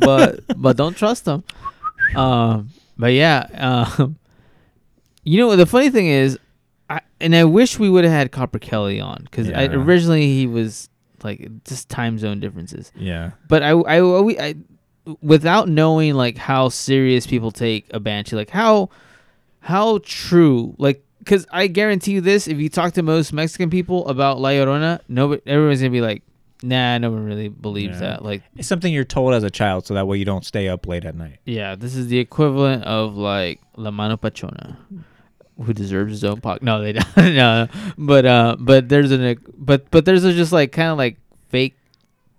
but 0.00 0.40
but 0.56 0.76
don't 0.76 0.96
trust 0.96 1.24
them. 1.24 1.44
Um, 2.16 2.70
but 2.96 3.12
yeah, 3.12 3.46
um, 3.98 4.16
you 5.24 5.38
know 5.40 5.54
the 5.56 5.66
funny 5.66 5.90
thing 5.90 6.06
is, 6.08 6.38
I 6.90 7.00
and 7.20 7.34
I 7.34 7.44
wish 7.44 7.78
we 7.78 7.88
would 7.90 8.04
have 8.04 8.12
had 8.12 8.32
Copper 8.32 8.58
Kelly 8.58 9.00
on 9.00 9.22
because 9.24 9.48
Yeah. 9.48 9.66
originally 9.72 10.26
he 10.26 10.46
was 10.46 10.88
like 11.22 11.48
just 11.64 11.88
time 11.88 12.18
zone 12.18 12.40
differences. 12.40 12.92
Yeah. 12.94 13.32
But 13.48 13.62
I, 13.62 13.70
I, 13.70 13.98
I, 13.98 14.46
I, 14.48 14.54
without 15.20 15.68
knowing 15.68 16.14
like 16.14 16.36
how 16.36 16.68
serious 16.68 17.26
people 17.26 17.50
take 17.50 17.86
a 17.92 18.00
banshee, 18.00 18.36
like 18.36 18.50
how, 18.50 18.90
how 19.60 19.98
true, 20.04 20.74
like, 20.78 21.04
because 21.18 21.46
I 21.50 21.66
guarantee 21.66 22.12
you 22.12 22.20
this: 22.20 22.48
if 22.48 22.58
you 22.58 22.68
talk 22.68 22.94
to 22.94 23.02
most 23.02 23.32
Mexican 23.32 23.70
people 23.70 24.06
about 24.08 24.40
La 24.40 24.50
Llorona, 24.50 25.00
nobody, 25.08 25.42
everyone's 25.46 25.80
gonna 25.80 25.90
be 25.90 26.00
like, 26.00 26.22
"Nah, 26.62 26.96
no 26.98 27.10
one 27.10 27.24
really 27.24 27.48
believes 27.48 28.00
Yeah. 28.00 28.08
that." 28.10 28.24
Like, 28.24 28.42
It's 28.56 28.66
something 28.68 28.92
you're 28.92 29.04
told 29.04 29.34
as 29.34 29.42
a 29.44 29.50
child, 29.50 29.84
so 29.86 29.92
that 29.94 30.06
way 30.06 30.16
you 30.16 30.24
don't 30.24 30.44
stay 30.44 30.68
up 30.68 30.86
late 30.86 31.04
at 31.04 31.14
night. 31.16 31.38
yeah, 31.44 31.74
this 31.74 31.94
is 31.96 32.06
the 32.08 32.18
equivalent 32.18 32.84
of 32.84 33.16
like 33.16 33.60
La 33.76 33.90
Mano 33.90 34.16
Pachona, 34.16 34.76
who 35.62 35.72
deserves 35.74 36.12
his 36.12 36.24
own 36.24 36.40
podcast. 36.40 36.62
No, 36.62 36.80
they 36.80 36.92
don't. 37.16 37.16
no, 37.34 37.68
but 37.98 38.24
uh, 38.24 38.56
but 38.58 38.88
there's 38.88 39.10
an 39.10 39.38
but 39.58 39.90
but 39.90 40.06
there's 40.06 40.24
a 40.24 40.32
just 40.32 40.52
like 40.52 40.72
kind 40.72 40.90
of 40.90 40.96
like 40.96 41.18
fake 41.48 41.76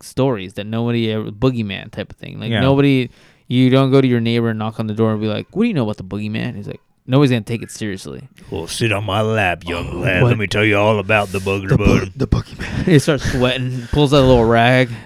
stories 0.04 0.54
that 0.54 0.66
nobody 0.66 1.12
ever 1.12 1.32
boogeyman 1.32 1.92
type 1.92 2.12
of 2.12 2.18
thing. 2.18 2.40
Like 2.40 2.52
Yeah. 2.52 2.62
nobody, 2.62 3.10
you 3.48 3.70
don't 3.70 3.92
go 3.92 4.02
to 4.02 4.08
your 4.08 4.20
neighbor 4.22 4.50
and 4.50 4.60
knock 4.60 4.80
on 4.80 4.88
the 4.88 4.94
door 4.94 5.12
and 5.12 5.22
be 5.22 5.28
like, 5.28 5.48
"What 5.56 5.64
do 5.64 5.68
you 5.68 5.74
know 5.74 5.84
about 5.84 5.98
the 5.98 6.04
boogeyman?" 6.04 6.56
He's 6.56 6.68
like, 6.68 6.82
nobody's 7.08 7.32
gonna 7.32 7.42
take 7.42 7.64
it 7.64 7.72
seriously. 7.72 8.28
Well, 8.52 8.68
sit 8.68 8.92
on 8.92 9.04
my 9.04 9.22
lap, 9.22 9.64
young 9.66 10.00
lad. 10.02 10.22
What? 10.22 10.30
Let 10.30 10.38
me 10.38 10.46
tell 10.48 10.64
you 10.64 10.78
all 10.78 11.00
about 11.00 11.30
the 11.30 11.40
booger 11.40 11.76
bud. 11.78 12.14
the 12.16 12.28
boogeyman. 12.28 12.84
he 12.86 13.00
starts 13.00 13.30
sweating, 13.32 13.82
pulls 13.92 14.14
out 14.14 14.24
a 14.24 14.28
little 14.28 14.46
rag. 14.46 14.90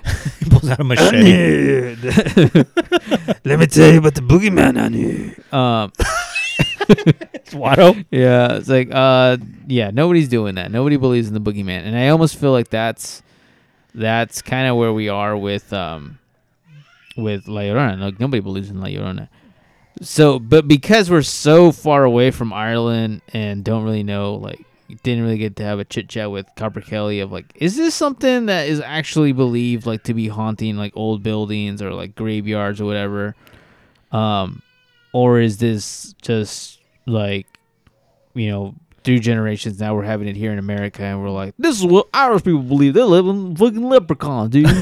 He 0.44 0.50
pulls 0.50 0.70
out 0.70 0.80
a 0.80 0.84
machete. 0.84 1.96
Let 3.46 3.60
me 3.60 3.66
tell 3.66 3.92
you 3.94 4.00
about 4.00 4.16
the 4.16 4.22
boogeyman 4.22 4.78
on 4.84 4.94
you. 4.94 5.34
Um. 5.58 5.92
Watto. 7.54 8.04
Yeah, 8.12 8.54
it's 8.58 8.68
like 8.70 8.90
uh 8.92 9.38
yeah, 9.68 9.92
nobody's 9.92 10.28
doing 10.28 10.56
that. 10.56 10.72
Nobody 10.72 10.98
believes 10.98 11.28
in 11.30 11.34
the 11.34 11.40
boogeyman. 11.42 11.86
And 11.86 11.96
I 11.96 12.10
almost 12.10 12.36
feel 12.38 12.52
like 12.52 12.70
that's 12.70 13.24
that's 13.96 14.42
kind 14.42 14.68
of 14.68 14.78
where 14.78 14.94
we 14.94 15.10
are 15.10 15.38
with 15.38 15.72
um 15.74 16.20
with 17.16 17.48
La 17.48 17.62
Llorona. 17.62 18.00
Like 18.00 18.20
nobody 18.20 18.42
believes 18.42 18.70
in 18.70 18.80
La 18.80 18.88
Llorona. 18.88 19.30
So, 20.02 20.40
but 20.40 20.68
because 20.68 21.10
we're 21.10 21.22
so 21.22 21.72
far 21.72 22.04
away 22.04 22.32
from 22.32 22.52
Ireland 22.52 23.22
and 23.32 23.64
don't 23.64 23.84
really 23.84 24.04
know 24.04 24.36
like 24.36 24.66
didn't 25.02 25.24
really 25.24 25.38
get 25.38 25.56
to 25.56 25.64
have 25.64 25.80
a 25.80 25.86
chit 25.86 26.10
chat 26.10 26.30
with 26.30 26.46
Copper 26.56 26.82
Kelly 26.82 27.20
of 27.20 27.32
like, 27.32 27.46
is 27.56 27.78
this 27.78 27.96
something 27.96 28.48
that 28.48 28.68
is 28.68 28.80
actually 28.80 29.32
believed 29.32 29.86
like 29.86 30.04
to 30.04 30.14
be 30.14 30.28
haunting 30.28 30.78
like 30.78 30.94
old 30.96 31.24
buildings 31.24 31.82
or 31.82 31.94
like 31.94 32.16
graveyards 32.16 32.82
or 32.82 32.86
whatever? 32.86 33.36
Um, 34.12 34.62
or 35.14 35.40
is 35.40 35.58
this 35.58 36.14
just 36.22 36.80
like 37.06 37.48
you 38.34 38.50
know 38.50 38.76
through 39.04 39.20
generations 39.20 39.80
now 39.80 39.96
we're 39.96 40.04
having 40.04 40.28
it 40.28 40.36
here 40.36 40.52
in 40.52 40.60
America 40.60 41.04
and 41.04 41.22
we're 41.22 41.30
like 41.30 41.54
this 41.58 41.78
is 41.78 41.86
what 41.86 42.08
Irish 42.14 42.44
people 42.44 42.62
believe. 42.62 42.94
They 42.94 43.04
live 43.04 43.28
in 43.28 43.56
fucking 43.56 43.84
leprechaun, 43.84 44.50
dude. 44.50 44.68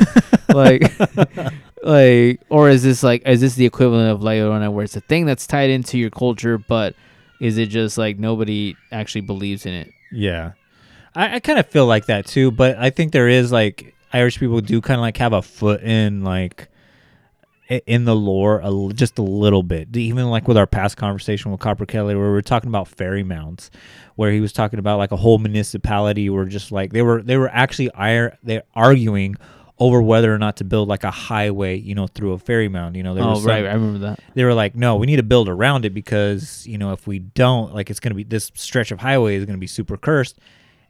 Like 0.53 0.91
like 1.81 2.41
or 2.49 2.67
is 2.67 2.83
this 2.83 3.03
like 3.03 3.25
is 3.25 3.39
this 3.39 3.55
the 3.55 3.65
equivalent 3.65 4.11
of 4.11 4.19
Llorona 4.19 4.69
where 4.69 4.83
it's 4.83 4.97
a 4.97 5.01
thing 5.01 5.25
that's 5.25 5.47
tied 5.47 5.69
into 5.69 5.97
your 5.97 6.09
culture 6.09 6.57
but 6.57 6.93
is 7.39 7.57
it 7.57 7.67
just 7.67 7.97
like 7.97 8.19
nobody 8.19 8.75
actually 8.91 9.21
believes 9.21 9.65
in 9.65 9.73
it? 9.73 9.91
Yeah. 10.11 10.51
I, 11.15 11.35
I 11.35 11.39
kind 11.39 11.57
of 11.57 11.67
feel 11.67 11.87
like 11.87 12.05
that 12.05 12.25
too, 12.25 12.51
but 12.51 12.77
I 12.77 12.89
think 12.89 13.13
there 13.13 13.27
is 13.27 13.51
like 13.51 13.95
Irish 14.13 14.39
people 14.39 14.61
do 14.61 14.81
kind 14.81 14.99
of 14.99 15.01
like 15.01 15.17
have 15.17 15.33
a 15.33 15.41
foot 15.41 15.81
in 15.81 16.23
like 16.23 16.67
in 17.71 18.05
the 18.05 18.15
lore 18.15 18.59
a, 18.63 18.93
just 18.93 19.17
a 19.17 19.21
little 19.21 19.63
bit. 19.63 19.95
Even 19.95 20.29
like 20.29 20.47
with 20.47 20.57
our 20.57 20.67
past 20.67 20.97
conversation 20.97 21.51
with 21.51 21.59
Copper 21.59 21.85
Kelly, 21.85 22.15
where 22.15 22.25
we 22.25 22.31
were 22.31 22.41
talking 22.41 22.67
about 22.67 22.87
fairy 22.87 23.23
mounds, 23.23 23.71
where 24.15 24.31
he 24.31 24.41
was 24.41 24.51
talking 24.51 24.79
about 24.79 24.97
like 24.97 25.11
a 25.11 25.17
whole 25.17 25.37
municipality 25.37 26.29
were 26.29 26.45
just 26.45 26.71
like 26.71 26.91
they 26.91 27.01
were 27.01 27.21
they 27.21 27.37
were 27.37 27.49
actually 27.49 27.89
ir- 27.97 28.37
they 28.43 28.61
arguing 28.75 29.35
over 29.79 29.99
whether 30.01 30.31
or 30.33 30.37
not 30.37 30.57
to 30.57 30.63
build 30.63 30.87
like 30.87 31.03
a 31.03 31.09
highway, 31.09 31.75
you 31.75 31.95
know, 31.95 32.05
through 32.05 32.33
a 32.33 32.37
fairy 32.37 32.67
mound. 32.67 32.95
You 32.95 33.01
know, 33.03 33.15
there 33.15 33.23
oh 33.23 33.31
was 33.31 33.39
some- 33.39 33.49
right 33.49 33.65
I 33.65 33.73
remember 33.73 33.99
that 33.99 34.19
they 34.35 34.43
were 34.43 34.53
like, 34.53 34.75
no, 34.75 34.97
we 34.97 35.07
need 35.07 35.15
to 35.15 35.23
build 35.23 35.49
around 35.49 35.85
it 35.85 35.93
because 35.93 36.67
you 36.67 36.77
know 36.77 36.91
if 36.91 37.07
we 37.07 37.19
don't, 37.19 37.73
like 37.73 37.89
it's 37.89 37.99
gonna 37.99 38.15
be 38.15 38.23
this 38.23 38.51
stretch 38.53 38.91
of 38.91 38.99
highway 38.99 39.35
is 39.35 39.45
gonna 39.45 39.57
be 39.57 39.67
super 39.67 39.97
cursed, 39.97 40.37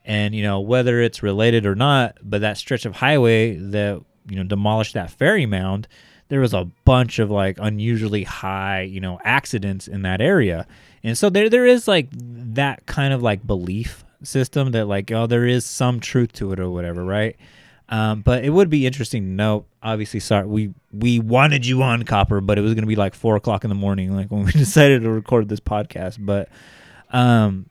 and 0.03 0.33
you 0.33 0.43
know 0.43 0.59
whether 0.59 0.99
it's 0.99 1.21
related 1.21 1.65
or 1.65 1.75
not, 1.75 2.17
but 2.23 2.41
that 2.41 2.57
stretch 2.57 2.85
of 2.85 2.95
highway 2.95 3.55
that 3.55 4.01
you 4.27 4.35
know 4.35 4.43
demolished 4.43 4.93
that 4.95 5.09
fairy 5.11 5.45
mound, 5.45 5.87
there 6.31 6.39
was 6.39 6.53
a 6.53 6.63
bunch 6.85 7.19
of 7.19 7.29
like 7.29 7.57
unusually 7.59 8.23
high 8.23 8.83
you 8.83 9.01
know 9.01 9.19
accidents 9.25 9.89
in 9.89 10.03
that 10.03 10.21
area, 10.21 10.65
and 11.03 11.17
so 11.17 11.29
there 11.29 11.49
there 11.49 11.65
is 11.65 11.89
like 11.89 12.07
that 12.11 12.85
kind 12.85 13.13
of 13.13 13.21
like 13.21 13.45
belief 13.45 14.05
system 14.23 14.71
that 14.71 14.85
like 14.85 15.11
oh 15.11 15.27
there 15.27 15.45
is 15.45 15.65
some 15.65 15.99
truth 15.99 16.31
to 16.31 16.53
it 16.53 16.59
or 16.59 16.69
whatever, 16.69 17.03
right? 17.03 17.35
Um, 17.89 18.21
but 18.21 18.45
it 18.45 18.51
would 18.51 18.69
be 18.69 18.85
interesting 18.85 19.23
to 19.23 19.29
know. 19.29 19.65
Obviously, 19.83 20.21
sorry, 20.21 20.47
we 20.47 20.73
we 20.93 21.19
wanted 21.19 21.65
you 21.65 21.83
on 21.83 22.03
Copper, 22.03 22.39
but 22.39 22.57
it 22.57 22.61
was 22.61 22.73
gonna 22.75 22.87
be 22.87 22.95
like 22.95 23.13
four 23.13 23.35
o'clock 23.35 23.65
in 23.65 23.69
the 23.69 23.75
morning, 23.75 24.15
like 24.15 24.31
when 24.31 24.45
we 24.45 24.51
decided 24.53 25.01
to 25.01 25.09
record 25.09 25.49
this 25.49 25.59
podcast. 25.59 26.15
But, 26.17 26.47
um, 27.11 27.65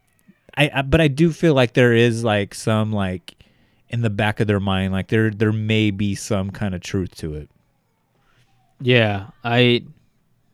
I, 0.54 0.70
I 0.74 0.82
but 0.82 1.00
I 1.00 1.08
do 1.08 1.32
feel 1.32 1.54
like 1.54 1.72
there 1.72 1.94
is 1.94 2.22
like 2.24 2.54
some 2.54 2.92
like 2.92 3.42
in 3.88 4.02
the 4.02 4.10
back 4.10 4.38
of 4.38 4.46
their 4.46 4.60
mind, 4.60 4.92
like 4.92 5.08
there 5.08 5.30
there 5.30 5.50
may 5.50 5.90
be 5.90 6.14
some 6.14 6.50
kind 6.50 6.74
of 6.74 6.82
truth 6.82 7.14
to 7.16 7.32
it. 7.36 7.48
Yeah 8.80 9.26
I 9.44 9.84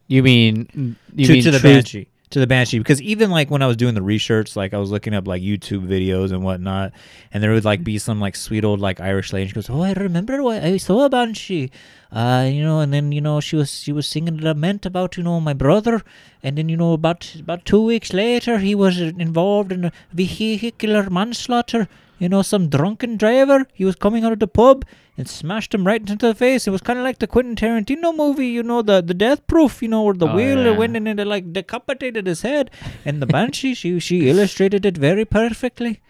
you 0.08 0.22
mean 0.22 0.96
you 1.14 1.26
to, 1.26 1.32
mean 1.32 1.42
to 1.42 1.50
the 1.50 1.60
banshee 1.60 2.08
to 2.30 2.40
the 2.40 2.46
banshee 2.46 2.78
because 2.78 3.00
even 3.02 3.30
like 3.30 3.50
when 3.50 3.62
i 3.62 3.66
was 3.66 3.76
doing 3.76 3.94
the 3.94 4.02
research 4.02 4.56
like 4.56 4.74
i 4.74 4.78
was 4.78 4.90
looking 4.90 5.14
up 5.14 5.28
like 5.28 5.40
youtube 5.42 5.86
videos 5.86 6.32
and 6.32 6.42
whatnot 6.42 6.92
and 7.32 7.42
there 7.42 7.52
would 7.52 7.64
like 7.64 7.84
be 7.84 7.98
some 7.98 8.20
like 8.20 8.34
sweet 8.34 8.64
old 8.64 8.80
like 8.80 9.00
irish 9.00 9.32
lady 9.32 9.46
she 9.48 9.54
goes 9.54 9.70
oh 9.70 9.82
i 9.82 9.92
remember 9.92 10.42
what 10.42 10.62
i 10.62 10.76
saw 10.76 11.04
a 11.04 11.10
banshee. 11.10 11.70
Uh 12.10 12.48
you 12.50 12.62
know 12.62 12.80
and 12.80 12.92
then 12.92 13.10
you 13.10 13.20
know 13.20 13.40
she 13.40 13.56
was 13.56 13.70
she 13.80 13.92
was 13.92 14.06
singing 14.06 14.38
a 14.40 14.42
lament 14.42 14.86
about 14.86 15.16
you 15.16 15.22
know 15.22 15.40
my 15.40 15.52
brother 15.52 16.02
and 16.42 16.56
then 16.56 16.68
you 16.68 16.76
know 16.76 16.92
about 16.92 17.34
about 17.34 17.64
two 17.64 17.82
weeks 17.82 18.12
later 18.12 18.58
he 18.58 18.74
was 18.74 18.98
involved 18.98 19.72
in 19.72 19.86
a 19.86 19.92
vehicular 20.12 21.10
manslaughter 21.10 21.88
you 22.18 22.28
know, 22.28 22.42
some 22.42 22.68
drunken 22.68 23.16
driver. 23.16 23.66
He 23.72 23.84
was 23.84 23.94
coming 23.96 24.24
out 24.24 24.32
of 24.32 24.38
the 24.40 24.46
pub 24.48 24.84
and 25.18 25.28
smashed 25.28 25.74
him 25.74 25.86
right 25.86 26.00
into 26.00 26.26
the 26.26 26.34
face. 26.34 26.66
It 26.66 26.70
was 26.70 26.80
kind 26.82 26.98
of 26.98 27.04
like 27.04 27.18
the 27.18 27.26
Quentin 27.26 27.56
Tarantino 27.56 28.14
movie, 28.16 28.48
you 28.48 28.62
know, 28.62 28.82
the 28.82 29.00
the 29.02 29.14
Death 29.14 29.46
Proof, 29.46 29.82
you 29.82 29.88
know, 29.88 30.02
where 30.02 30.14
the 30.14 30.28
Oh, 30.28 30.34
wheel 30.36 30.64
yeah. 30.64 30.76
went 30.76 30.96
in 30.96 31.06
and 31.06 31.20
it 31.20 31.26
like 31.26 31.52
decapitated 31.52 32.26
his 32.26 32.42
head. 32.42 32.70
And 33.04 33.20
the 33.22 33.26
banshee, 33.26 33.74
she 33.74 33.98
she 34.00 34.28
illustrated 34.28 34.84
it 34.86 34.96
very 34.98 35.24
perfectly. 35.24 36.00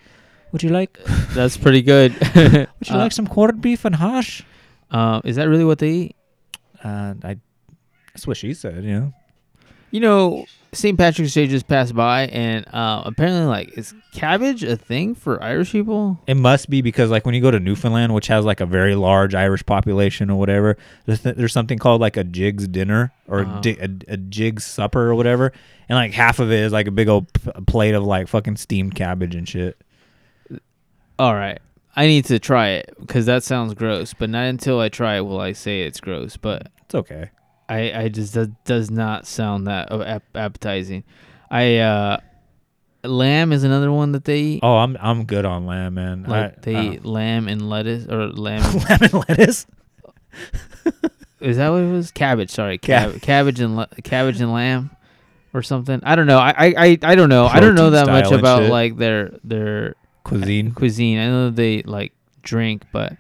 Would 0.52 0.62
you 0.62 0.70
like? 0.70 0.98
that's 1.34 1.56
pretty 1.56 1.82
good 1.82 2.12
Would 2.34 2.88
you 2.88 2.94
Uh, 2.94 2.98
like 2.98 3.12
some 3.12 3.26
corned 3.26 3.60
beef 3.60 3.84
and 3.84 3.96
hash? 3.96 4.42
uh, 4.90 5.20
is 5.24 5.36
that 5.36 5.48
really 5.48 5.64
what 5.64 5.78
they 5.80 5.90
eat 5.90 6.16
Uh, 6.84 7.14
I. 7.24 7.36
That's 8.12 8.26
what 8.26 8.36
she 8.36 8.54
said. 8.54 8.84
You 8.84 8.94
know. 9.00 9.12
You 9.90 10.00
know, 10.00 10.46
St. 10.76 10.96
Patrick's 10.98 11.32
Day 11.34 11.46
just 11.46 11.66
passed 11.66 11.94
by, 11.94 12.26
and 12.28 12.66
uh, 12.72 13.02
apparently, 13.06 13.46
like, 13.46 13.76
is 13.78 13.94
cabbage 14.12 14.62
a 14.62 14.76
thing 14.76 15.14
for 15.14 15.42
Irish 15.42 15.72
people? 15.72 16.20
It 16.26 16.36
must 16.36 16.68
be 16.70 16.82
because 16.82 17.10
like 17.10 17.24
when 17.24 17.34
you 17.34 17.40
go 17.40 17.50
to 17.50 17.58
Newfoundland, 17.58 18.14
which 18.14 18.26
has 18.28 18.44
like 18.44 18.60
a 18.60 18.66
very 18.66 18.94
large 18.94 19.34
Irish 19.34 19.64
population 19.66 20.30
or 20.30 20.38
whatever, 20.38 20.76
there's, 21.06 21.22
th- 21.22 21.36
there's 21.36 21.52
something 21.52 21.78
called 21.78 22.00
like 22.00 22.16
a 22.16 22.24
Jiggs 22.24 22.68
dinner 22.68 23.12
or 23.26 23.40
Uh-huh. 23.40 23.58
a, 23.58 23.60
di- 23.60 23.78
a, 23.80 23.88
a 24.14 24.16
Jiggs 24.16 24.64
supper 24.64 25.08
or 25.08 25.14
whatever, 25.14 25.52
and 25.88 25.96
like 25.96 26.12
half 26.12 26.38
of 26.38 26.52
it 26.52 26.60
is 26.60 26.72
like 26.72 26.86
a 26.86 26.90
big 26.92 27.08
old 27.08 27.32
p- 27.32 27.50
plate 27.66 27.94
of 27.94 28.04
like 28.04 28.28
fucking 28.28 28.56
steamed 28.56 28.94
cabbage 28.94 29.34
and 29.34 29.48
shit. 29.48 29.76
All 31.18 31.34
right, 31.34 31.59
I 31.94 32.07
need 32.07 32.26
to 32.26 32.38
try 32.38 32.68
it 32.70 32.94
because 33.01 33.24
that 33.26 33.42
sounds 33.42 33.72
gross. 33.74 34.12
But 34.12 34.28
not 34.30 34.44
until 34.44 34.80
I 34.80 34.90
try 34.90 35.16
it 35.16 35.22
will 35.22 35.40
I 35.40 35.53
say 35.53 35.82
it's 35.82 36.01
gross. 36.01 36.36
But 36.36 36.68
It's 36.84 36.94
okay. 36.94 37.30
I, 37.68 38.02
I 38.04 38.08
just 38.08 38.34
that 38.34 38.64
does 38.64 38.90
not 38.90 39.26
sound 39.26 39.66
that 39.66 39.90
uh, 39.90 40.20
appetizing. 40.34 41.04
I 41.50 41.78
uh, 41.78 42.18
lamb 43.04 43.52
is 43.52 43.64
another 43.64 43.90
one 43.92 44.12
that 44.12 44.24
they 44.24 44.38
eat. 44.40 44.60
Oh, 44.62 44.76
I'm 44.76 44.96
I'm 45.00 45.24
good 45.24 45.44
on 45.44 45.66
lamb, 45.66 45.94
man. 45.94 46.24
like 46.24 46.58
I- 46.58 46.60
they 46.62 46.76
I 46.76 46.82
eat 46.94 47.04
lamb 47.04 47.48
and 47.48 47.68
lettuce 47.68 48.06
or 48.06 48.28
lamb. 48.28 48.62
lamb 48.88 48.98
and 49.02 49.14
lettuce. 49.28 49.66
is 51.40 51.56
that 51.56 51.68
what 51.70 51.82
it 51.82 51.90
was? 51.90 52.10
Cabbage. 52.10 52.50
Sorry, 52.50 52.78
Cab- 52.78 53.12
cab- 53.14 53.22
cabbage 53.22 53.60
and 53.60 53.86
cabbage 54.04 54.40
and 54.40 54.52
lamb, 54.52 54.90
or 55.52 55.62
something. 55.62 56.00
I 56.04 56.14
don't 56.16 56.26
know. 56.26 56.38
I 56.38 56.54
I, 56.76 56.98
I, 57.02 57.14
don't 57.14 57.28
know. 57.28 57.46
I 57.46 57.60
don't 57.60 57.74
know 57.74 57.90
that 57.90 58.06
much 58.06 58.30
about 58.30 58.62
shit. 58.62 58.70
like 58.70 58.96
their 58.96 59.38
their 59.44 59.94
Cuisine. 60.24 60.72
cuisine. 60.72 61.18
I 61.18 61.26
know 61.26 61.50
they 61.50 61.82
like 61.82 62.12
drink, 62.42 62.84
but 62.92 63.16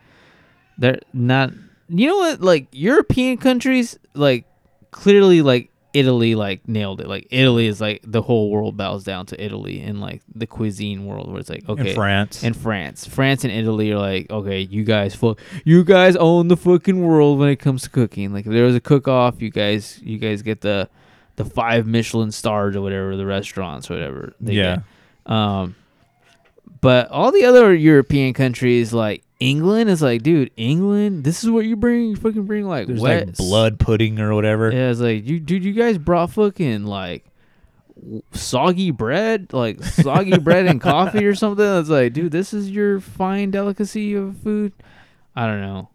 they're 0.78 1.00
not. 1.12 1.50
You 1.88 2.08
know 2.08 2.16
what? 2.16 2.40
Like 2.40 2.68
European 2.72 3.38
countries, 3.38 3.98
like 4.14 4.46
clearly, 4.90 5.42
like 5.42 5.70
Italy, 5.94 6.34
like 6.34 6.68
nailed 6.68 7.00
it. 7.00 7.08
Like 7.08 7.26
Italy 7.30 7.66
is 7.66 7.80
like 7.80 8.02
the 8.04 8.22
whole 8.22 8.50
world 8.50 8.76
bows 8.76 9.04
down 9.04 9.26
to 9.26 9.42
Italy 9.42 9.80
in 9.80 10.00
like 10.00 10.22
the 10.34 10.46
cuisine 10.46 11.06
world, 11.06 11.30
where 11.30 11.40
it's 11.40 11.48
like 11.48 11.68
okay, 11.68 11.90
In 11.90 11.94
France. 11.94 12.42
and 12.44 12.56
France, 12.56 13.06
France 13.06 13.44
and 13.44 13.52
Italy 13.52 13.92
are 13.92 13.98
like 13.98 14.30
okay, 14.30 14.60
you 14.60 14.84
guys, 14.84 15.14
fu- 15.14 15.36
you 15.64 15.84
guys 15.84 16.16
own 16.16 16.48
the 16.48 16.56
fucking 16.56 17.02
world 17.02 17.38
when 17.38 17.48
it 17.48 17.56
comes 17.56 17.82
to 17.82 17.90
cooking. 17.90 18.32
Like 18.32 18.46
if 18.46 18.52
there 18.52 18.64
was 18.64 18.74
a 18.74 18.80
cook 18.80 19.08
off, 19.08 19.40
you 19.40 19.50
guys, 19.50 20.00
you 20.02 20.18
guys 20.18 20.42
get 20.42 20.60
the 20.60 20.88
the 21.36 21.44
five 21.44 21.86
Michelin 21.86 22.32
stars 22.32 22.74
or 22.74 22.80
whatever 22.80 23.16
the 23.16 23.26
restaurants 23.26 23.90
or 23.90 23.94
whatever. 23.94 24.34
They 24.40 24.54
yeah. 24.54 24.76
get. 25.26 25.32
Um, 25.32 25.76
But 26.86 27.10
all 27.10 27.32
the 27.32 27.44
other 27.46 27.74
European 27.74 28.32
countries, 28.32 28.92
like 28.92 29.24
England, 29.40 29.90
is 29.90 30.00
like, 30.02 30.22
dude, 30.22 30.52
England, 30.56 31.24
this 31.24 31.42
is 31.42 31.50
what 31.50 31.64
you 31.66 31.74
bring. 31.74 32.10
You 32.10 32.14
fucking 32.14 32.44
bring 32.44 32.64
like 32.68 32.86
There's 32.86 33.00
wet 33.00 33.26
like 33.26 33.36
blood 33.38 33.80
pudding 33.80 34.20
or 34.20 34.32
whatever. 34.36 34.70
Yeah, 34.70 34.90
it's 34.90 35.00
like 35.00 35.26
you, 35.26 35.40
dude, 35.40 35.64
you 35.64 35.72
guys 35.72 35.98
brought 35.98 36.30
fucking 36.30 36.84
like 36.84 37.24
soggy 38.30 38.92
bread, 38.92 39.52
like 39.52 39.82
soggy 39.82 40.38
bread 40.38 40.66
and 40.66 40.80
coffee 40.80 41.26
or 41.26 41.34
something. 41.34 41.66
It's 41.66 41.88
like, 41.88 42.12
dude, 42.12 42.30
this 42.30 42.54
is 42.54 42.70
your 42.70 43.00
fine 43.00 43.50
delicacy 43.50 44.14
of 44.14 44.36
food. 44.36 44.72
I 45.34 45.48
don't 45.48 45.60
know. 45.60 45.88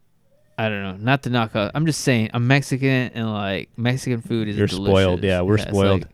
I 0.57 0.67
don't 0.67 0.83
know. 0.83 0.97
Not 0.97 1.23
to 1.23 1.29
knock 1.29 1.55
out. 1.55 1.71
I'm 1.73 1.85
just 1.85 2.01
saying. 2.01 2.31
I'm 2.33 2.47
Mexican 2.47 3.11
and 3.13 3.31
like 3.31 3.69
Mexican 3.77 4.19
food 4.19 4.49
is 4.49 4.57
You're 4.57 4.67
delicious. 4.67 4.91
spoiled. 4.91 5.23
Yeah, 5.23 5.39
we're 5.39 5.55
it's 5.55 5.63
spoiled. 5.63 6.01
like- 6.01 6.09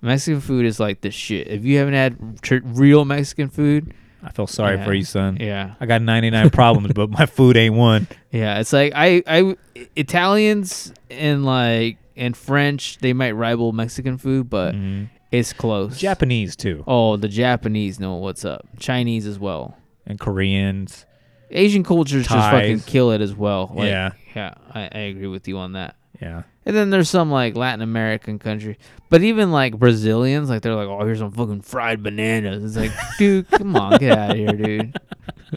Mexican 0.00 0.40
food 0.40 0.64
is 0.64 0.80
like 0.80 1.02
the 1.02 1.10
shit. 1.10 1.46
If 1.48 1.66
you 1.66 1.76
haven't 1.76 1.92
had 1.92 2.40
tr- 2.40 2.56
real 2.64 3.04
Mexican 3.04 3.50
food, 3.50 3.92
I 4.24 4.30
feel 4.30 4.46
sorry 4.46 4.82
for 4.82 4.92
you, 4.94 5.04
son. 5.04 5.36
yeah, 5.40 5.74
I 5.80 5.86
got 5.86 6.00
99 6.02 6.50
problems, 6.50 6.92
but 6.94 7.10
my 7.10 7.26
food 7.36 7.56
ain't 7.56 7.74
one. 7.74 8.06
yeah, 8.30 8.58
it's 8.60 8.72
like 8.72 8.92
I, 8.96 9.22
I, 9.26 9.56
Italians 9.96 10.92
and 11.10 11.44
like 11.44 11.98
and 12.16 12.36
French, 12.36 12.98
they 12.98 13.12
might 13.12 13.32
rival 13.32 13.72
Mexican 13.72 14.18
food, 14.18 14.48
but 14.48 14.74
Mhm. 14.74 15.08
it's 15.32 15.52
close. 15.52 15.98
Japanese 15.98 16.54
too, 16.56 16.84
Oh, 16.86 17.16
the 17.16 17.28
Japanese 17.28 17.98
know 17.98 18.14
what's 18.14 18.44
up. 18.44 18.66
Chinese 18.78 19.26
as 19.26 19.38
well. 19.38 19.76
and 20.06 20.20
Koreans. 20.20 21.06
Asian 21.50 21.82
cultures 21.82 22.26
just 22.26 22.50
fucking 22.50 22.80
kill 22.80 23.10
it 23.12 23.20
as 23.20 23.34
well. 23.34 23.72
Like, 23.74 23.86
Yeah. 23.88 24.10
yeah, 24.36 24.54
I, 24.74 24.82
I 24.92 24.98
agree 24.98 25.28
with 25.28 25.46
you 25.48 25.56
on 25.58 25.72
that. 25.72 25.96
Yeah. 26.24 26.42
And 26.64 26.74
then 26.74 26.88
there's 26.88 27.10
some 27.10 27.30
like 27.30 27.54
Latin 27.54 27.82
American 27.82 28.38
country, 28.38 28.78
but 29.10 29.22
even 29.22 29.52
like 29.52 29.78
Brazilians, 29.78 30.48
like 30.48 30.62
they're 30.62 30.74
like, 30.74 30.88
oh, 30.88 31.04
here's 31.04 31.18
some 31.18 31.30
fucking 31.30 31.60
fried 31.60 32.02
bananas. 32.02 32.64
It's 32.64 32.76
like, 32.76 32.92
dude, 33.18 33.50
come 33.50 33.76
on, 33.76 33.98
get 33.98 34.16
out 34.16 34.30
of 34.30 34.36
here, 34.36 34.52
dude. 34.52 34.98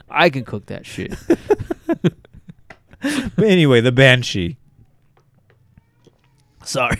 I 0.10 0.30
can 0.30 0.44
cook 0.44 0.66
that 0.68 0.86
shit. 0.86 1.16
But 3.00 3.46
anyway, 3.46 3.80
the 3.80 3.92
banshee. 3.92 4.58
Sorry. 6.64 7.00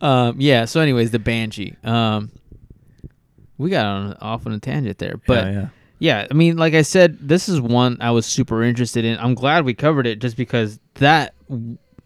um, 0.00 0.40
yeah. 0.40 0.64
So, 0.64 0.80
anyways, 0.80 1.10
the 1.10 1.18
banshee. 1.18 1.76
Um, 1.84 2.32
we 3.58 3.68
got 3.68 3.84
on 3.84 4.14
off 4.14 4.46
on 4.46 4.52
a 4.52 4.58
tangent 4.58 4.96
there, 4.98 5.20
but 5.26 5.44
yeah, 5.44 5.52
yeah. 5.52 5.68
Yeah, 6.00 6.26
I 6.30 6.34
mean, 6.34 6.56
like 6.56 6.74
I 6.74 6.82
said, 6.82 7.18
this 7.20 7.48
is 7.48 7.60
one 7.60 7.98
I 8.00 8.10
was 8.10 8.26
super 8.26 8.62
interested 8.62 9.04
in. 9.04 9.18
I'm 9.18 9.34
glad 9.34 9.64
we 9.64 9.74
covered 9.74 10.06
it 10.06 10.18
just 10.18 10.36
because 10.36 10.80
that 10.94 11.34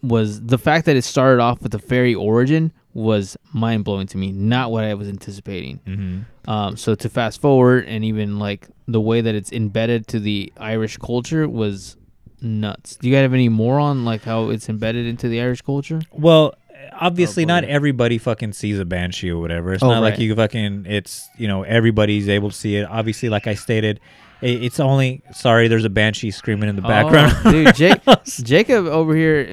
was 0.03 0.41
the 0.43 0.59
fact 0.59 0.87
that 0.87 0.97
it 0.97 1.03
started 1.03 1.41
off 1.41 1.61
with 1.63 1.73
the 1.73 1.79
fairy 1.79 2.15
origin 2.15 2.73
was 2.95 3.37
mind 3.53 3.85
blowing 3.85 4.07
to 4.09 4.17
me. 4.19 4.33
Not 4.33 4.71
what 4.71 4.85
I 4.85 4.95
was 4.95 5.09
anticipating. 5.09 5.81
Mhm. 5.87 6.25
Um, 6.51 6.77
so 6.77 6.95
to 6.95 7.09
fast 7.09 7.41
forward 7.41 7.85
and 7.87 8.05
even 8.05 8.39
like 8.39 8.69
the 8.87 9.01
way 9.01 9.21
that 9.21 9.35
it's 9.35 9.53
embedded 9.53 10.07
to 10.09 10.21
the 10.21 10.53
Irish 10.59 10.97
culture 10.97 11.49
was 11.49 11.97
nuts. 12.41 12.97
Do 12.97 13.09
you 13.09 13.15
guys 13.15 13.23
have 13.23 13.35
any 13.35 13.49
more 13.49 13.79
on 13.79 14.05
like 14.05 14.23
how 14.23 14.51
it's 14.51 14.69
embedded 14.69 15.07
into 15.07 15.29
the 15.29 15.41
Irish 15.41 15.63
culture? 15.63 16.01
Well, 16.13 16.55
obviously, 16.93 17.45
not 17.45 17.65
everybody 17.65 18.19
fucking 18.19 18.53
sees 18.53 18.79
a 18.79 18.85
banshee 18.85 19.31
or 19.31 19.39
whatever. 19.41 19.73
It's 19.75 19.83
Oh, 19.83 19.89
not 19.91 20.03
like 20.03 20.19
you 20.19 20.35
fucking. 20.35 20.87
It's 20.89 21.29
you 21.37 21.49
know 21.49 21.63
everybody's 21.65 22.29
able 22.29 22.51
to 22.51 22.57
see 22.57 22.77
it. 22.77 22.87
Obviously, 22.89 23.29
like 23.29 23.47
I 23.47 23.55
stated, 23.55 24.01
it's 24.41 24.79
only 24.81 25.23
sorry. 25.33 25.69
There's 25.69 25.85
a 25.85 25.91
banshee 25.91 26.31
screaming 26.31 26.69
in 26.69 26.77
the 26.77 26.83
background. 26.83 27.33
Oh, 27.45 27.51
dude, 27.53 27.75
Jake, 27.75 28.01
Jacob 28.25 28.87
over 28.87 29.15
here 29.15 29.45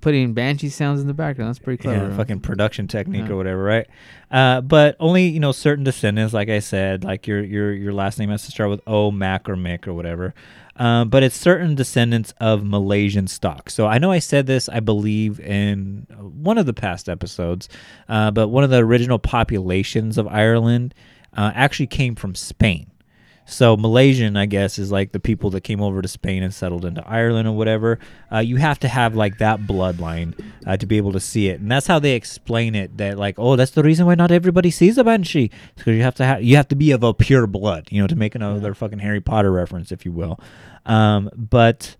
putting 0.00 0.32
banshee 0.34 0.68
sounds 0.68 1.00
in 1.00 1.06
the 1.06 1.14
background. 1.14 1.50
That's 1.50 1.58
pretty 1.58 1.82
clever. 1.82 2.08
yeah, 2.10 2.16
fucking 2.16 2.40
production 2.40 2.88
technique 2.88 3.26
Yeah. 3.26 3.32
or 3.32 3.36
whatever, 3.36 3.62
right? 3.62 3.86
Uh, 4.30 4.60
but 4.60 4.96
only 4.98 5.26
you 5.28 5.40
know 5.40 5.52
certain 5.52 5.84
descendants, 5.84 6.34
like 6.34 6.48
I 6.48 6.58
said, 6.58 7.04
like 7.04 7.26
your 7.26 7.42
your 7.42 7.72
your 7.72 7.92
last 7.92 8.18
name 8.18 8.30
has 8.30 8.44
to 8.46 8.50
start 8.50 8.70
with 8.70 8.80
O, 8.86 9.10
Mac, 9.10 9.48
or 9.48 9.56
Mick, 9.56 9.86
or 9.86 9.94
whatever. 9.94 10.34
Um, 10.76 11.08
but 11.08 11.22
it's 11.22 11.36
certain 11.36 11.76
descendants 11.76 12.34
of 12.40 12.62
Milesian 12.62 13.28
stock. 13.28 13.70
So 13.70 13.86
I 13.86 13.98
know 13.98 14.10
I 14.10 14.18
said 14.18 14.46
this, 14.48 14.68
I 14.68 14.80
believe, 14.80 15.38
in 15.38 16.04
one 16.18 16.58
of 16.58 16.66
the 16.66 16.72
past 16.72 17.08
episodes, 17.08 17.68
uh, 18.08 18.32
but 18.32 18.48
one 18.48 18.64
of 18.64 18.70
the 18.70 18.78
original 18.78 19.20
populations 19.20 20.18
of 20.18 20.26
Ireland 20.26 20.92
uh, 21.36 21.52
actually 21.54 21.86
came 21.86 22.16
from 22.16 22.34
Spain. 22.34 22.90
So 23.46 23.76
Milesian, 23.76 24.38
I 24.38 24.46
guess, 24.46 24.78
is 24.78 24.90
like 24.90 25.12
the 25.12 25.20
people 25.20 25.50
that 25.50 25.60
came 25.62 25.82
over 25.82 26.00
to 26.00 26.08
Spain 26.08 26.42
and 26.42 26.52
settled 26.52 26.84
into 26.84 27.06
Ireland 27.06 27.46
or 27.46 27.52
whatever. 27.52 27.98
Uh, 28.32 28.38
you 28.38 28.56
have 28.56 28.78
to 28.80 28.88
have 28.88 29.14
like 29.14 29.38
that 29.38 29.60
bloodline 29.60 30.38
uh, 30.66 30.76
to 30.76 30.86
be 30.86 30.96
able 30.96 31.12
to 31.12 31.20
see 31.20 31.48
it, 31.48 31.60
and 31.60 31.70
that's 31.70 31.86
how 31.86 31.98
they 31.98 32.12
explain 32.12 32.74
it. 32.74 32.96
That 32.96 33.18
like, 33.18 33.38
oh, 33.38 33.56
that's 33.56 33.72
the 33.72 33.82
reason 33.82 34.06
why 34.06 34.14
not 34.14 34.30
everybody 34.30 34.70
sees 34.70 34.96
a 34.98 35.04
banshee 35.04 35.50
because 35.76 35.96
you 35.96 36.02
have 36.02 36.14
to 36.16 36.24
have 36.24 36.42
you 36.42 36.56
have 36.56 36.68
to 36.68 36.76
be 36.76 36.90
of 36.92 37.02
a 37.02 37.12
pure 37.12 37.46
blood, 37.46 37.88
you 37.90 38.00
know, 38.00 38.06
to 38.06 38.16
make 38.16 38.34
another 38.34 38.74
fucking 38.74 39.00
Harry 39.00 39.20
Potter 39.20 39.52
reference, 39.52 39.92
if 39.92 40.04
you 40.04 40.12
will. 40.12 40.40
Um, 40.86 41.30
but 41.36 41.96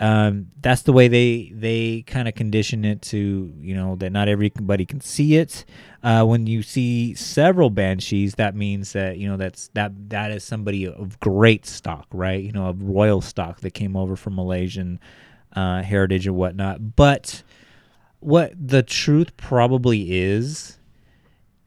um, 0.00 0.46
that's 0.62 0.82
the 0.82 0.94
way 0.94 1.08
they 1.08 1.52
they 1.54 2.02
kind 2.06 2.26
of 2.26 2.34
condition 2.34 2.86
it 2.86 3.02
to 3.02 3.52
you 3.60 3.74
know 3.74 3.96
that 3.96 4.10
not 4.10 4.28
everybody 4.28 4.86
can 4.86 5.02
see 5.02 5.36
it. 5.36 5.66
Uh, 6.02 6.24
when 6.24 6.46
you 6.46 6.62
see 6.62 7.14
several 7.14 7.68
banshees, 7.68 8.36
that 8.36 8.56
means 8.56 8.94
that 8.94 9.18
you 9.18 9.28
know 9.28 9.36
that's 9.36 9.68
that 9.74 9.92
that 10.08 10.30
is 10.30 10.42
somebody 10.42 10.86
of 10.86 11.20
great 11.20 11.66
stock, 11.66 12.06
right? 12.12 12.42
You 12.42 12.50
know, 12.50 12.66
of 12.68 12.82
royal 12.82 13.20
stock 13.20 13.60
that 13.60 13.72
came 13.72 13.94
over 13.94 14.16
from 14.16 14.36
Milesian 14.36 14.98
uh, 15.54 15.82
heritage 15.82 16.26
and 16.26 16.34
whatnot. 16.34 16.96
But 16.96 17.42
what 18.20 18.54
the 18.56 18.82
truth 18.82 19.36
probably 19.36 20.18
is, 20.18 20.78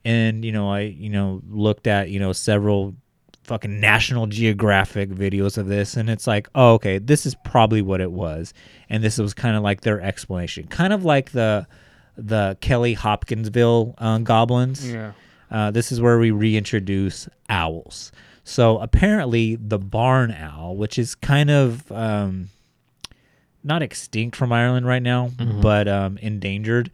and 0.04 0.44
you 0.44 0.52
know, 0.52 0.72
I 0.72 0.82
you 0.82 1.12
know 1.12 1.44
looked 1.48 1.86
at 1.86 2.10
you 2.10 2.20
know 2.20 2.34
several 2.34 2.96
fucking 3.44 3.80
National 3.80 4.28
Geographic 4.28 5.10
videos 5.10 5.58
of 5.58 5.68
this, 5.68 5.96
and 5.96 6.10
it's 6.10 6.28
like, 6.28 6.48
oh, 6.56 6.74
okay, 6.74 6.98
this 6.98 7.26
is 7.26 7.36
probably 7.46 7.82
what 7.82 8.02
it 8.02 8.12
was, 8.12 8.54
and 8.90 9.04
this 9.04 9.18
was 9.18 9.34
kind 9.34 9.56
of 9.56 9.64
like 9.64 9.82
their 9.82 10.02
explanation, 10.02 10.68
kind 10.68 10.94
of 10.94 11.04
like 11.06 11.32
the 11.32 11.68
the 12.16 12.58
Kelly 12.62 12.94
Hopkinsville 12.94 13.96
uh, 13.98 14.20
goblins. 14.20 14.90
Yeah. 14.92 15.14
Uh, 15.50 15.72
this 15.72 15.92
is 15.92 16.02
where 16.02 16.18
we 16.20 16.32
reintroduce 16.32 17.28
owls. 17.50 18.12
So 18.44 18.80
apparently, 18.80 19.56
the 19.56 19.80
barn 19.80 20.32
owl, 20.32 20.76
which 20.76 20.98
is 21.00 21.16
kind 21.16 21.50
of 21.50 21.92
um, 21.92 22.50
not 23.64 23.82
extinct 23.82 24.36
from 24.36 24.52
Ireland 24.52 24.86
right 24.86 25.02
now, 25.02 25.32
but 25.62 25.88
um, 25.88 26.18
endangered. 26.18 26.92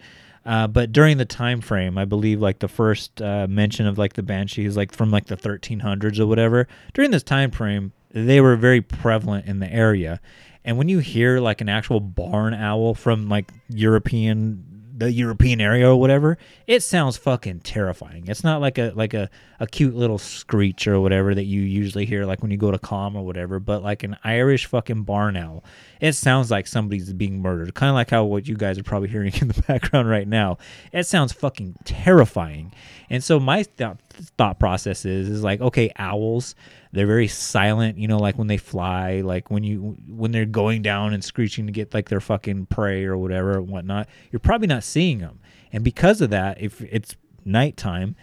Uh, 0.49 0.65
but 0.65 0.91
during 0.91 1.17
the 1.17 1.25
time 1.25 1.61
frame, 1.61 1.95
I 1.95 2.05
believe 2.05 2.41
like 2.41 2.57
the 2.57 2.67
first 2.67 3.21
uh, 3.21 3.45
mention 3.47 3.85
of 3.85 3.99
like 3.99 4.13
the 4.13 4.23
banshee 4.23 4.65
is 4.65 4.75
like 4.75 4.91
from 4.91 5.11
like 5.11 5.27
the 5.27 5.37
1300s 5.37 6.19
or 6.19 6.25
whatever. 6.25 6.67
During 6.95 7.11
this 7.11 7.21
time 7.21 7.51
frame, 7.51 7.93
they 8.09 8.41
were 8.41 8.55
very 8.55 8.81
prevalent 8.81 9.45
in 9.45 9.59
the 9.59 9.71
area. 9.71 10.19
And 10.65 10.75
when 10.75 10.89
you 10.89 10.97
hear 10.99 11.39
like 11.39 11.61
an 11.61 11.69
actual 11.69 11.99
barn 11.99 12.55
owl 12.55 12.95
from 12.95 13.29
like 13.29 13.51
European 13.69 14.65
the 14.99 15.11
European 15.11 15.61
area 15.61 15.89
or 15.89 15.95
whatever, 15.95 16.37
it 16.67 16.83
sounds 16.83 17.17
fucking 17.17 17.61
terrifying. 17.61 18.27
It's 18.27 18.43
not 18.43 18.61
like 18.61 18.77
a 18.77 18.91
like 18.95 19.13
a, 19.13 19.29
a 19.59 19.65
cute 19.65 19.95
little 19.95 20.17
screech 20.17 20.87
or 20.87 20.99
whatever 20.99 21.33
that 21.33 21.45
you 21.45 21.61
usually 21.61 22.05
hear 22.05 22.25
like 22.25 22.41
when 22.41 22.51
you 22.51 22.57
go 22.57 22.71
to 22.71 22.77
calm 22.77 23.15
or 23.15 23.25
whatever, 23.25 23.59
but 23.59 23.81
like 23.81 24.03
an 24.03 24.17
Irish 24.23 24.65
fucking 24.65 25.03
barn 25.03 25.37
owl. 25.37 25.63
It 26.01 26.13
sounds 26.13 26.51
like 26.51 26.67
somebody's 26.67 27.11
being 27.13 27.41
murdered. 27.41 27.73
Kind 27.73 27.89
of 27.89 27.95
like 27.95 28.09
how 28.09 28.25
what 28.25 28.47
you 28.47 28.55
guys 28.55 28.77
are 28.77 28.83
probably 28.83 29.09
hearing 29.09 29.33
in 29.41 29.47
the 29.47 29.61
background 29.63 30.09
right 30.09 30.27
now. 30.27 30.57
It 30.91 31.05
sounds 31.05 31.33
fucking 31.33 31.75
terrifying. 31.85 32.73
And 33.09 33.23
so 33.23 33.39
my 33.39 33.63
th- 33.63 33.97
thought 34.37 34.59
process 34.59 35.05
is 35.05 35.29
is 35.29 35.43
like 35.43 35.61
okay, 35.61 35.91
owls 35.97 36.55
they're 36.91 37.07
very 37.07 37.27
silent 37.27 37.97
you 37.97 38.07
know 38.07 38.17
like 38.17 38.37
when 38.37 38.47
they 38.47 38.57
fly 38.57 39.21
like 39.21 39.51
when 39.51 39.63
you 39.63 39.95
when 40.07 40.31
they're 40.31 40.45
going 40.45 40.81
down 40.81 41.13
and 41.13 41.23
screeching 41.23 41.65
to 41.65 41.71
get 41.71 41.93
like 41.93 42.09
their 42.09 42.19
fucking 42.19 42.65
prey 42.65 43.05
or 43.05 43.17
whatever 43.17 43.57
and 43.57 43.69
whatnot 43.69 44.07
you're 44.31 44.39
probably 44.39 44.67
not 44.67 44.83
seeing 44.83 45.19
them 45.19 45.39
and 45.71 45.83
because 45.83 46.21
of 46.21 46.29
that 46.29 46.59
if 46.61 46.81
it's 46.81 47.15
nighttime 47.45 48.15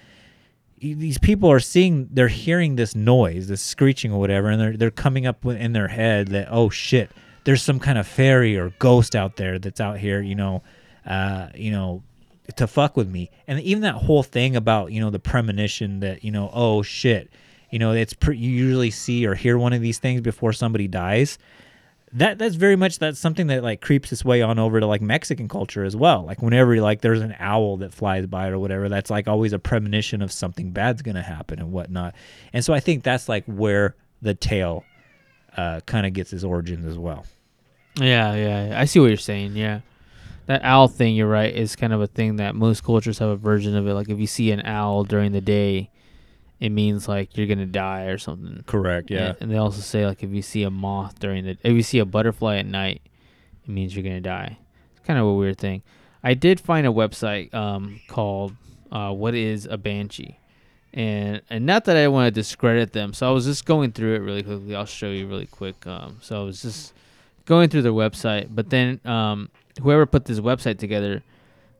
these 0.78 1.18
people 1.18 1.50
are 1.50 1.60
seeing 1.60 2.08
they're 2.12 2.28
hearing 2.28 2.76
this 2.76 2.94
noise 2.94 3.48
this 3.48 3.62
screeching 3.62 4.12
or 4.12 4.20
whatever 4.20 4.48
and 4.48 4.60
they're, 4.60 4.76
they're 4.76 4.90
coming 4.90 5.26
up 5.26 5.44
in 5.44 5.72
their 5.72 5.88
head 5.88 6.28
that 6.28 6.48
oh 6.50 6.68
shit 6.68 7.10
there's 7.44 7.62
some 7.62 7.78
kind 7.78 7.98
of 7.98 8.06
fairy 8.06 8.58
or 8.58 8.70
ghost 8.78 9.14
out 9.14 9.36
there 9.36 9.58
that's 9.58 9.80
out 9.80 9.98
here 9.98 10.20
you 10.20 10.34
know 10.34 10.62
uh 11.06 11.48
you 11.54 11.70
know 11.70 12.02
to 12.56 12.66
fuck 12.66 12.96
with 12.96 13.08
me 13.08 13.30
and 13.46 13.60
even 13.60 13.82
that 13.82 13.94
whole 13.94 14.22
thing 14.22 14.54
about 14.56 14.92
you 14.92 15.00
know 15.00 15.10
the 15.10 15.18
premonition 15.18 16.00
that 16.00 16.22
you 16.22 16.30
know 16.30 16.50
oh 16.52 16.82
shit 16.82 17.28
you 17.70 17.78
know 17.78 17.92
it's 17.92 18.12
pre- 18.12 18.36
you 18.36 18.50
usually 18.50 18.90
see 18.90 19.26
or 19.26 19.34
hear 19.34 19.58
one 19.58 19.72
of 19.72 19.80
these 19.80 19.98
things 19.98 20.20
before 20.20 20.52
somebody 20.52 20.86
dies 20.86 21.38
that 22.12 22.38
that's 22.38 22.54
very 22.54 22.76
much 22.76 22.98
that's 22.98 23.18
something 23.18 23.48
that 23.48 23.62
like 23.62 23.80
creeps 23.80 24.12
its 24.12 24.24
way 24.24 24.40
on 24.40 24.58
over 24.58 24.80
to 24.80 24.86
like 24.86 25.02
Mexican 25.02 25.48
culture 25.48 25.84
as 25.84 25.96
well. 25.96 26.24
Like 26.24 26.40
whenever 26.40 26.80
like 26.80 27.00
there's 27.00 27.20
an 27.20 27.34
owl 27.38 27.78
that 27.78 27.92
flies 27.92 28.26
by 28.26 28.48
or 28.48 28.58
whatever, 28.58 28.88
that's 28.88 29.10
like 29.10 29.28
always 29.28 29.52
a 29.52 29.58
premonition 29.58 30.22
of 30.22 30.32
something 30.32 30.70
bad's 30.70 31.02
gonna 31.02 31.22
happen 31.22 31.58
and 31.58 31.72
whatnot. 31.72 32.14
And 32.52 32.64
so 32.64 32.72
I 32.72 32.80
think 32.80 33.02
that's 33.02 33.28
like 33.28 33.44
where 33.46 33.96
the 34.22 34.34
tale 34.34 34.84
uh, 35.56 35.80
kind 35.86 36.06
of 36.06 36.12
gets 36.12 36.32
its 36.32 36.44
origins 36.44 36.86
as 36.86 36.98
well. 36.98 37.26
Yeah, 37.96 38.34
yeah, 38.34 38.68
yeah. 38.68 38.80
I 38.80 38.84
see 38.84 39.00
what 39.00 39.06
you're 39.06 39.16
saying. 39.16 39.56
Yeah, 39.56 39.80
that 40.46 40.62
owl 40.64 40.88
thing, 40.88 41.14
you're 41.14 41.28
right, 41.28 41.52
is 41.54 41.76
kind 41.76 41.92
of 41.92 42.00
a 42.00 42.06
thing 42.06 42.36
that 42.36 42.54
most 42.54 42.84
cultures 42.84 43.18
have 43.18 43.28
a 43.28 43.36
version 43.36 43.76
of 43.76 43.86
it. 43.86 43.94
Like 43.94 44.08
if 44.08 44.18
you 44.18 44.26
see 44.26 44.50
an 44.52 44.62
owl 44.64 45.04
during 45.04 45.32
the 45.32 45.40
day, 45.40 45.90
it 46.60 46.70
means 46.70 47.08
like 47.08 47.36
you're 47.36 47.46
gonna 47.46 47.66
die 47.66 48.04
or 48.04 48.18
something. 48.18 48.62
Correct. 48.66 49.10
Yeah. 49.10 49.28
And, 49.28 49.36
and 49.42 49.50
they 49.50 49.56
also 49.56 49.80
say 49.80 50.06
like 50.06 50.22
if 50.22 50.30
you 50.30 50.42
see 50.42 50.62
a 50.62 50.70
moth 50.70 51.18
during 51.18 51.44
the 51.44 51.58
if 51.62 51.72
you 51.72 51.82
see 51.82 51.98
a 51.98 52.04
butterfly 52.04 52.56
at 52.56 52.66
night, 52.66 53.02
it 53.64 53.70
means 53.70 53.94
you're 53.94 54.04
gonna 54.04 54.20
die. 54.20 54.58
It's 54.92 55.06
kind 55.06 55.18
of 55.18 55.26
a 55.26 55.34
weird 55.34 55.58
thing. 55.58 55.82
I 56.22 56.34
did 56.34 56.58
find 56.60 56.86
a 56.86 56.90
website 56.90 57.52
um, 57.54 58.00
called 58.08 58.54
uh, 58.90 59.12
"What 59.12 59.34
is 59.34 59.66
a 59.66 59.76
Banshee," 59.76 60.38
and 60.94 61.42
and 61.50 61.66
not 61.66 61.84
that 61.84 61.96
I 61.96 62.08
want 62.08 62.26
to 62.26 62.30
discredit 62.30 62.92
them. 62.92 63.12
So 63.12 63.28
I 63.28 63.32
was 63.32 63.44
just 63.44 63.66
going 63.66 63.92
through 63.92 64.14
it 64.14 64.18
really 64.20 64.42
quickly. 64.42 64.74
I'll 64.74 64.86
show 64.86 65.10
you 65.10 65.26
really 65.26 65.46
quick. 65.46 65.86
Um, 65.86 66.18
so 66.22 66.40
I 66.40 66.44
was 66.44 66.62
just 66.62 66.94
going 67.44 67.68
through 67.68 67.82
their 67.82 67.92
website, 67.92 68.48
but 68.50 68.70
then 68.70 69.00
um, 69.04 69.50
whoever 69.80 70.06
put 70.06 70.24
this 70.24 70.40
website 70.40 70.78
together 70.78 71.22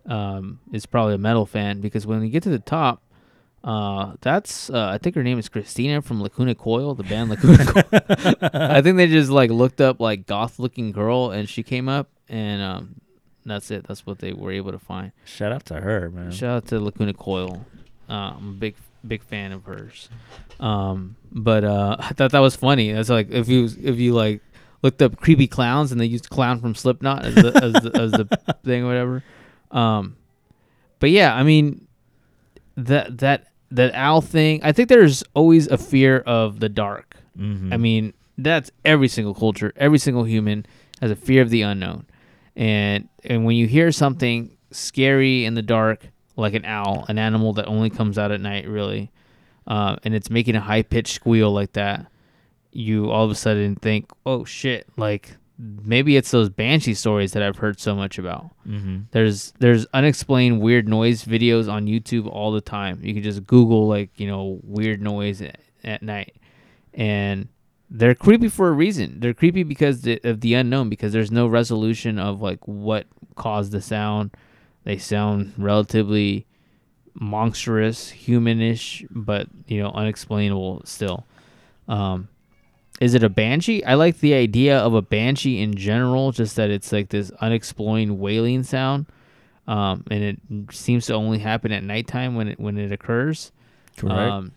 um, 0.07 0.61
is 0.73 0.87
probably 0.87 1.15
a 1.15 1.19
metal 1.19 1.47
fan 1.47 1.81
because 1.81 2.07
when 2.07 2.23
you 2.23 2.29
get 2.29 2.43
to 2.45 2.51
the 2.51 2.59
top, 2.59 3.03
uh, 3.65 4.15
that's 4.21 4.71
uh, 4.71 4.91
I 4.91 4.99
think 4.99 5.17
her 5.17 5.23
name 5.25 5.39
is 5.39 5.49
Christina 5.49 6.01
from 6.01 6.23
Lacuna 6.23 6.55
Coil, 6.55 6.95
the 6.95 7.03
band 7.03 7.31
Lacuna 7.31 7.65
Coil. 7.83 8.51
I 8.53 8.81
think 8.81 8.97
they 8.97 9.09
just 9.09 9.31
like 9.31 9.51
looked 9.51 9.81
up 9.81 9.99
like 10.01 10.27
goth 10.27 10.59
looking 10.59 10.93
girl 10.93 11.31
and 11.31 11.49
she 11.49 11.63
came 11.63 11.89
up 11.89 12.09
and 12.29 12.63
um, 12.63 13.01
that's 13.45 13.71
it. 13.71 13.87
That's 13.87 14.07
what 14.07 14.21
they 14.21 14.33
were 14.33 14.53
able 14.53 14.73
to 14.73 14.79
find. 14.79 15.13
Shout 15.25 15.53
out 15.53 15.65
to 15.67 15.81
her, 15.81 16.11
man. 16.11 16.31
Shout 16.31 16.57
out 16.57 16.67
to 16.69 16.81
Lacuna 16.81 17.15
Coil. 17.15 17.65
Uh, 18.09 18.35
I'm 18.37 18.51
a 18.51 18.53
big 18.53 18.77
big 19.07 19.23
fan 19.23 19.53
of 19.53 19.65
hers. 19.65 20.09
Um, 20.61 21.17
but 21.33 21.65
uh, 21.65 21.97
I 22.01 22.09
thought 22.11 22.33
that 22.33 22.41
was 22.41 22.57
funny. 22.57 22.93
That's 22.93 23.09
like 23.09 23.31
if 23.31 23.49
you 23.49 23.65
if 23.65 23.99
you 23.99 24.15
like 24.15 24.43
looked 24.83 25.01
up 25.03 25.17
creepy 25.17 25.47
clowns 25.47 25.93
and 25.93 26.01
they 26.01 26.07
used 26.07 26.29
clown 26.31 26.61
from 26.61 26.75
Slipknot 26.75 27.25
as 27.25 27.35
the 27.35 27.49
as 27.63 27.73
the, 27.73 27.91
as 28.01 28.11
the 28.13 28.57
thing 28.65 28.85
or 28.85 28.87
whatever. 28.87 29.23
Um, 29.71 30.17
but 31.01 31.11
yeah, 31.11 31.35
I 31.35 31.43
mean 31.43 31.87
that 32.77 33.19
that 33.19 33.49
that 33.71 33.95
owl 33.95 34.21
thing. 34.21 34.61
I 34.63 34.73
think 34.73 34.89
there's 34.89 35.25
always 35.35 35.67
a 35.69 35.79
fear 35.79 36.19
of 36.21 36.61
the 36.61 36.69
dark. 36.69 37.17
Mhm. 37.39 37.73
I 37.73 37.77
mean, 37.77 38.13
that's 38.39 38.71
every 38.85 39.09
single 39.09 39.35
culture, 39.35 39.73
every 39.77 39.99
single 39.99 40.25
human 40.25 40.67
has 41.01 41.11
a 41.11 41.17
fear 41.17 41.43
of 41.43 41.51
the 41.51 41.63
unknown. 41.63 42.07
And 42.55 43.09
and 43.25 43.45
when 43.45 43.57
you 43.57 43.67
hear 43.67 43.93
something 43.93 44.57
scary 44.71 45.45
in 45.45 45.55
the 45.55 45.63
dark, 45.63 46.09
like 46.37 46.55
an 46.55 46.65
owl, 46.65 47.05
an 47.09 47.19
animal 47.19 47.53
that 47.55 47.67
only 47.67 47.91
comes 47.91 48.19
out 48.19 48.31
at 48.31 48.41
night, 48.41 48.69
really, 48.69 49.11
uh, 49.67 49.97
and 50.05 50.15
it's 50.15 50.31
making 50.31 50.55
a 50.55 50.61
high 50.61 50.83
pitched 50.83 51.15
squeal 51.15 51.51
like 51.51 51.73
that, 51.73 52.07
you 52.77 53.11
all 53.11 53.25
of 53.25 53.31
a 53.31 53.35
sudden 53.35 53.77
think, 53.77 54.11
"Oh 54.25 54.45
shit!" 54.45 54.87
Like 54.97 55.37
maybe 55.59 56.17
it's 56.17 56.31
those 56.31 56.51
banshee 56.51 56.93
stories 56.93 57.33
that 57.33 57.43
I've 57.43 57.57
heard 57.57 57.81
so 57.81 57.95
much 57.97 58.19
about. 58.19 58.51
Mhm. 58.69 59.05
There's 59.13 59.53
there's 59.59 59.87
unexplained 59.95 60.61
weird 60.61 60.87
noise 60.89 61.25
videos 61.25 61.71
on 61.73 61.87
YouTube 61.87 62.27
all 62.27 62.53
the 62.53 62.61
time. 62.61 63.01
You 63.03 63.15
can 63.15 63.23
just 63.23 63.47
Google 63.47 63.87
like 63.89 64.11
you 64.21 64.27
know 64.27 64.61
weird 64.63 65.01
noise 65.01 65.41
at, 65.43 65.59
at 65.83 66.03
night, 66.03 66.37
and 66.95 67.49
they're 67.89 68.15
creepy 68.15 68.49
for 68.49 68.69
a 68.69 68.73
reason. 68.73 69.21
They're 69.21 69.33
creepy 69.33 69.63
because 69.63 70.03
the, 70.03 70.21
of 70.25 70.41
the 70.41 70.55
unknown. 70.55 70.89
Because 70.91 71.13
there's 71.13 71.31
no 71.31 71.47
resolution 71.47 72.19
of 72.19 72.43
like 72.43 72.67
what 72.67 73.07
caused 73.37 73.73
the 73.73 73.81
sound. 73.81 74.33
They 74.85 74.99
sound 74.99 75.53
relatively 75.57 76.47
monstrous, 77.15 78.13
humanish, 78.13 79.07
but 79.11 79.49
you 79.67 79.81
know 79.83 79.91
unexplainable 79.91 80.83
still. 80.85 81.25
Um, 81.89 82.29
is 83.01 83.15
it 83.15 83.23
a 83.23 83.29
banshee? 83.29 83.85
I 83.85 83.95
like 83.95 84.21
the 84.21 84.35
idea 84.35 84.79
of 84.79 84.95
a 84.95 85.03
banshee 85.03 85.61
in 85.61 85.75
general, 85.75 86.33
just 86.33 86.57
that 86.57 86.71
it's 86.71 86.93
like 86.93 87.11
this 87.11 87.31
unexplained 87.41 88.19
wailing 88.19 88.63
sound, 88.63 89.07
um, 89.67 90.05
and 90.11 90.23
it 90.23 90.39
seems 90.75 91.07
to 91.07 91.15
only 91.15 91.39
happen 91.39 91.73
at 91.73 91.83
nighttime 91.85 92.35
when 92.35 92.49
it 92.49 92.61
when 92.61 92.79
it 92.79 92.93
occurs. 92.93 93.53
Correct. 93.97 94.15
Um, 94.19 94.53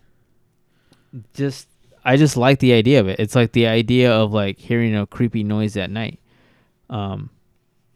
just 1.34 1.68
I 2.04 2.16
just 2.16 2.36
like 2.36 2.60
the 2.60 2.72
idea 2.72 3.00
of 3.00 3.08
it. 3.08 3.18
It's 3.20 3.34
like 3.34 3.52
the 3.52 3.66
idea 3.66 4.12
of 4.12 4.32
like 4.32 4.58
hearing 4.58 4.96
a 4.96 5.06
creepy 5.06 5.44
noise 5.44 5.76
at 5.76 5.90
night. 5.90 6.18
Um, 6.88 7.30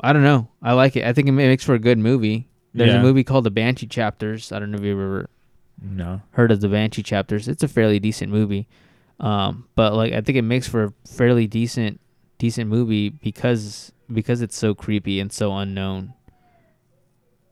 I 0.01 0.12
don't 0.12 0.22
know. 0.24 0.49
I 0.62 0.72
like 0.74 0.97
it. 0.97 1.05
I 1.05 1.12
think 1.12 1.28
it 1.28 1.32
makes 1.32 1.64
for 1.64 1.74
a 1.74 1.78
good 1.78 1.99
movie. 1.99 2.49
There's 2.74 2.92
Yeah. 2.92 3.01
a 3.01 3.03
movie 3.03 3.24
called 3.24 3.45
The 3.45 3.51
Banshee 3.51 3.86
Chapters. 3.86 4.53
I 4.53 4.59
don't 4.59 4.70
know 4.70 4.78
if 4.78 4.84
you've 4.84 4.99
ever 4.99 5.30
no. 5.80 6.20
heard 6.32 6.51
of 6.51 6.61
the 6.61 6.68
Banshee 6.68 7.03
chapters. 7.03 7.49
It's 7.49 7.62
a 7.62 7.68
fairly 7.68 7.99
decent 7.99 8.30
movie, 8.32 8.66
um, 9.21 9.67
but 9.75 9.95
like 9.95 10.12
I 10.12 10.21
think 10.21 10.37
it 10.37 10.43
makes 10.43 10.67
for 10.69 10.85
a 10.85 10.93
fairly 11.07 11.47
decent 11.47 12.01
decent 12.39 12.69
movie 12.71 13.09
because 13.11 13.93
because 14.12 14.43
it's 14.43 14.57
so 14.57 14.75
creepy 14.75 15.21
and 15.21 15.33
so 15.33 15.57
unknown. 15.57 16.15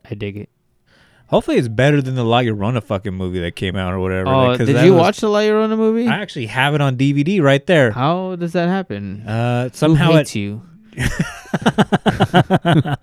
I 0.09 0.15
dig 0.15 0.37
it. 0.37 0.49
Hopefully, 1.29 1.57
it's 1.57 1.69
better 1.69 2.03
than 2.03 2.15
the 2.15 2.25
La 2.25 2.41
Llorona 2.41 2.83
fucking 2.83 3.15
movie 3.15 3.41
that 3.41 3.57
came 3.57 3.75
out 3.75 3.95
or 3.95 4.01
whatever. 4.01 4.29
Oh, 4.29 4.47
like, 4.49 4.59
did 4.59 4.85
you 4.85 4.93
was- 4.93 5.01
watch 5.01 5.21
the 5.21 5.31
La 5.31 5.39
Llorona 5.41 5.79
movie? 5.79 6.07
I 6.07 6.21
actually 6.21 6.47
have 6.47 6.75
it 6.75 6.83
on 6.83 6.97
DVD 6.99 7.41
right 7.41 7.65
there. 7.67 7.93
How 7.93 8.37
does 8.37 8.53
that 8.53 8.69
happen? 8.69 9.23
Uh, 9.27 9.71
Who 9.71 9.71
somehow 9.75 10.13
hates 10.13 10.37
it, 10.37 10.41
you? 10.41 10.63
It 10.95 12.99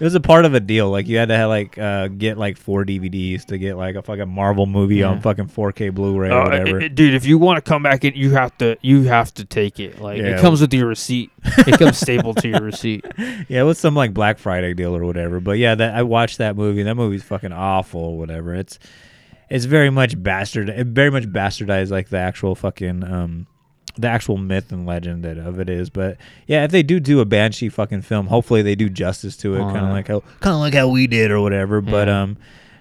was 0.00 0.14
a 0.14 0.20
part 0.20 0.44
of 0.44 0.54
a 0.54 0.60
deal. 0.60 0.90
Like 0.90 1.06
you 1.06 1.18
had 1.18 1.28
to 1.28 1.36
have, 1.36 1.48
like 1.48 1.78
uh, 1.78 2.08
get 2.08 2.38
like 2.38 2.56
four 2.56 2.84
DVDs 2.84 3.44
to 3.46 3.58
get 3.58 3.76
like 3.76 3.94
a 3.94 4.02
fucking 4.02 4.28
Marvel 4.28 4.66
movie 4.66 4.96
Yeah. 4.96 5.08
on 5.08 5.20
fucking 5.20 5.48
4K 5.48 5.94
Blu-ray 5.94 6.30
Oh, 6.30 6.38
or 6.40 6.44
whatever. 6.44 6.88
dude, 6.88 7.14
if 7.14 7.26
you 7.26 7.38
want 7.38 7.62
to 7.64 7.68
come 7.68 7.82
back, 7.82 8.04
in, 8.04 8.14
you 8.14 8.30
have 8.32 8.56
to 8.58 8.76
you 8.82 9.02
have 9.04 9.32
to 9.34 9.44
take 9.44 9.80
it. 9.80 10.00
Like 10.00 10.18
Yeah. 10.18 10.36
it 10.36 10.40
comes 10.40 10.60
with 10.60 10.72
your 10.74 10.86
receipt. 10.86 11.30
It 11.44 11.78
comes 11.78 11.98
stapled 11.98 12.38
to 12.38 12.48
your 12.48 12.60
receipt. 12.60 13.04
yeah, 13.18 13.60
it 13.60 13.64
was 13.64 13.78
some 13.78 13.94
like 13.94 14.14
Black 14.14 14.38
Friday 14.38 14.74
deal 14.74 14.94
or 14.96 15.04
whatever. 15.04 15.40
But 15.40 15.58
yeah, 15.58 15.74
that 15.74 15.94
I 15.94 16.02
watched 16.02 16.38
that 16.38 16.56
movie. 16.56 16.82
That 16.82 16.94
movie's 16.94 17.22
fucking 17.22 17.52
awful 17.52 18.00
or 18.00 18.18
whatever. 18.18 18.54
It's 18.54 18.78
it's 19.50 19.66
very 19.66 19.90
much 19.90 20.20
bastard. 20.22 20.68
It 20.70 20.86
very 20.88 21.10
much 21.10 21.24
bastardized 21.24 21.90
like 21.90 22.08
the 22.08 22.18
actual 22.18 22.54
fucking 22.54 23.04
um 23.04 23.46
the 23.96 24.08
actual 24.08 24.38
myth 24.38 24.72
and 24.72 24.86
legend 24.86 25.24
that 25.24 25.38
of 25.38 25.60
it 25.60 25.68
is. 25.68 25.90
But 25.90 26.16
yeah, 26.46 26.64
if 26.64 26.70
they 26.70 26.82
do 26.82 27.00
do 27.00 27.20
a 27.20 27.24
Banshee 27.24 27.68
fucking 27.68 28.02
film, 28.02 28.26
hopefully 28.26 28.62
they 28.62 28.74
do 28.74 28.88
justice 28.88 29.36
to 29.38 29.54
it, 29.54 29.60
kind 29.60 29.84
of 29.86 29.90
like 29.90 30.08
how 30.08 30.20
kind 30.40 30.54
of 30.54 30.60
like 30.60 30.74
how 30.74 30.88
we 30.88 31.06
did 31.06 31.30
or 31.30 31.40
whatever. 31.40 31.80
But 31.80 32.08
um, 32.08 32.36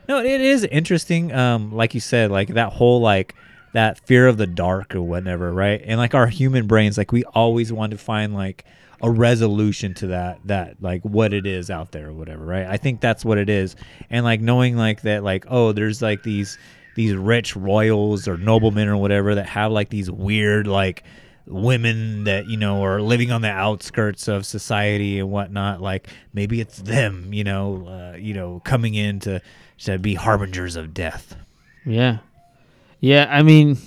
no, 0.07 0.20
it 0.20 0.41
is 0.41 0.64
interesting. 0.66 1.32
Um, 1.34 1.72
like 1.72 1.93
you 1.93 1.99
said, 1.99 2.32
like 2.32 2.49
that 2.49 2.74
whole 2.74 3.01
like 3.01 3.36
that 3.74 3.99
fear 4.05 4.28
of 4.28 4.38
the 4.38 4.47
dark 4.47 4.95
or 4.95 5.01
whatever, 5.01 5.51
right? 5.51 5.82
And 5.86 5.97
like 5.97 6.14
our 6.14 6.28
human 6.28 6.68
brains, 6.68 6.97
like 6.97 7.12
we 7.12 7.24
always 7.26 7.72
want 7.72 7.91
to 7.91 7.97
find 7.97 8.34
like 8.34 8.66
a 9.01 9.09
resolution 9.09 9.93
to 9.95 10.07
that 10.07 10.39
that 10.45 10.76
like 10.82 11.01
what 11.03 11.34
it 11.34 11.45
is 11.45 11.70
out 11.70 11.91
there 11.91 12.09
or 12.09 12.14
whatever, 12.14 12.45
right? 12.45 12.68
I 12.68 12.78
think 12.78 13.01
that's 13.01 13.26
what 13.26 13.38
it 13.38 13.49
is. 13.49 13.76
And 14.09 14.24
like 14.24 14.41
knowing 14.41 14.78
like 14.78 15.01
that 15.01 15.24
like 15.24 15.45
oh, 15.49 15.72
there's 15.72 16.01
like 16.01 16.24
these 16.24 16.57
these 16.96 17.14
rich 17.16 17.56
royals 17.56 18.28
or 18.28 18.38
noblemen 18.38 18.88
or 18.88 18.98
whatever 18.98 19.36
that 19.36 19.48
have 19.48 19.72
like 19.72 19.89
these 19.89 20.10
weird 20.12 20.68
like 20.68 21.04
women 21.48 22.26
that 22.26 22.46
you 22.48 22.58
know 22.58 22.84
are 22.84 23.02
living 23.02 23.32
on 23.32 23.42
the 23.42 23.50
outskirts 23.50 24.28
of 24.28 24.46
society 24.46 25.20
and 25.20 25.30
whatnot 25.30 25.82
like 25.82 26.08
maybe 26.34 26.62
it's 26.62 26.78
them 26.78 27.34
you 27.34 27.44
know 27.44 27.88
uh, 27.88 28.18
you 28.18 28.34
know 28.34 28.62
coming 28.64 28.94
in 28.94 29.20
to 29.20 29.42
to 29.78 29.98
be 29.98 30.14
harbingers 30.14 30.76
of 30.76 30.94
death 30.94 31.36
Yeah, 31.86 32.20
yeah. 33.00 33.28
I 33.30 33.42
mean, 33.42 33.78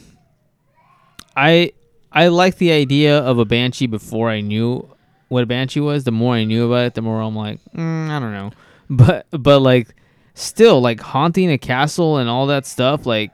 I 1.37 1.73
I 2.13 2.29
like 2.29 2.59
the 2.59 2.73
idea 2.73 3.19
of 3.19 3.39
a 3.39 3.45
banshee 3.45 3.87
before 3.87 4.31
I 4.31 4.41
knew 4.41 4.89
what 5.29 5.43
a 5.43 5.47
banshee 5.47 5.81
was. 5.81 6.05
The 6.05 6.13
more 6.13 6.35
I 6.35 6.45
knew 6.45 6.67
about 6.67 6.87
it, 6.87 6.95
the 6.95 7.03
more 7.03 7.21
I'm 7.21 7.37
like, 7.37 7.61
mm, 7.73 8.11
I 8.11 8.19
don't 8.19 8.33
know. 8.33 8.51
But 8.91 9.27
but 9.31 9.61
like, 9.61 9.95
still 10.35 10.81
like 10.81 11.01
haunting 11.01 11.51
a 11.51 11.59
castle 11.59 12.19
and 12.19 12.29
all 12.29 12.47
that 12.49 12.67
stuff. 12.67 13.07
Like, 13.07 13.31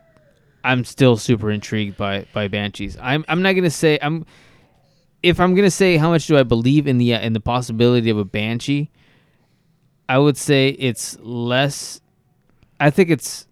I'm 0.62 0.84
still 0.84 1.16
super 1.16 1.50
intrigued 1.50 1.96
by 1.96 2.26
by 2.32 2.48
banshees. 2.48 2.96
I'm 3.00 3.24
I'm 3.28 3.42
not 3.42 3.54
gonna 3.54 3.70
say 3.70 3.98
I'm. 4.00 4.24
If 5.22 5.38
I'm 5.38 5.54
gonna 5.54 5.70
say 5.70 5.96
how 5.96 6.10
much 6.10 6.26
do 6.26 6.38
I 6.38 6.44
believe 6.44 6.86
in 6.86 6.98
the 6.98 7.14
uh, 7.14 7.20
in 7.20 7.32
the 7.32 7.40
possibility 7.40 8.08
of 8.10 8.18
a 8.18 8.24
banshee, 8.24 8.90
I 10.08 10.18
would 10.18 10.36
say 10.36 10.68
it's 10.70 11.18
less. 11.20 12.00
I 12.78 12.90
think 12.90 13.10
it's 13.10 13.46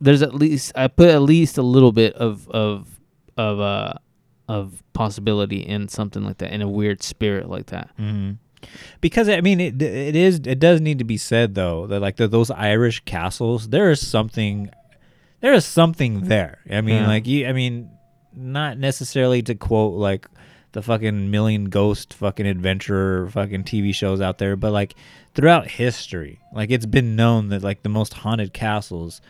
there's 0.00 0.22
at 0.22 0.34
least 0.34 0.72
I 0.74 0.88
put 0.88 1.08
at 1.08 1.22
least 1.22 1.56
a 1.58 1.62
little 1.62 1.92
bit 1.92 2.14
of 2.14 2.48
of 2.50 3.00
of 3.36 3.60
uh 3.60 3.94
of 4.48 4.82
possibility 4.92 5.60
in 5.60 5.88
something 5.88 6.22
like 6.24 6.38
that 6.38 6.52
in 6.52 6.60
a 6.60 6.68
weird 6.68 7.02
spirit 7.02 7.48
like 7.48 7.66
that. 7.66 7.90
mm-hmm. 7.98 8.32
Because 9.00 9.28
i 9.28 9.40
mean 9.40 9.60
it, 9.60 9.80
it 9.80 10.16
is 10.16 10.40
it 10.44 10.58
does 10.58 10.80
need 10.80 10.98
to 10.98 11.04
be 11.04 11.16
said 11.16 11.54
though 11.54 11.86
that 11.86 12.00
like 12.00 12.16
the, 12.16 12.26
those 12.28 12.50
irish 12.50 13.00
castles 13.04 13.68
there 13.68 13.90
is 13.90 14.04
something 14.06 14.70
there 15.40 15.52
is 15.52 15.64
something 15.64 16.22
there 16.24 16.58
i 16.70 16.80
mean 16.80 17.02
Yeah. 17.02 17.06
like 17.08 17.26
you 17.26 17.46
i 17.46 17.52
mean 17.52 17.90
not 18.34 18.78
necessarily 18.78 19.42
to 19.42 19.54
quote 19.54 19.94
like 19.94 20.26
the 20.72 20.82
fucking 20.82 21.30
million 21.30 21.66
ghost 21.66 22.14
fucking 22.14 22.46
adventure 22.46 23.28
fucking 23.30 23.64
tv 23.64 23.94
shows 23.94 24.20
out 24.20 24.38
there 24.38 24.56
but 24.56 24.72
like 24.72 24.94
throughout 25.34 25.68
history 25.68 26.40
like 26.52 26.70
it's 26.70 26.86
been 26.86 27.14
known 27.14 27.48
that 27.50 27.62
like 27.62 27.82
the 27.82 27.88
most 27.88 28.12
haunted 28.14 28.52
castles 28.52 29.20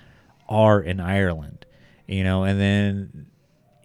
are 0.48 0.80
in 0.80 1.00
ireland 1.00 1.66
you 2.06 2.22
know 2.24 2.44
and 2.44 2.58
then 2.60 3.26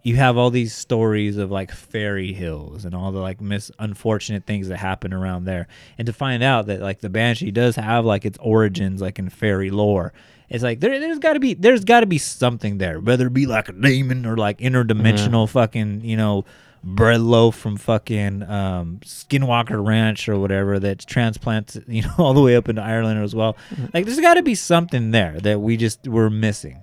you 0.03 0.15
have 0.15 0.37
all 0.37 0.49
these 0.49 0.73
stories 0.73 1.37
of 1.37 1.51
like 1.51 1.71
fairy 1.71 2.33
hills 2.33 2.85
and 2.85 2.95
all 2.95 3.11
the 3.11 3.19
like 3.19 3.41
mis 3.41 3.71
unfortunate 3.79 4.45
things 4.45 4.67
that 4.69 4.77
happen 4.77 5.13
around 5.13 5.45
there 5.45 5.67
and 5.97 6.05
to 6.05 6.13
find 6.13 6.41
out 6.43 6.67
that 6.67 6.81
like 6.81 6.99
the 7.01 7.09
banshee 7.09 7.51
does 7.51 7.75
have 7.75 8.05
like 8.05 8.25
its 8.25 8.37
origins 8.41 9.01
like 9.01 9.19
in 9.19 9.29
fairy 9.29 9.69
lore 9.69 10.13
It's 10.49 10.63
like 10.63 10.79
there, 10.79 10.99
there's 10.99 11.19
got 11.19 11.33
to 11.33 11.39
be 11.39 11.53
there's 11.53 11.83
got 11.85 11.99
to 11.99 12.05
be 12.07 12.17
something 12.17 12.77
there, 12.79 12.99
whether 12.99 13.27
it 13.27 13.33
be 13.33 13.45
like 13.45 13.69
a 13.69 13.73
demon 13.73 14.25
or 14.25 14.35
like 14.37 14.59
interdimensional 14.59 15.47
fucking 15.47 16.01
you 16.03 16.17
know 16.17 16.45
bread 16.81 17.19
loaf 17.19 17.55
from 17.57 17.75
fucking 17.75 18.41
um, 18.43 18.99
Skinwalker 19.03 19.85
Ranch 19.85 20.29
or 20.29 20.39
whatever 20.39 20.79
that 20.79 20.99
transplants 21.05 21.77
you 21.87 22.01
know 22.03 22.13
all 22.17 22.33
the 22.33 22.41
way 22.41 22.55
up 22.55 22.69
into 22.69 22.81
Ireland 22.81 23.21
as 23.21 23.35
well. 23.35 23.57
Like 23.93 24.05
there's 24.05 24.19
got 24.21 24.35
to 24.35 24.41
be 24.43 24.55
something 24.55 25.11
there 25.11 25.39
that 25.41 25.59
we 25.61 25.77
just 25.77 26.07
were 26.07 26.29
missing. 26.29 26.79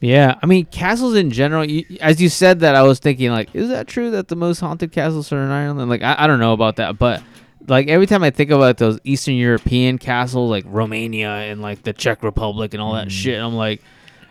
Yeah, 0.00 0.36
I 0.42 0.46
mean 0.46 0.64
castles 0.66 1.14
in 1.14 1.30
general. 1.30 1.64
You, 1.64 1.84
as 2.00 2.20
you 2.20 2.30
said 2.30 2.60
that, 2.60 2.74
I 2.74 2.82
was 2.82 2.98
thinking 2.98 3.30
like, 3.30 3.54
is 3.54 3.68
that 3.68 3.86
true 3.86 4.10
that 4.12 4.28
the 4.28 4.36
most 4.36 4.60
haunted 4.60 4.92
castles 4.92 5.30
are 5.30 5.42
in 5.42 5.50
Ireland? 5.50 5.90
Like, 5.90 6.02
I, 6.02 6.16
I 6.20 6.26
don't 6.26 6.40
know 6.40 6.54
about 6.54 6.76
that, 6.76 6.98
but 6.98 7.22
like 7.68 7.88
every 7.88 8.06
time 8.06 8.22
I 8.22 8.30
think 8.30 8.50
about 8.50 8.78
those 8.78 8.98
Eastern 9.04 9.34
European 9.34 9.98
castles, 9.98 10.50
like 10.50 10.64
Romania 10.66 11.30
and 11.30 11.60
like 11.60 11.82
the 11.82 11.92
Czech 11.92 12.22
Republic 12.22 12.72
and 12.72 12.82
all 12.82 12.94
that 12.94 13.08
mm-hmm. 13.08 13.10
shit, 13.10 13.40
I'm 13.40 13.54
like, 13.54 13.82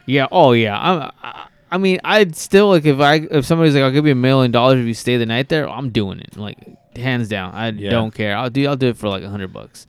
yeah, 0.07 0.27
oh 0.31 0.53
yeah. 0.53 0.77
I'm, 0.79 1.11
I, 1.21 1.47
I 1.71 1.77
mean, 1.77 1.99
I'd 2.03 2.35
still 2.35 2.69
like 2.69 2.85
if 2.85 2.99
I 2.99 3.15
if 3.29 3.45
somebody's 3.45 3.75
like, 3.75 3.83
I'll 3.83 3.91
give 3.91 4.07
you 4.07 4.13
a 4.13 4.15
million 4.15 4.51
dollars 4.51 4.79
if 4.79 4.87
you 4.87 4.95
stay 4.95 5.17
the 5.17 5.25
night 5.27 5.49
there. 5.49 5.69
I'm 5.69 5.91
doing 5.91 6.19
it, 6.19 6.35
like 6.35 6.57
hands 6.95 7.29
down. 7.29 7.53
I 7.53 7.69
Yeah. 7.69 7.91
don't 7.91 8.13
care. 8.13 8.35
I'll 8.35 8.49
do 8.49 8.67
I'll 8.67 8.75
do 8.75 8.87
it 8.87 8.97
for 8.97 9.07
like 9.07 9.23
a 9.23 9.29
hundred 9.29 9.53
bucks, 9.53 9.85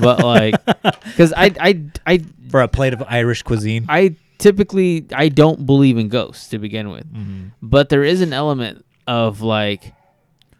but 0.00 0.22
like, 0.22 0.54
because 0.82 1.32
I 1.32 1.54
I 1.58 1.82
I 2.06 2.20
For 2.50 2.60
a 2.60 2.68
plate 2.68 2.92
of 2.92 3.02
Irish 3.08 3.42
cuisine. 3.42 3.86
I 3.88 4.16
typically 4.38 5.06
I 5.12 5.28
don't 5.28 5.66
believe 5.66 5.98
in 5.98 6.08
ghosts 6.08 6.48
to 6.48 6.58
begin 6.58 6.90
with, 6.90 7.12
mm-hmm. 7.12 7.48
but 7.62 7.88
there 7.88 8.04
is 8.04 8.20
an 8.20 8.32
element 8.32 8.84
of 9.06 9.40
like 9.40 9.92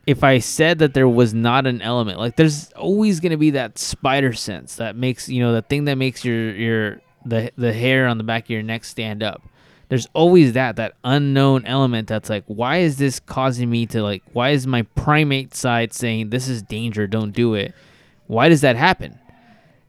if 0.06 0.22
I 0.22 0.38
said 0.38 0.80
that 0.80 0.92
there 0.94 1.08
was 1.08 1.32
not 1.32 1.66
an 1.66 1.80
element, 1.80 2.18
like 2.18 2.36
there's 2.36 2.70
always 2.72 3.20
gonna 3.20 3.38
be 3.38 3.50
that 3.50 3.78
spider 3.78 4.32
sense 4.32 4.76
that 4.76 4.96
makes 4.96 5.28
you 5.28 5.40
know 5.40 5.52
the 5.52 5.62
thing 5.62 5.84
that 5.84 5.96
makes 5.96 6.24
your 6.24 6.54
your 6.54 7.00
the 7.24 7.50
the 7.56 7.72
hair 7.72 8.06
on 8.06 8.18
the 8.18 8.24
back 8.24 8.44
of 8.44 8.50
your 8.50 8.62
neck 8.62 8.84
stand 8.84 9.22
up. 9.22 9.42
There's 9.88 10.06
always 10.12 10.54
that 10.54 10.76
that 10.76 10.94
unknown 11.04 11.66
element 11.66 12.08
that's 12.08 12.30
like, 12.30 12.44
why 12.46 12.78
is 12.78 12.96
this 12.96 13.20
causing 13.20 13.70
me 13.70 13.86
to 13.86 14.02
like? 14.02 14.22
Why 14.32 14.50
is 14.50 14.66
my 14.66 14.82
primate 14.82 15.54
side 15.54 15.92
saying 15.92 16.30
this 16.30 16.48
is 16.48 16.62
danger, 16.62 17.06
don't 17.06 17.32
do 17.32 17.54
it? 17.54 17.74
Why 18.26 18.48
does 18.48 18.62
that 18.62 18.76
happen? 18.76 19.18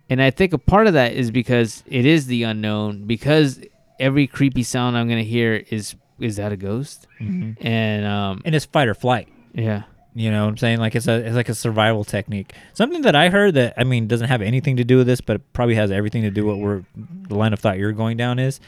And 0.10 0.22
I 0.22 0.30
think 0.30 0.54
a 0.54 0.58
part 0.58 0.88
of 0.88 0.94
that 0.94 1.14
is 1.14 1.32
because 1.32 1.84
it 1.88 2.06
is 2.06 2.28
the 2.28 2.44
unknown. 2.44 3.06
Because 3.06 3.60
every 4.00 4.28
creepy 4.28 4.64
sound 4.64 4.98
I'm 4.98 5.08
gonna 5.10 5.24
hear 5.24 5.64
is 5.70 5.96
is 6.20 6.38
that 6.38 6.52
a 6.52 6.58
ghost? 6.58 7.08
And 7.20 8.06
um, 8.06 8.42
and 8.46 8.56
it's 8.56 8.66
fight 8.66 8.88
or 8.88 8.94
flight. 8.94 9.28
yeah, 9.54 9.84
You 10.14 10.32
know 10.32 10.44
what 10.44 10.50
I'm 10.52 10.58
saying? 10.58 10.80
Like 10.80 10.96
it's 10.96 11.08
a 11.08 11.16
it's 11.26 11.36
like 11.36 11.50
a 11.50 11.56
survival 11.56 12.04
technique. 12.06 12.54
Something 12.74 13.02
that 13.04 13.16
I 13.16 13.30
heard 13.30 13.54
that 13.56 13.74
I 13.78 13.84
mean 13.84 14.08
doesn't 14.08 14.28
have 14.30 14.42
anything 14.42 14.78
to 14.78 14.84
do 14.84 14.98
with 14.98 15.08
this, 15.08 15.20
but 15.22 15.38
it 15.38 15.54
probably 15.54 15.76
has 15.76 15.92
everything 15.92 16.22
to 16.24 16.32
do 16.32 16.46
with 16.46 16.58
where 16.60 16.84
the 16.96 17.36
line 17.36 17.52
of 17.54 17.60
thought 17.60 17.78
you're 17.78 17.92
going 17.92 18.16
down 18.18 18.40
is, 18.40 18.60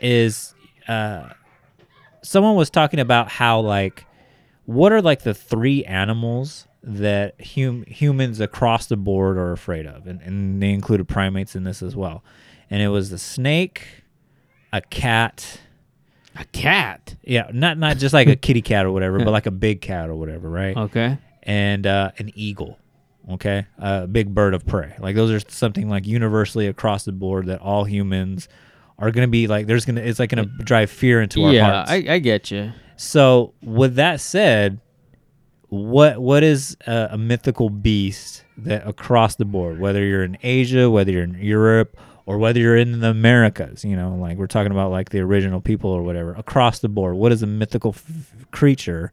is 0.00 0.54
uh, 0.88 1.28
someone 2.22 2.56
was 2.56 2.70
talking 2.70 3.00
about 3.00 3.28
how 3.28 3.60
like 3.60 4.04
what 4.66 4.92
are 4.92 5.00
like 5.02 5.22
the 5.22 5.34
three 5.34 5.84
animals 5.84 6.66
that 6.82 7.34
hum- 7.54 7.84
humans 7.86 8.40
across 8.40 8.86
the 8.86 8.96
board 8.96 9.36
are 9.38 9.52
afraid 9.52 9.86
of, 9.86 10.06
and, 10.06 10.20
and 10.22 10.62
they 10.62 10.70
included 10.70 11.06
primates 11.08 11.54
in 11.56 11.64
this 11.64 11.82
as 11.82 11.94
well, 11.96 12.22
and 12.70 12.82
it 12.82 12.88
was 12.88 13.10
the 13.10 13.18
snake, 13.18 14.04
a 14.72 14.80
cat. 14.80 15.60
a 16.36 16.44
cat. 16.46 17.16
Yeah, 17.22 17.50
not 17.52 17.78
not 17.78 17.98
just 17.98 18.12
like 18.12 18.28
a 18.28 18.36
kitty 18.36 18.62
cat 18.62 18.86
or 18.86 18.92
whatever, 18.92 19.18
but 19.18 19.30
like 19.30 19.46
a 19.46 19.50
big 19.50 19.80
cat 19.80 20.08
or 20.08 20.14
whatever, 20.14 20.48
right? 20.48 20.76
Okay. 20.76 21.18
and 21.42 21.86
uh, 21.86 22.12
an 22.18 22.30
eagle. 22.34 22.78
Okay, 23.30 23.66
a 23.76 24.06
big 24.06 24.34
bird 24.34 24.54
of 24.54 24.66
prey. 24.66 24.94
Like 24.98 25.14
those 25.14 25.30
are 25.30 25.50
something 25.50 25.88
like 25.88 26.06
universally 26.06 26.66
across 26.66 27.04
the 27.04 27.12
board 27.12 27.46
that 27.46 27.60
all 27.60 27.84
humans 27.84 28.48
are 28.98 29.10
gonna 29.10 29.28
be 29.28 29.46
like. 29.46 29.66
There's 29.66 29.84
gonna 29.84 30.00
it's 30.00 30.18
like 30.18 30.30
gonna 30.30 30.46
drive 30.46 30.90
fear 30.90 31.20
into 31.20 31.44
our 31.44 31.52
yeah, 31.52 31.70
hearts. 31.70 31.90
I, 31.90 32.04
I 32.08 32.18
get 32.20 32.50
you. 32.50 32.72
so 32.96 33.52
with 33.62 33.96
that 33.96 34.20
said, 34.22 34.80
what 35.68 36.18
what 36.20 36.42
is 36.42 36.76
a, 36.86 37.08
a 37.12 37.18
mythical 37.18 37.68
beast 37.68 38.44
that 38.56 38.86
across 38.88 39.36
the 39.36 39.44
board, 39.44 39.78
whether 39.78 40.02
you're 40.04 40.24
in 40.24 40.38
Asia, 40.42 40.88
whether 40.88 41.12
you're 41.12 41.22
in 41.22 41.34
Europe, 41.34 41.98
or 42.28 42.36
whether 42.36 42.60
you're 42.60 42.76
in 42.76 43.00
the 43.00 43.08
Americas, 43.08 43.86
you 43.86 43.96
know, 43.96 44.14
like 44.14 44.36
we're 44.36 44.46
talking 44.46 44.70
about 44.70 44.90
like 44.90 45.08
the 45.08 45.18
original 45.20 45.62
people 45.62 45.88
or 45.88 46.02
whatever, 46.02 46.34
across 46.34 46.80
the 46.80 46.88
board, 46.88 47.14
what 47.14 47.32
is 47.32 47.42
a 47.42 47.46
mythical 47.46 47.94
f- 47.96 48.34
creature 48.50 49.12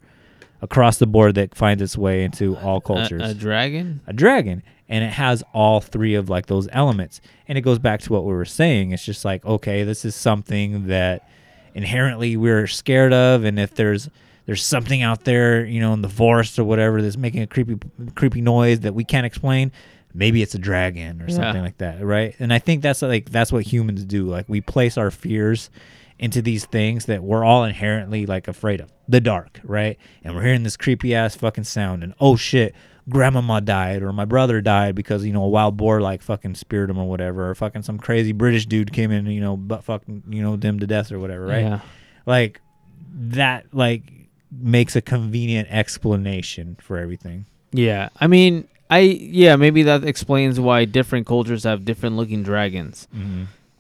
across 0.62 0.98
the 0.98 1.08
board 1.08 1.36
that 1.36 1.56
finds 1.56 1.82
its 1.82 1.98
way 1.98 2.26
into 2.26 2.58
all 2.58 2.82
cultures? 2.82 3.22
A, 3.22 3.28
a 3.28 3.34
dragon. 3.34 4.02
a 4.06 4.12
dragon 4.12 4.62
and 4.90 5.02
it 5.02 5.12
has 5.12 5.46
all 5.54 5.80
three 5.80 6.16
of 6.16 6.30
like 6.30 6.48
those 6.48 6.68
elements 6.74 7.22
and 7.48 7.58
it 7.58 7.62
goes 7.62 7.80
back 7.80 8.02
to 8.02 8.12
what 8.12 8.26
we 8.26 8.34
were 8.34 8.44
saying 8.44 8.92
it's 8.92 9.06
just 9.06 9.24
like 9.24 9.46
okay 9.46 9.84
this 9.84 10.04
is 10.04 10.14
something 10.14 10.88
that 10.88 11.28
inherently 11.74 12.36
we're 12.38 12.68
scared 12.68 13.14
of 13.14 13.46
and 13.46 13.58
if 13.60 13.74
there's 13.76 14.10
there's 14.46 14.64
something 14.64 15.02
out 15.02 15.24
there 15.24 15.66
you 15.66 15.80
know 15.80 15.94
in 15.94 16.02
the 16.02 16.10
forest 16.10 16.60
or 16.60 16.64
whatever 16.66 17.02
that's 17.02 17.18
making 17.18 17.42
a 17.42 17.48
creepy 17.48 17.78
creepy 18.14 18.42
noise 18.42 18.82
that 18.82 18.94
we 18.94 19.04
can't 19.04 19.26
explain 19.26 19.72
maybe 20.16 20.42
it's 20.42 20.56
a 20.56 20.60
dragon 20.60 21.22
or 21.22 21.28
Yeah. 21.28 21.36
something 21.36 21.62
like 21.62 21.78
that 21.80 22.04
right? 22.04 22.34
And 22.40 22.52
i 22.54 22.60
think 22.60 22.82
that's 22.82 23.02
like 23.02 23.30
that's 23.30 23.52
what 23.52 23.64
humans 23.64 24.04
do. 24.06 24.26
Like 24.28 24.48
we 24.50 24.62
place 24.62 24.98
our 24.98 25.12
fears 25.12 25.70
into 26.18 26.42
these 26.42 26.66
things 26.66 27.06
that 27.06 27.22
we're 27.22 27.44
all 27.44 27.66
inherently 27.66 28.26
like 28.26 28.48
afraid 28.48 28.80
of. 28.82 28.90
The 29.08 29.20
dark 29.22 29.60
right? 29.64 29.98
And 30.24 30.34
we're 30.36 30.44
hearing 30.44 30.64
this 30.64 30.78
creepy 30.78 31.14
ass 31.14 31.36
fucking 31.36 31.66
sound 31.66 32.04
and 32.04 32.14
oh 32.20 32.36
shit 32.36 32.74
grandmama 33.08 33.62
died 33.62 34.02
or 34.02 34.12
my 34.12 34.26
brother 34.26 34.62
died 34.62 34.96
because 34.96 35.24
you 35.24 35.32
know 35.32 35.44
a 35.44 35.48
wild 35.50 35.78
boar 35.78 36.02
like 36.02 36.24
fucking 36.24 36.56
speared 36.56 36.90
him 36.90 36.98
or 36.98 37.08
whatever. 37.08 37.50
Or 37.50 37.54
fucking 37.56 37.84
some 37.84 38.00
crazy 38.00 38.32
british 38.32 38.66
dude 38.66 38.92
came 38.94 39.12
in 39.12 39.26
and 39.26 39.34
you 39.36 39.42
know 39.42 39.58
but 39.58 39.84
fucking 39.84 40.24
you 40.30 40.42
know 40.42 40.56
them 40.56 40.80
to 40.80 40.88
death 40.88 41.12
or 41.12 41.20
whatever 41.20 41.46
right? 41.46 41.62
Yeah. 41.64 41.80
like 42.26 42.62
that 43.14 43.68
like 43.74 44.04
makes 44.52 44.96
a 44.96 45.02
convenient 45.02 45.68
explanation 45.70 46.78
for 46.82 46.98
everything. 46.98 47.46
Yeah. 47.74 48.10
I 48.20 48.28
mean, 48.28 48.68
I 48.90 49.00
yeah 49.00 49.56
maybe 49.56 49.84
that 49.84 50.04
explains 50.04 50.60
why 50.60 50.86
different 50.86 51.26
cultures 51.26 51.64
have 51.64 51.86
different 51.86 52.18
looking 52.18 52.44
dragons. 52.44 53.08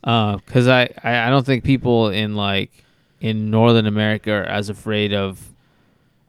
Uh, 0.03 0.37
cause 0.39 0.67
I, 0.67 0.89
I 1.03 1.27
I 1.27 1.29
don't 1.29 1.45
think 1.45 1.63
people 1.63 2.09
in 2.09 2.35
like 2.35 2.71
in 3.21 3.49
Northern 3.49 3.85
America 3.87 4.31
are 4.31 4.43
as 4.43 4.69
afraid 4.69 5.13
of 5.13 5.39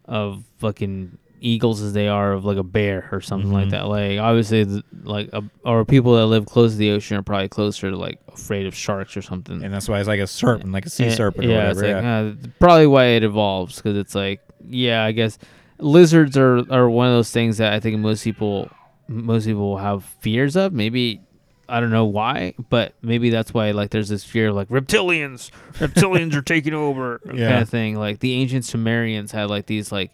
of 0.06 0.44
fucking 0.58 1.18
eagles 1.40 1.82
as 1.82 1.92
they 1.92 2.08
are 2.08 2.32
of 2.32 2.44
like 2.44 2.56
a 2.56 2.62
bear 2.62 3.08
or 3.12 3.20
something 3.20 3.52
like 3.52 3.68
Mhm. 3.68 3.70
that. 3.72 3.86
Like 3.88 4.18
obviously, 4.18 4.64
the, 4.64 4.82
like 5.04 5.28
a, 5.32 5.42
or 5.64 5.84
people 5.84 6.14
that 6.16 6.26
live 6.26 6.46
close 6.46 6.72
to 6.72 6.78
the 6.78 6.90
ocean 6.92 7.16
are 7.18 7.22
probably 7.22 7.48
closer 7.48 7.90
to 7.90 7.96
like 7.96 8.18
afraid 8.28 8.66
of 8.66 8.74
sharks 8.74 9.16
or 9.16 9.22
something. 9.22 9.62
and 9.62 9.72
that's 9.74 9.88
why 9.88 9.98
it's 9.98 10.08
like 10.08 10.20
a 10.20 10.26
serpent 10.26 10.72
like 10.72 10.86
a 10.86 10.90
sea 10.90 11.04
Yeah, 11.04 11.14
serpent 11.14 11.44
or 11.46 11.50
yeah, 11.50 11.56
whatever 11.56 11.84
it's 11.84 11.94
like, 11.94 12.02
yeah. 12.02 12.18
uh, 12.18 12.34
probably 12.58 12.86
why 12.86 13.04
it 13.06 13.24
evolves 13.24 13.76
because 13.76 13.96
it's 13.98 14.14
like, 14.14 14.40
yeah, 14.66 15.04
I 15.04 15.12
guess 15.12 15.38
lizards 15.78 16.36
are, 16.36 16.58
are 16.72 16.88
one 16.88 17.08
of 17.08 17.14
those 17.14 17.30
things 17.30 17.58
that 17.58 17.72
I 17.72 17.80
think 17.80 17.98
most 17.98 18.24
people 18.24 18.70
most 19.08 19.46
people 19.46 19.78
have 19.78 20.04
fears 20.04 20.56
of. 20.56 20.72
Maybe 20.72 21.20
I 21.68 21.80
don't 21.80 21.90
know 21.90 22.04
why, 22.04 22.54
but 22.70 22.94
maybe 23.02 23.30
that's 23.30 23.52
why 23.52 23.70
like 23.72 23.90
there's 23.90 24.08
this 24.08 24.24
fear 24.24 24.48
of 24.48 24.56
like 24.56 24.68
reptilians, 24.68 25.50
reptilians 25.74 26.34
are 26.34 26.42
taking 26.42 26.74
over 26.74 27.18
kind 27.26 27.62
of 27.62 27.68
thing. 27.68 27.96
Like 27.96 28.20
the 28.20 28.34
ancient 28.34 28.64
Sumerians 28.64 29.32
had 29.32 29.50
like 29.50 29.66
these 29.66 29.90
like 29.92 30.12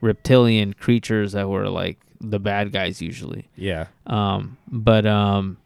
reptilian 0.00 0.72
creatures 0.74 1.32
that 1.32 1.48
were 1.48 1.68
like 1.68 1.98
the 2.20 2.38
bad 2.38 2.72
guys 2.72 3.02
usually. 3.02 3.48
yeah 3.56 3.86
Um, 4.06 4.56
but 4.68 5.06
um, 5.06 5.58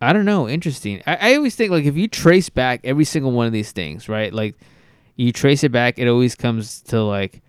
I 0.00 0.12
don't 0.12 0.24
know. 0.26 0.48
Interesting. 0.48 1.02
I, 1.06 1.32
I 1.32 1.36
always 1.36 1.54
think 1.56 1.70
like 1.70 1.84
if 1.84 1.96
you 1.96 2.08
trace 2.08 2.48
back 2.48 2.80
every 2.84 3.04
single 3.04 3.32
one 3.32 3.46
of 3.46 3.52
these 3.52 3.72
things, 3.72 4.08
right? 4.08 4.32
Like 4.32 4.56
you 5.16 5.32
trace 5.32 5.64
it 5.64 5.72
back, 5.72 5.98
it 5.98 6.08
always 6.08 6.34
comes 6.34 6.80
to 6.82 7.02
like 7.02 7.42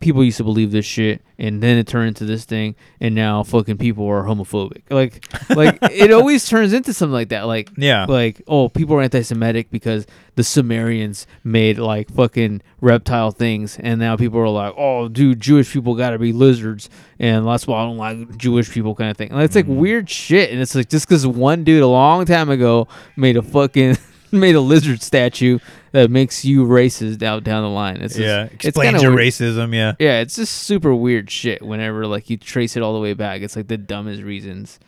people 0.00 0.22
used 0.22 0.36
to 0.36 0.44
believe 0.44 0.70
this 0.70 0.84
shit, 0.86 1.22
and 1.38 1.62
then 1.62 1.76
it 1.78 1.86
turned 1.86 2.08
into 2.08 2.24
this 2.24 2.44
thing, 2.44 2.76
and 3.00 3.14
now 3.14 3.42
fucking 3.42 3.78
people 3.78 4.06
are 4.06 4.22
homophobic. 4.24 4.82
Like 4.90 5.24
like 5.50 5.78
it 5.90 6.12
always 6.12 6.48
turns 6.48 6.72
into 6.72 6.92
something 6.92 7.12
like 7.12 7.30
that. 7.30 7.42
Like 7.46 7.70
Yeah. 7.76 8.04
like 8.08 8.42
oh 8.46 8.68
people 8.68 8.96
are 8.96 9.02
anti-Semitic 9.02 9.70
because 9.70 10.06
the 10.36 10.44
Sumerians 10.44 11.26
made 11.42 11.78
like 11.78 12.10
fucking 12.10 12.62
reptile 12.80 13.30
things, 13.32 13.76
and 13.80 13.98
now 14.00 14.16
people 14.16 14.38
are 14.40 14.48
like 14.48 14.74
oh 14.76 15.08
dude 15.08 15.40
Jewish 15.40 15.72
people 15.72 15.94
gotta 15.96 16.18
be 16.18 16.32
lizards, 16.32 16.88
and 17.18 17.46
that's 17.46 17.66
why 17.66 17.80
I 17.80 17.84
don't 17.84 17.96
like 17.96 18.36
Jewish 18.36 18.70
people 18.70 18.94
kind 18.94 19.10
of 19.10 19.16
thing. 19.16 19.30
And 19.32 19.40
it's 19.42 19.54
like 19.56 19.64
Mm-hmm. 19.66 19.76
weird 19.80 20.08
shit, 20.10 20.50
and 20.50 20.60
it's 20.60 20.74
like 20.74 20.88
just 20.88 21.08
because 21.08 21.26
one 21.26 21.64
dude 21.64 21.82
a 21.82 21.86
long 21.88 22.24
time 22.24 22.50
ago 22.50 22.86
made 23.16 23.36
a 23.36 23.42
fucking 23.42 23.96
made 24.32 24.54
a 24.54 24.60
lizard 24.60 25.02
statue 25.02 25.58
that 25.92 26.10
makes 26.10 26.44
you 26.44 26.64
racist 26.66 27.22
out 27.22 27.44
down 27.44 27.62
the 27.62 27.68
line. 27.70 27.96
It's 27.96 28.14
just, 28.14 28.24
yeah 28.26 28.44
it's 28.52 28.66
explains 28.66 29.02
your 29.02 29.14
weird. 29.14 29.28
racism 29.32 29.74
yeah 29.74 29.94
Yeah, 29.98 30.20
it's 30.20 30.36
just 30.36 30.54
super 30.54 30.94
weird 30.94 31.30
shit. 31.30 31.62
Whenever 31.62 32.06
like 32.06 32.28
you 32.30 32.36
trace 32.36 32.76
it 32.76 32.82
all 32.82 32.92
the 32.94 33.00
way 33.00 33.14
back, 33.14 33.40
it's 33.42 33.56
like 33.56 33.68
the 33.68 33.78
dumbest 33.78 34.22
reasons. 34.22 34.78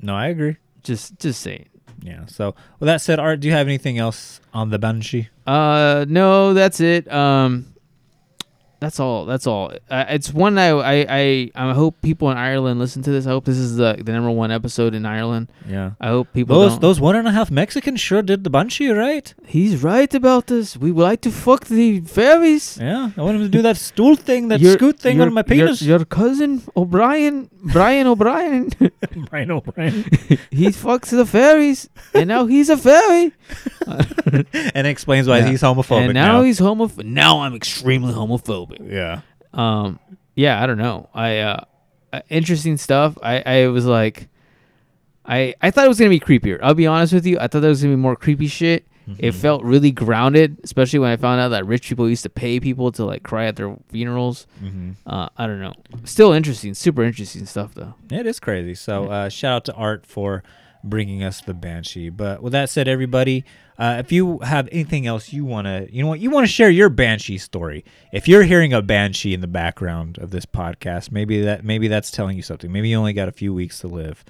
no 0.00 0.14
i 0.14 0.28
agree 0.28 0.56
Just 0.82 1.18
just 1.18 1.40
saying. 1.42 1.66
yeah 2.02 2.24
so 2.26 2.54
with 2.78 2.86
that 2.86 3.00
said 3.00 3.18
art 3.18 3.40
do 3.40 3.48
you 3.48 3.54
have 3.54 3.66
anything 3.66 3.98
else 3.98 4.40
on 4.54 4.70
the 4.70 4.78
banshee 4.78 5.28
Uh, 5.46 6.04
no, 6.08 6.54
that's 6.54 6.80
it. 6.80 7.10
Um, 7.12 7.66
that's 8.80 8.98
all. 8.98 9.26
That's 9.26 9.46
all. 9.46 9.72
Uh, 9.90 10.04
it's 10.08 10.32
one 10.32 10.58
I, 10.58 10.68
I 10.70 11.06
I 11.08 11.50
I 11.54 11.72
hope 11.74 12.00
people 12.00 12.30
in 12.30 12.36
Ireland 12.38 12.80
listen 12.80 13.02
to 13.02 13.10
this. 13.10 13.26
I 13.26 13.30
hope 13.30 13.44
this 13.44 13.58
is 13.58 13.76
the 13.76 13.96
the 14.02 14.12
number 14.12 14.30
one 14.30 14.50
episode 14.50 14.94
in 14.94 15.04
Ireland. 15.06 15.52
Yeah. 15.68 15.92
I 16.00 16.08
hope 16.08 16.32
people 16.32 16.58
Those 16.58 16.72
don't- 16.72 16.80
those 16.80 16.98
one 17.00 17.14
and 17.16 17.28
a 17.28 17.30
half 17.30 17.50
Mexicans 17.50 18.00
sure 18.00 18.22
did 18.22 18.42
the 18.42 18.50
banshee, 18.50 18.88
right? 18.90 19.32
He's 19.46 19.82
right 19.82 20.12
about 20.14 20.46
this. 20.46 20.76
We 20.76 20.90
would 20.92 21.04
like 21.04 21.20
to 21.22 21.30
fuck 21.30 21.66
the 21.66 22.00
fairies. 22.00 22.78
Yeah. 22.80 23.10
I 23.16 23.20
want 23.22 23.36
him 23.36 23.42
to 23.42 23.48
do 23.48 23.62
that 23.62 23.76
stool 23.76 24.16
thing, 24.16 24.48
that 24.48 24.60
Your- 24.60 24.72
scoot 24.78 24.98
thing 24.98 25.18
your- 25.18 25.26
on 25.26 25.34
my 25.34 25.42
penis. 25.42 25.82
Your, 25.82 26.04
cousin 26.06 26.62
O'Brien, 26.76 27.50
Brian 27.72 28.06
O'Brien, 28.06 28.70
Brian 29.30 29.50
O'Brien. 29.50 30.04
he 30.50 30.66
fucks 30.68 31.10
the 31.10 31.26
fairies, 31.26 31.88
and 32.14 32.28
now 32.28 32.46
he's 32.46 32.70
a 32.70 32.76
fairy. 32.76 33.32
and 34.74 34.86
explains 34.86 35.26
why 35.28 35.38
Yeah. 35.38 35.48
he's 35.48 35.62
homophobic 35.62 36.04
and 36.06 36.14
now, 36.14 36.42
he's 36.42 36.60
homophobic. 36.60 37.04
Now 37.04 37.40
I'm 37.40 37.54
extremely 37.54 38.12
homophobic. 38.14 38.69
Yeah. 38.80 39.20
Um, 39.52 39.98
yeah, 40.34 40.62
I 40.62 40.66
don't 40.66 40.78
know. 40.78 41.08
I 41.14 41.38
uh, 41.38 41.64
interesting 42.28 42.76
stuff. 42.76 43.18
I 43.22 43.40
I 43.40 43.66
was 43.68 43.86
like, 43.86 44.28
I 45.24 45.54
I 45.60 45.70
thought 45.70 45.84
it 45.84 45.88
was 45.88 45.98
gonna 45.98 46.10
be 46.10 46.20
creepier. 46.20 46.58
I'll 46.62 46.74
be 46.74 46.86
honest 46.86 47.12
with 47.12 47.26
you. 47.26 47.38
I 47.38 47.48
thought 47.48 47.60
there 47.60 47.70
was 47.70 47.82
gonna 47.82 47.94
be 47.94 48.00
more 48.00 48.16
creepy 48.16 48.48
shit. 48.48 48.86
It 49.18 49.32
felt 49.32 49.64
really 49.64 49.90
grounded, 49.90 50.58
especially 50.62 50.98
when 51.00 51.10
I 51.10 51.16
found 51.16 51.40
out 51.40 51.48
that 51.48 51.66
rich 51.66 51.88
people 51.88 52.08
used 52.08 52.22
to 52.22 52.28
pay 52.28 52.60
people 52.60 52.92
to 52.92 53.04
like 53.04 53.22
cry 53.22 53.46
at 53.46 53.56
their 53.56 53.76
funerals. 53.88 54.46
Mm-hmm. 54.62 54.92
Uh, 55.06 55.28
I 55.36 55.46
don't 55.46 55.60
know. 55.60 55.74
Still 56.04 56.32
interesting, 56.32 56.74
super 56.74 57.02
interesting 57.02 57.46
stuff 57.46 57.74
though. 57.74 57.94
It 58.10 58.26
is 58.26 58.38
crazy. 58.38 58.74
So 58.74 59.06
uh, 59.06 59.28
shout 59.28 59.52
out 59.52 59.64
to 59.66 59.74
Art 59.74 60.06
for 60.06 60.42
bringing 60.84 61.22
us 61.22 61.40
the 61.40 61.54
Banshee. 61.54 62.10
But 62.10 62.42
with 62.42 62.52
that 62.52 62.70
said, 62.70 62.88
everybody, 62.88 63.44
uh, 63.80 63.96
if 63.98 64.12
you 64.12 64.38
have 64.40 64.68
anything 64.70 65.06
else 65.06 65.32
you 65.32 65.42
want 65.42 65.66
to, 65.66 65.88
you 65.90 66.02
know 66.02 66.08
what, 66.10 66.20
you 66.20 66.30
want 66.30 66.46
to 66.46 66.52
share 66.52 66.68
your 66.68 66.90
Banshee 66.90 67.38
story. 67.38 67.82
If 68.12 68.28
you're 68.28 68.42
hearing 68.42 68.74
a 68.74 68.82
Banshee 68.82 69.32
in 69.32 69.40
the 69.40 69.46
background 69.46 70.18
of 70.18 70.30
this 70.30 70.44
podcast, 70.44 71.10
maybe 71.10 71.40
that 71.40 71.64
maybe 71.64 71.88
that's 71.88 72.10
telling 72.10 72.36
you 72.36 72.42
something. 72.42 72.70
Maybe 72.70 72.90
you 72.90 72.96
only 72.98 73.14
got 73.14 73.28
a 73.28 73.32
few 73.32 73.54
weeks 73.54 73.80
to 73.80 73.88
live. 73.88 74.22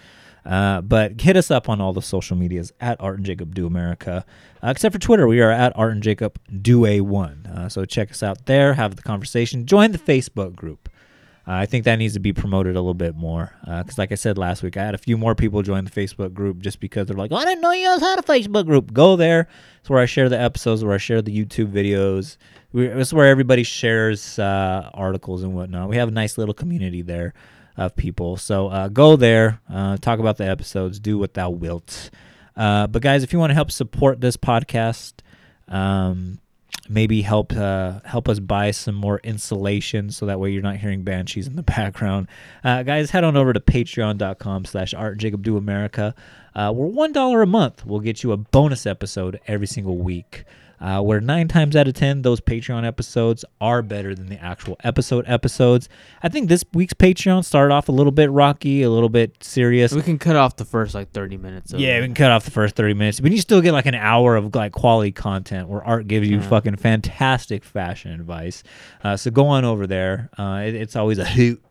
Uh, 0.46 0.80
but 0.80 1.20
hit 1.20 1.36
us 1.36 1.50
up 1.50 1.68
on 1.68 1.80
all 1.80 1.92
the 1.92 2.00
social 2.00 2.36
medias 2.36 2.72
at 2.80 2.98
Art 3.00 3.16
and 3.16 3.26
Jacob 3.26 3.54
Do 3.54 3.66
America. 3.66 4.24
Uh, 4.62 4.68
except 4.68 4.92
for 4.92 5.00
Twitter, 5.00 5.26
we 5.26 5.40
are 5.40 5.50
at 5.50 5.76
Art 5.76 5.92
and 5.92 6.02
Jacob 6.02 6.38
Do 6.62 6.86
A 6.86 7.00
One. 7.00 7.44
Uh, 7.46 7.68
so 7.68 7.84
check 7.84 8.12
us 8.12 8.22
out 8.22 8.46
there, 8.46 8.74
have 8.74 8.94
the 8.94 9.02
conversation, 9.02 9.66
join 9.66 9.90
the 9.90 9.98
Facebook 9.98 10.54
group. 10.54 10.88
Uh, 11.50 11.54
I 11.54 11.66
think 11.66 11.84
that 11.84 11.96
needs 11.96 12.14
to 12.14 12.20
be 12.20 12.32
promoted 12.32 12.76
a 12.76 12.80
little 12.80 12.94
bit 12.94 13.16
more 13.16 13.52
because, 13.64 13.98
like 13.98 14.12
I 14.12 14.14
said 14.14 14.38
last 14.38 14.62
week, 14.62 14.76
I 14.76 14.84
had 14.84 14.94
a 14.94 14.98
few 14.98 15.18
more 15.18 15.34
people 15.34 15.62
join 15.62 15.84
the 15.84 15.90
Facebook 15.90 16.32
group 16.32 16.58
just 16.58 16.78
because 16.78 17.08
they're 17.08 17.16
like, 17.16 17.32
"I 17.32 17.44
didn't 17.44 17.60
know 17.60 17.72
you 17.72 17.88
guys 17.88 17.98
had 17.98 18.20
a 18.20 18.22
Facebook 18.22 18.66
group." 18.66 18.92
Go 18.92 19.16
there. 19.16 19.48
It's 19.80 19.90
where 19.90 19.98
I 19.98 20.06
share 20.06 20.28
the 20.28 20.40
episodes, 20.40 20.84
where 20.84 20.94
I 20.94 20.98
share 20.98 21.22
the 21.22 21.36
YouTube 21.36 21.72
videos. 21.72 22.36
We, 22.72 22.86
it's 22.86 23.12
where 23.12 23.26
everybody 23.26 23.64
shares 23.64 24.38
uh, 24.38 24.90
articles 24.94 25.42
and 25.42 25.52
whatnot. 25.52 25.88
We 25.88 25.96
have 25.96 26.06
a 26.06 26.12
nice 26.12 26.38
little 26.38 26.54
community 26.54 27.02
there 27.02 27.34
of 27.76 27.96
people. 27.96 28.36
So 28.36 28.68
uh, 28.68 28.86
go 28.86 29.16
there, 29.16 29.60
uh, 29.68 29.96
talk 29.96 30.20
about 30.20 30.36
the 30.36 30.46
episodes, 30.46 31.00
do 31.00 31.18
what 31.18 31.34
thou 31.34 31.50
wilt. 31.50 32.10
Uh, 32.54 32.86
but 32.86 33.02
guys, 33.02 33.24
if 33.24 33.32
you 33.32 33.40
want 33.40 33.50
to 33.50 33.54
help 33.54 33.72
support 33.72 34.20
this 34.20 34.36
podcast, 34.36 35.14
um, 35.66 36.38
maybe 36.88 37.22
help 37.22 37.52
uh, 37.52 38.00
help 38.04 38.28
us 38.28 38.38
buy 38.38 38.70
some 38.70 38.94
more 38.94 39.20
insulation 39.22 40.10
so 40.10 40.26
that 40.26 40.40
way 40.40 40.50
you're 40.50 40.62
not 40.62 40.76
hearing 40.76 41.02
banshees 41.02 41.46
in 41.46 41.56
the 41.56 41.62
background. 41.76 42.28
Uh, 42.64 42.82
guys 42.82 43.10
head 43.10 43.24
on 43.24 43.36
over 43.36 43.52
to 43.52 43.60
patreon.com 43.60 44.64
slash 44.64 44.94
art 44.94 45.18
jacob 45.18 45.42
do 45.42 45.56
america. 45.56 46.14
Uh, 46.54 46.72
where 46.72 46.88
one 46.88 47.12
dollar 47.12 47.42
a 47.42 47.46
month. 47.46 47.86
We'll 47.86 48.00
get 48.00 48.22
you 48.22 48.32
a 48.32 48.36
bonus 48.36 48.84
episode 48.84 49.40
every 49.46 49.68
single 49.68 49.98
week 49.98 50.44
uh, 50.80 51.00
where 51.00 51.20
nine 51.20 51.46
times 51.48 51.76
out 51.76 51.86
of 51.86 51.94
ten 51.94 52.22
those 52.22 52.40
patreon 52.40 52.86
episodes 52.86 53.44
are 53.60 53.82
better 53.82 54.14
than 54.14 54.26
the 54.28 54.42
actual 54.42 54.76
episode 54.84 55.24
episodes 55.28 55.88
i 56.22 56.28
think 56.28 56.48
this 56.48 56.64
week's 56.72 56.94
patreon 56.94 57.44
started 57.44 57.72
off 57.74 57.88
a 57.88 57.92
little 57.92 58.12
bit 58.12 58.30
rocky 58.30 58.82
a 58.82 58.90
little 58.90 59.08
bit 59.08 59.36
serious 59.42 59.92
We 59.92 60.02
can 60.02 60.18
cut 60.18 60.36
off 60.36 60.56
the 60.56 60.64
first 60.64 60.94
like 60.94 61.10
thirty 61.12 61.36
minutes. 61.36 61.72
Of 61.72 61.80
yeah, 61.80 61.98
it. 61.98 62.00
we 62.00 62.06
can 62.06 62.14
cut 62.14 62.30
off 62.30 62.44
the 62.44 62.50
first 62.50 62.74
thirty 62.76 62.94
minutes, 62.94 63.20
but 63.20 63.30
you 63.32 63.38
still 63.38 63.60
get 63.60 63.72
like 63.72 63.86
an 63.86 63.94
hour 63.94 64.36
of 64.36 64.54
like 64.54 64.72
quality 64.72 65.12
content 65.12 65.68
where 65.68 65.82
Art 65.84 66.06
gives 66.08 66.28
you 66.28 66.36
Yeah. 66.38 66.48
fucking 66.48 66.76
fantastic 66.76 67.64
fashion 67.64 68.12
advice. 68.12 68.62
Uh, 69.04 69.16
so 69.16 69.30
go 69.30 69.46
on 69.48 69.64
over 69.64 69.86
there. 69.86 70.30
Uh, 70.38 70.62
it- 70.64 70.74
it's 70.74 70.96
always 70.96 71.18
a 71.18 71.24
hoot, 71.24 71.62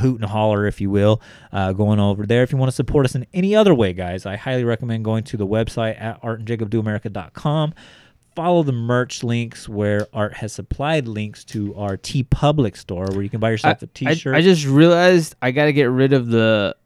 hoot 0.00 0.20
and 0.20 0.24
holler, 0.28 0.66
if 0.66 0.80
you 0.80 0.90
will. 0.90 1.20
Uh, 1.52 1.72
going 1.72 1.98
over 2.00 2.26
there. 2.26 2.42
If 2.42 2.52
you 2.52 2.58
want 2.58 2.70
to 2.70 2.76
support 2.76 3.04
us 3.06 3.14
in 3.14 3.26
any 3.32 3.54
other 3.56 3.74
way, 3.74 3.92
guys, 3.92 4.26
I 4.26 4.36
highly 4.36 4.64
recommend 4.64 5.04
going 5.04 5.24
to 5.24 5.36
the 5.36 5.46
website 5.46 6.00
at 6.00 6.20
artandjacobdoamerica.com. 6.22 7.74
Follow 8.38 8.62
the 8.62 8.70
merch 8.70 9.24
links 9.24 9.68
where 9.68 10.06
Art 10.12 10.32
has 10.34 10.52
supplied 10.52 11.08
links 11.08 11.42
to 11.46 11.74
our 11.74 11.96
TeePublic 11.96 12.76
store 12.76 13.06
where 13.10 13.22
you 13.22 13.28
can 13.28 13.40
buy 13.40 13.50
yourself 13.50 13.82
a 13.82 13.86
I- 13.86 13.88
T-shirt. 13.92 14.36
I 14.36 14.42
just 14.42 14.64
realized 14.64 15.34
I 15.42 15.50
got 15.50 15.64
to 15.64 15.72
get 15.72 15.86
rid 15.86 16.12
of 16.12 16.28
the 16.28 16.76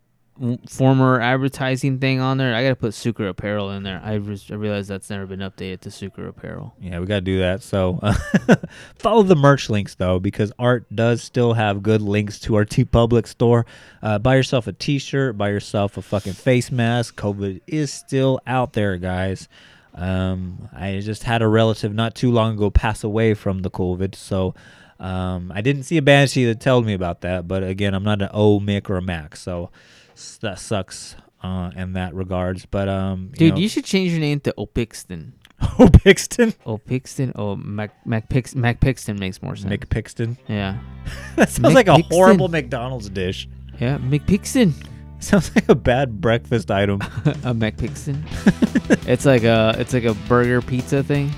former 0.66 1.20
advertising 1.20 1.98
thing 1.98 2.20
on 2.20 2.38
there. 2.38 2.54
I 2.54 2.62
got 2.62 2.70
to 2.70 2.76
put 2.76 2.94
Sucre 2.94 3.26
Apparel 3.28 3.70
in 3.72 3.82
there. 3.82 4.00
I, 4.02 4.16
just, 4.16 4.50
I 4.50 4.54
realized 4.54 4.88
that's 4.88 5.10
never 5.10 5.26
been 5.26 5.40
updated 5.40 5.80
to 5.80 5.90
Sucre 5.90 6.26
Apparel. 6.26 6.74
Yeah, 6.80 7.00
we 7.00 7.06
got 7.06 7.16
to 7.16 7.20
do 7.20 7.40
that. 7.40 7.62
So 7.62 7.98
uh, 8.02 8.14
follow 8.98 9.22
the 9.22 9.36
merch 9.36 9.68
links 9.68 9.94
though, 9.94 10.18
because 10.18 10.52
Art 10.58 10.86
does 10.96 11.22
still 11.22 11.52
have 11.52 11.82
good 11.82 12.00
links 12.00 12.40
to 12.40 12.54
our 12.54 12.64
TeePublic 12.64 13.26
store. 13.26 13.66
Uh, 14.02 14.18
buy 14.18 14.36
yourself 14.36 14.66
a 14.66 14.72
T-shirt, 14.72 15.36
buy 15.36 15.50
yourself 15.50 15.98
a 15.98 16.02
fucking 16.02 16.32
face 16.32 16.72
mask. 16.72 17.14
COVID 17.16 17.60
is 17.66 17.92
still 17.92 18.40
out 18.46 18.72
there, 18.72 18.96
guys. 18.96 19.48
Um, 19.94 20.68
I 20.72 21.00
just 21.00 21.24
had 21.24 21.42
a 21.42 21.48
relative 21.48 21.92
not 21.94 22.14
too 22.14 22.30
long 22.30 22.54
ago 22.54 22.70
pass 22.70 23.04
away 23.04 23.34
from 23.34 23.60
the 23.62 23.70
COVID, 23.70 24.14
so 24.14 24.54
um, 24.98 25.52
I 25.54 25.60
didn't 25.60 25.82
see 25.84 25.96
a 25.98 26.02
banshee 26.02 26.44
that 26.46 26.60
told 26.60 26.86
me 26.86 26.94
about 26.94 27.20
that. 27.22 27.46
But 27.46 27.62
again, 27.62 27.94
I'm 27.94 28.04
not 28.04 28.22
an 28.22 28.30
O 28.32 28.58
Mick 28.60 28.88
or 28.88 28.96
a 28.96 29.02
Mac, 29.02 29.36
so 29.36 29.70
that 30.40 30.58
sucks 30.58 31.16
uh, 31.42 31.70
in 31.76 31.92
that 31.94 32.14
regards. 32.14 32.64
But 32.66 32.88
um, 32.88 33.32
Dude, 33.36 33.54
know, 33.54 33.60
you 33.60 33.68
should 33.68 33.84
change 33.84 34.12
your 34.12 34.20
name 34.20 34.40
to 34.40 34.54
Opixton. 34.58 35.32
O 35.78 35.86
Pixton, 35.86 36.52
Opixton? 36.66 37.30
Oh, 37.36 37.54
Mac, 37.54 38.04
Mac, 38.04 38.28
Pix, 38.28 38.56
Mac 38.56 38.80
Pixton 38.80 39.16
makes 39.20 39.40
more 39.40 39.54
sense. 39.54 39.72
Mick 39.72 39.88
Pixton. 39.88 40.36
yeah. 40.48 40.78
That 41.36 41.50
sounds 41.50 41.72
like 41.74 41.86
a 41.86 41.92
McPixton. 41.92 42.12
horrible 42.12 42.48
McDonald's 42.48 43.08
dish. 43.08 43.48
Yeah, 43.78 43.98
McPixton. 43.98 44.74
Sounds 45.22 45.54
like 45.54 45.68
a 45.68 45.76
bad 45.76 46.20
breakfast 46.20 46.68
item. 46.68 47.00
a 47.00 47.54
McPixton. 47.54 48.24
it's 49.06 49.24
like 49.24 49.44
a 49.44 49.76
it's 49.78 49.94
like 49.94 50.02
a 50.02 50.14
burger 50.14 50.60
pizza 50.60 51.04
thing. 51.04 51.30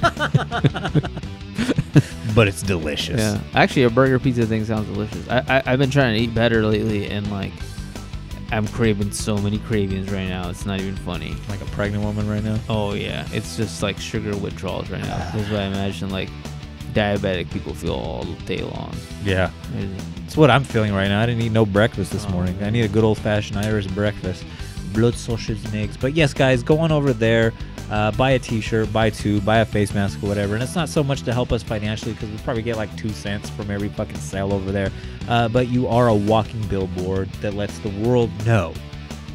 but 2.36 2.46
it's 2.46 2.62
delicious. 2.62 3.18
Yeah, 3.18 3.40
actually, 3.54 3.82
a 3.82 3.90
burger 3.90 4.20
pizza 4.20 4.46
thing 4.46 4.64
sounds 4.64 4.86
delicious. 4.86 5.28
I, 5.28 5.38
I 5.48 5.62
I've 5.66 5.80
been 5.80 5.90
trying 5.90 6.14
to 6.14 6.20
eat 6.20 6.32
better 6.32 6.64
lately, 6.64 7.10
and 7.10 7.28
like, 7.32 7.50
I'm 8.52 8.68
craving 8.68 9.10
so 9.10 9.36
many 9.36 9.58
cravings 9.58 10.12
right 10.12 10.28
now. 10.28 10.48
It's 10.48 10.64
not 10.64 10.78
even 10.78 10.94
funny. 10.98 11.34
Like 11.48 11.60
a 11.60 11.66
pregnant 11.66 12.04
woman 12.04 12.28
right 12.28 12.44
now. 12.44 12.60
Oh 12.68 12.94
yeah, 12.94 13.26
it's 13.32 13.56
just 13.56 13.82
like 13.82 13.98
sugar 13.98 14.36
withdrawals 14.36 14.90
right 14.90 15.02
now. 15.02 15.32
This 15.32 15.46
is 15.46 15.50
what 15.50 15.62
I 15.62 15.64
imagine 15.64 16.10
like 16.10 16.30
diabetic 16.94 17.50
people 17.50 17.74
feel 17.74 17.94
all 17.94 18.24
day 18.46 18.62
long. 18.62 18.94
Yeah. 19.24 19.50
It's- 19.78 20.36
what 20.36 20.50
I'm 20.50 20.62
feeling 20.62 20.92
right 20.94 21.08
now. 21.08 21.20
I 21.22 21.26
didn't 21.26 21.42
eat 21.42 21.50
no 21.52 21.66
breakfast 21.66 22.12
this 22.12 22.24
Oh, 22.26 22.30
morning. 22.30 22.56
I 22.62 22.70
need 22.70 22.82
a 22.82 22.88
good 22.88 23.02
old 23.02 23.18
fashioned 23.18 23.58
Irish 23.58 23.86
breakfast. 23.88 24.44
Blood 24.92 25.14
sausage 25.14 25.64
and 25.64 25.74
eggs. 25.74 25.96
But 25.96 26.14
yes, 26.14 26.32
guys, 26.32 26.62
go 26.62 26.78
on 26.78 26.92
over 26.92 27.12
there. 27.12 27.52
Uh, 27.90 28.10
buy 28.12 28.32
a 28.32 28.38
t-shirt, 28.38 28.92
buy 28.92 29.08
two, 29.10 29.40
buy 29.40 29.58
a 29.58 29.64
face 29.64 29.94
mask 29.94 30.22
or 30.22 30.28
whatever. 30.28 30.54
And 30.54 30.62
it's 30.62 30.74
not 30.76 30.88
so 30.90 31.02
much 31.02 31.22
to 31.22 31.32
help 31.32 31.50
us 31.52 31.62
financially 31.62 32.12
because 32.12 32.28
we 32.30 32.36
probably 32.38 32.62
get 32.62 32.76
like 32.76 32.94
two 32.96 33.08
cents 33.08 33.48
from 33.50 33.70
every 33.70 33.88
fucking 33.88 34.16
sale 34.18 34.52
over 34.52 34.70
there. 34.70 34.92
Uh, 35.28 35.48
but 35.48 35.68
you 35.68 35.88
are 35.88 36.08
a 36.08 36.14
walking 36.14 36.60
billboard 36.68 37.28
that 37.40 37.54
lets 37.54 37.78
the 37.80 37.88
world 38.06 38.30
know 38.46 38.72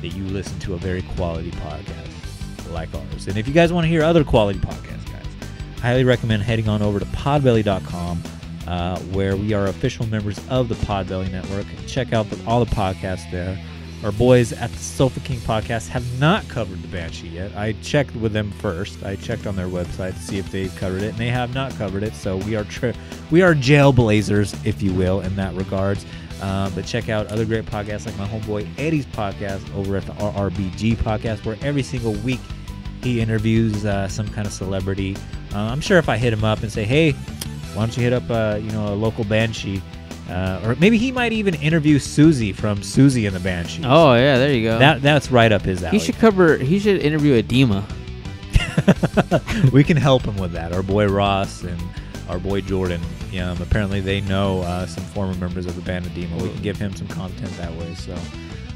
that 0.02 0.10
you 0.10 0.24
listen 0.26 0.58
to 0.60 0.74
a 0.76 0.78
very 0.78 1.02
quality 1.16 1.52
podcast 1.52 2.72
like 2.72 2.90
ours. 2.94 3.28
And 3.28 3.38
if 3.38 3.48
you 3.48 3.54
guys 3.54 3.74
want 3.74 3.86
to 3.86 3.90
hear 3.90 4.04
other 4.04 4.24
quality 4.24 4.60
podcasts, 4.60 5.03
highly 5.84 6.06
recommend 6.06 6.42
heading 6.42 6.70
on 6.70 6.82
over 6.82 6.98
to 6.98 7.06
podbelly.com 7.08 8.24
uh, 8.68 8.98
where 9.12 9.36
we 9.36 9.52
are 9.52 9.66
official 9.66 10.06
members 10.06 10.40
of 10.48 10.70
the 10.70 10.76
Podbelly 10.76 11.30
Network. 11.30 11.66
Check 11.88 12.14
out 12.14 12.30
the, 12.30 12.40
all 12.48 12.64
the 12.64 12.72
podcasts 12.74 13.30
there. 13.32 13.62
Our 14.02 14.14
boys 14.14 14.54
at 14.54 14.72
the 14.72 14.78
Sofa 14.78 15.20
King 15.20 15.40
podcast 15.40 15.90
have 15.90 16.06
not 16.22 16.48
covered 16.48 16.82
the 16.82 16.88
Banshee 16.88 17.28
yet. 17.28 17.54
I 17.58 17.74
checked 17.82 18.16
with 18.16 18.32
them 18.32 18.52
first. 18.52 19.04
I 19.04 19.18
checked 19.18 19.46
on 19.46 19.58
their 19.58 19.68
website 19.68 20.14
to 20.14 20.20
see 20.20 20.38
if 20.38 20.50
they've 20.54 20.74
covered 20.78 21.02
it, 21.02 21.10
and 21.10 21.18
they 21.18 21.28
have 21.28 21.54
not 21.54 21.74
covered 21.74 22.04
it. 22.04 22.16
So 22.16 22.38
we 22.38 22.56
are 22.56 22.64
tri- 22.64 22.94
we 23.30 23.42
are 23.42 23.54
jailblazers, 23.54 24.66
if 24.66 24.82
you 24.82 24.94
will, 24.94 25.20
in 25.20 25.36
that 25.36 25.54
regards. 25.54 26.06
Uh, 26.42 26.70
but 26.70 26.86
check 26.86 27.10
out 27.10 27.28
other 27.28 27.44
great 27.44 27.66
podcasts 27.66 28.06
like 28.06 28.18
my 28.18 28.26
homeboy 28.26 28.66
Eddie's 28.78 29.06
podcast 29.08 29.74
over 29.76 29.98
at 29.98 30.06
the 30.06 30.14
RRBG 30.14 30.96
podcast, 30.96 31.44
where 31.46 31.58
every 31.62 31.84
single 31.84 32.14
week 32.14 32.40
he 33.02 33.20
interviews 33.20 33.86
uh, 33.86 34.08
some 34.08 34.30
kind 34.30 34.48
of 34.48 34.54
celebrity. 34.54 35.18
Uh, 35.54 35.60
I'm 35.60 35.82
sure 35.82 35.98
if 35.98 36.10
I 36.10 36.18
hit 36.18 36.34
him 36.34 36.44
up 36.44 36.64
and 36.64 36.72
say, 36.72 36.84
"Hey, 36.84 37.12
why 37.74 37.86
don't 37.86 37.96
you 37.96 38.04
hit 38.04 38.14
up 38.14 38.30
uh, 38.30 38.58
you 38.62 38.72
know 38.72 38.94
a 38.94 38.96
local 38.96 39.24
banshee?" 39.24 39.82
Uh, 40.30 40.62
or 40.66 40.76
maybe 40.76 40.98
he 40.98 41.12
might 41.12 41.34
even 41.34 41.54
interview 41.56 42.00
Siouxsie 42.00 42.56
from 42.56 42.80
Siouxsie 42.80 43.28
and 43.28 43.36
the 43.36 43.40
Banshee. 43.42 43.84
Oh 43.86 44.14
yeah, 44.14 44.38
there 44.38 44.54
you 44.54 44.64
go. 44.64 44.80
that 44.80 45.02
that's 45.02 45.30
right 45.32 45.52
up 45.52 45.62
his 45.64 45.84
alley. 45.84 45.98
he 45.98 46.04
should 46.04 46.16
cover. 46.16 46.58
He 46.58 46.80
should 46.80 47.02
interview 47.02 47.34
Edema. 47.34 47.86
we 49.72 49.84
can 49.84 49.98
help 49.98 50.24
him 50.24 50.38
with 50.38 50.52
that. 50.54 50.74
Our 50.74 50.84
boy 50.84 51.08
Ross 51.08 51.64
and 51.64 51.80
our 52.30 52.40
boy 52.40 52.62
Jordan, 52.62 53.02
Um, 53.40 53.62
apparently, 53.62 54.00
they 54.00 54.22
know 54.22 54.62
uh, 54.62 54.86
some 54.86 55.04
former 55.06 55.34
members 55.36 55.66
of 55.66 55.76
the 55.76 55.82
band 55.82 56.06
of 56.06 56.16
Demo. 56.16 56.42
We 56.42 56.50
can 56.50 56.62
give 56.64 56.78
him 56.78 56.96
some 56.96 57.08
content 57.08 57.52
that 57.58 57.74
way. 57.76 57.94
So, 57.96 58.16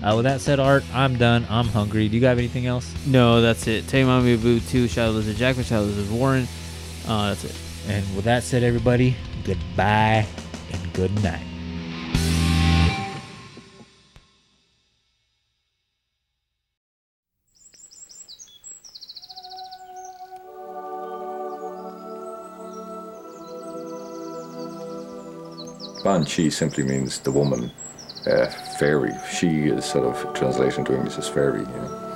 uh, 0.04 0.14
with 0.16 0.26
that 0.26 0.42
said, 0.42 0.60
Art, 0.60 0.84
I'm 0.94 1.18
done. 1.18 1.46
I'm 1.50 1.68
hungry. 1.68 2.08
Do 2.10 2.18
you 2.18 2.26
have 2.26 2.38
anything 2.38 2.66
else? 2.68 2.94
No, 3.06 3.42
that's 3.42 3.68
it. 3.68 3.88
Tell 3.88 4.06
Mommy 4.06 4.36
Boo 4.38 4.60
2, 4.60 4.88
Shadow 4.88 5.12
Lizard 5.12 5.38
Jackman, 5.38 5.66
Shadow 5.66 5.86
Lizard 5.86 6.12
Warren. 6.12 6.48
Uh, 7.08 7.30
that's 7.30 7.46
it. 7.46 7.56
And 7.88 8.16
with 8.16 8.26
that 8.26 8.44
said, 8.44 8.64
everybody, 8.64 9.16
goodbye 9.46 10.26
and 10.74 10.94
good 10.94 11.12
night. 11.24 11.46
Banshee 26.04 26.50
simply 26.50 26.84
means 26.84 27.20
the 27.20 27.32
woman, 27.32 27.72
uh, 28.26 28.48
fairy. 28.80 29.14
She 29.30 29.68
is 29.68 29.86
sort 29.86 30.06
of 30.06 30.34
translation 30.34 30.84
to 30.86 30.96
English 30.96 31.18
as 31.18 31.28
fairy. 31.30 31.60
You 31.60 31.66
know. 31.66 32.07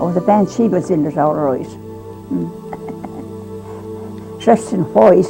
Oh, 0.00 0.12
the 0.12 0.20
band 0.20 0.48
she 0.48 0.68
was 0.68 0.90
in 0.90 1.04
it 1.06 1.18
all 1.18 1.34
right. 1.34 1.66
Mm. 2.30 2.48
Dressed 4.40 4.72
in 4.72 4.84
white, 4.94 5.26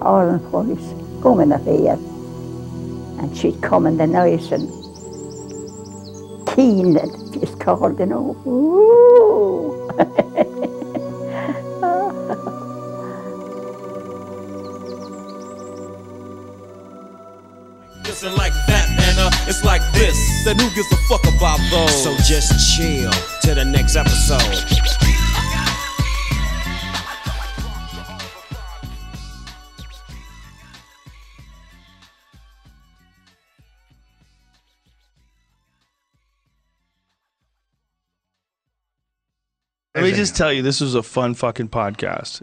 all 0.00 0.28
in 0.28 0.38
white, 0.52 1.22
coming 1.22 1.52
up 1.52 1.64
here. 1.64 1.98
And 3.20 3.36
she'd 3.36 3.60
come 3.60 3.86
in 3.86 3.96
the 3.96 4.06
night 4.06 4.52
and 4.52 4.68
keen, 6.46 6.96
it's 7.42 7.54
called, 7.56 7.98
you 7.98 8.06
know. 8.06 8.36
Ooh. 8.46 9.90
Like 18.22 18.52
that, 18.52 18.59
it's 19.50 19.64
like 19.64 19.82
this. 19.92 20.44
Then 20.44 20.56
who 20.58 20.70
gives 20.76 20.90
a 20.92 20.96
fuck 21.08 21.22
about 21.24 21.58
those? 21.70 22.02
So 22.02 22.16
just 22.18 22.76
chill 22.76 23.10
to 23.42 23.54
the 23.54 23.64
next 23.64 23.96
episode. 23.96 24.40
Let 39.92 40.04
me 40.04 40.12
just 40.12 40.36
tell 40.36 40.52
you, 40.52 40.62
this 40.62 40.80
was 40.80 40.94
a 40.94 41.02
fun 41.02 41.34
fucking 41.34 41.68
podcast. 41.68 42.38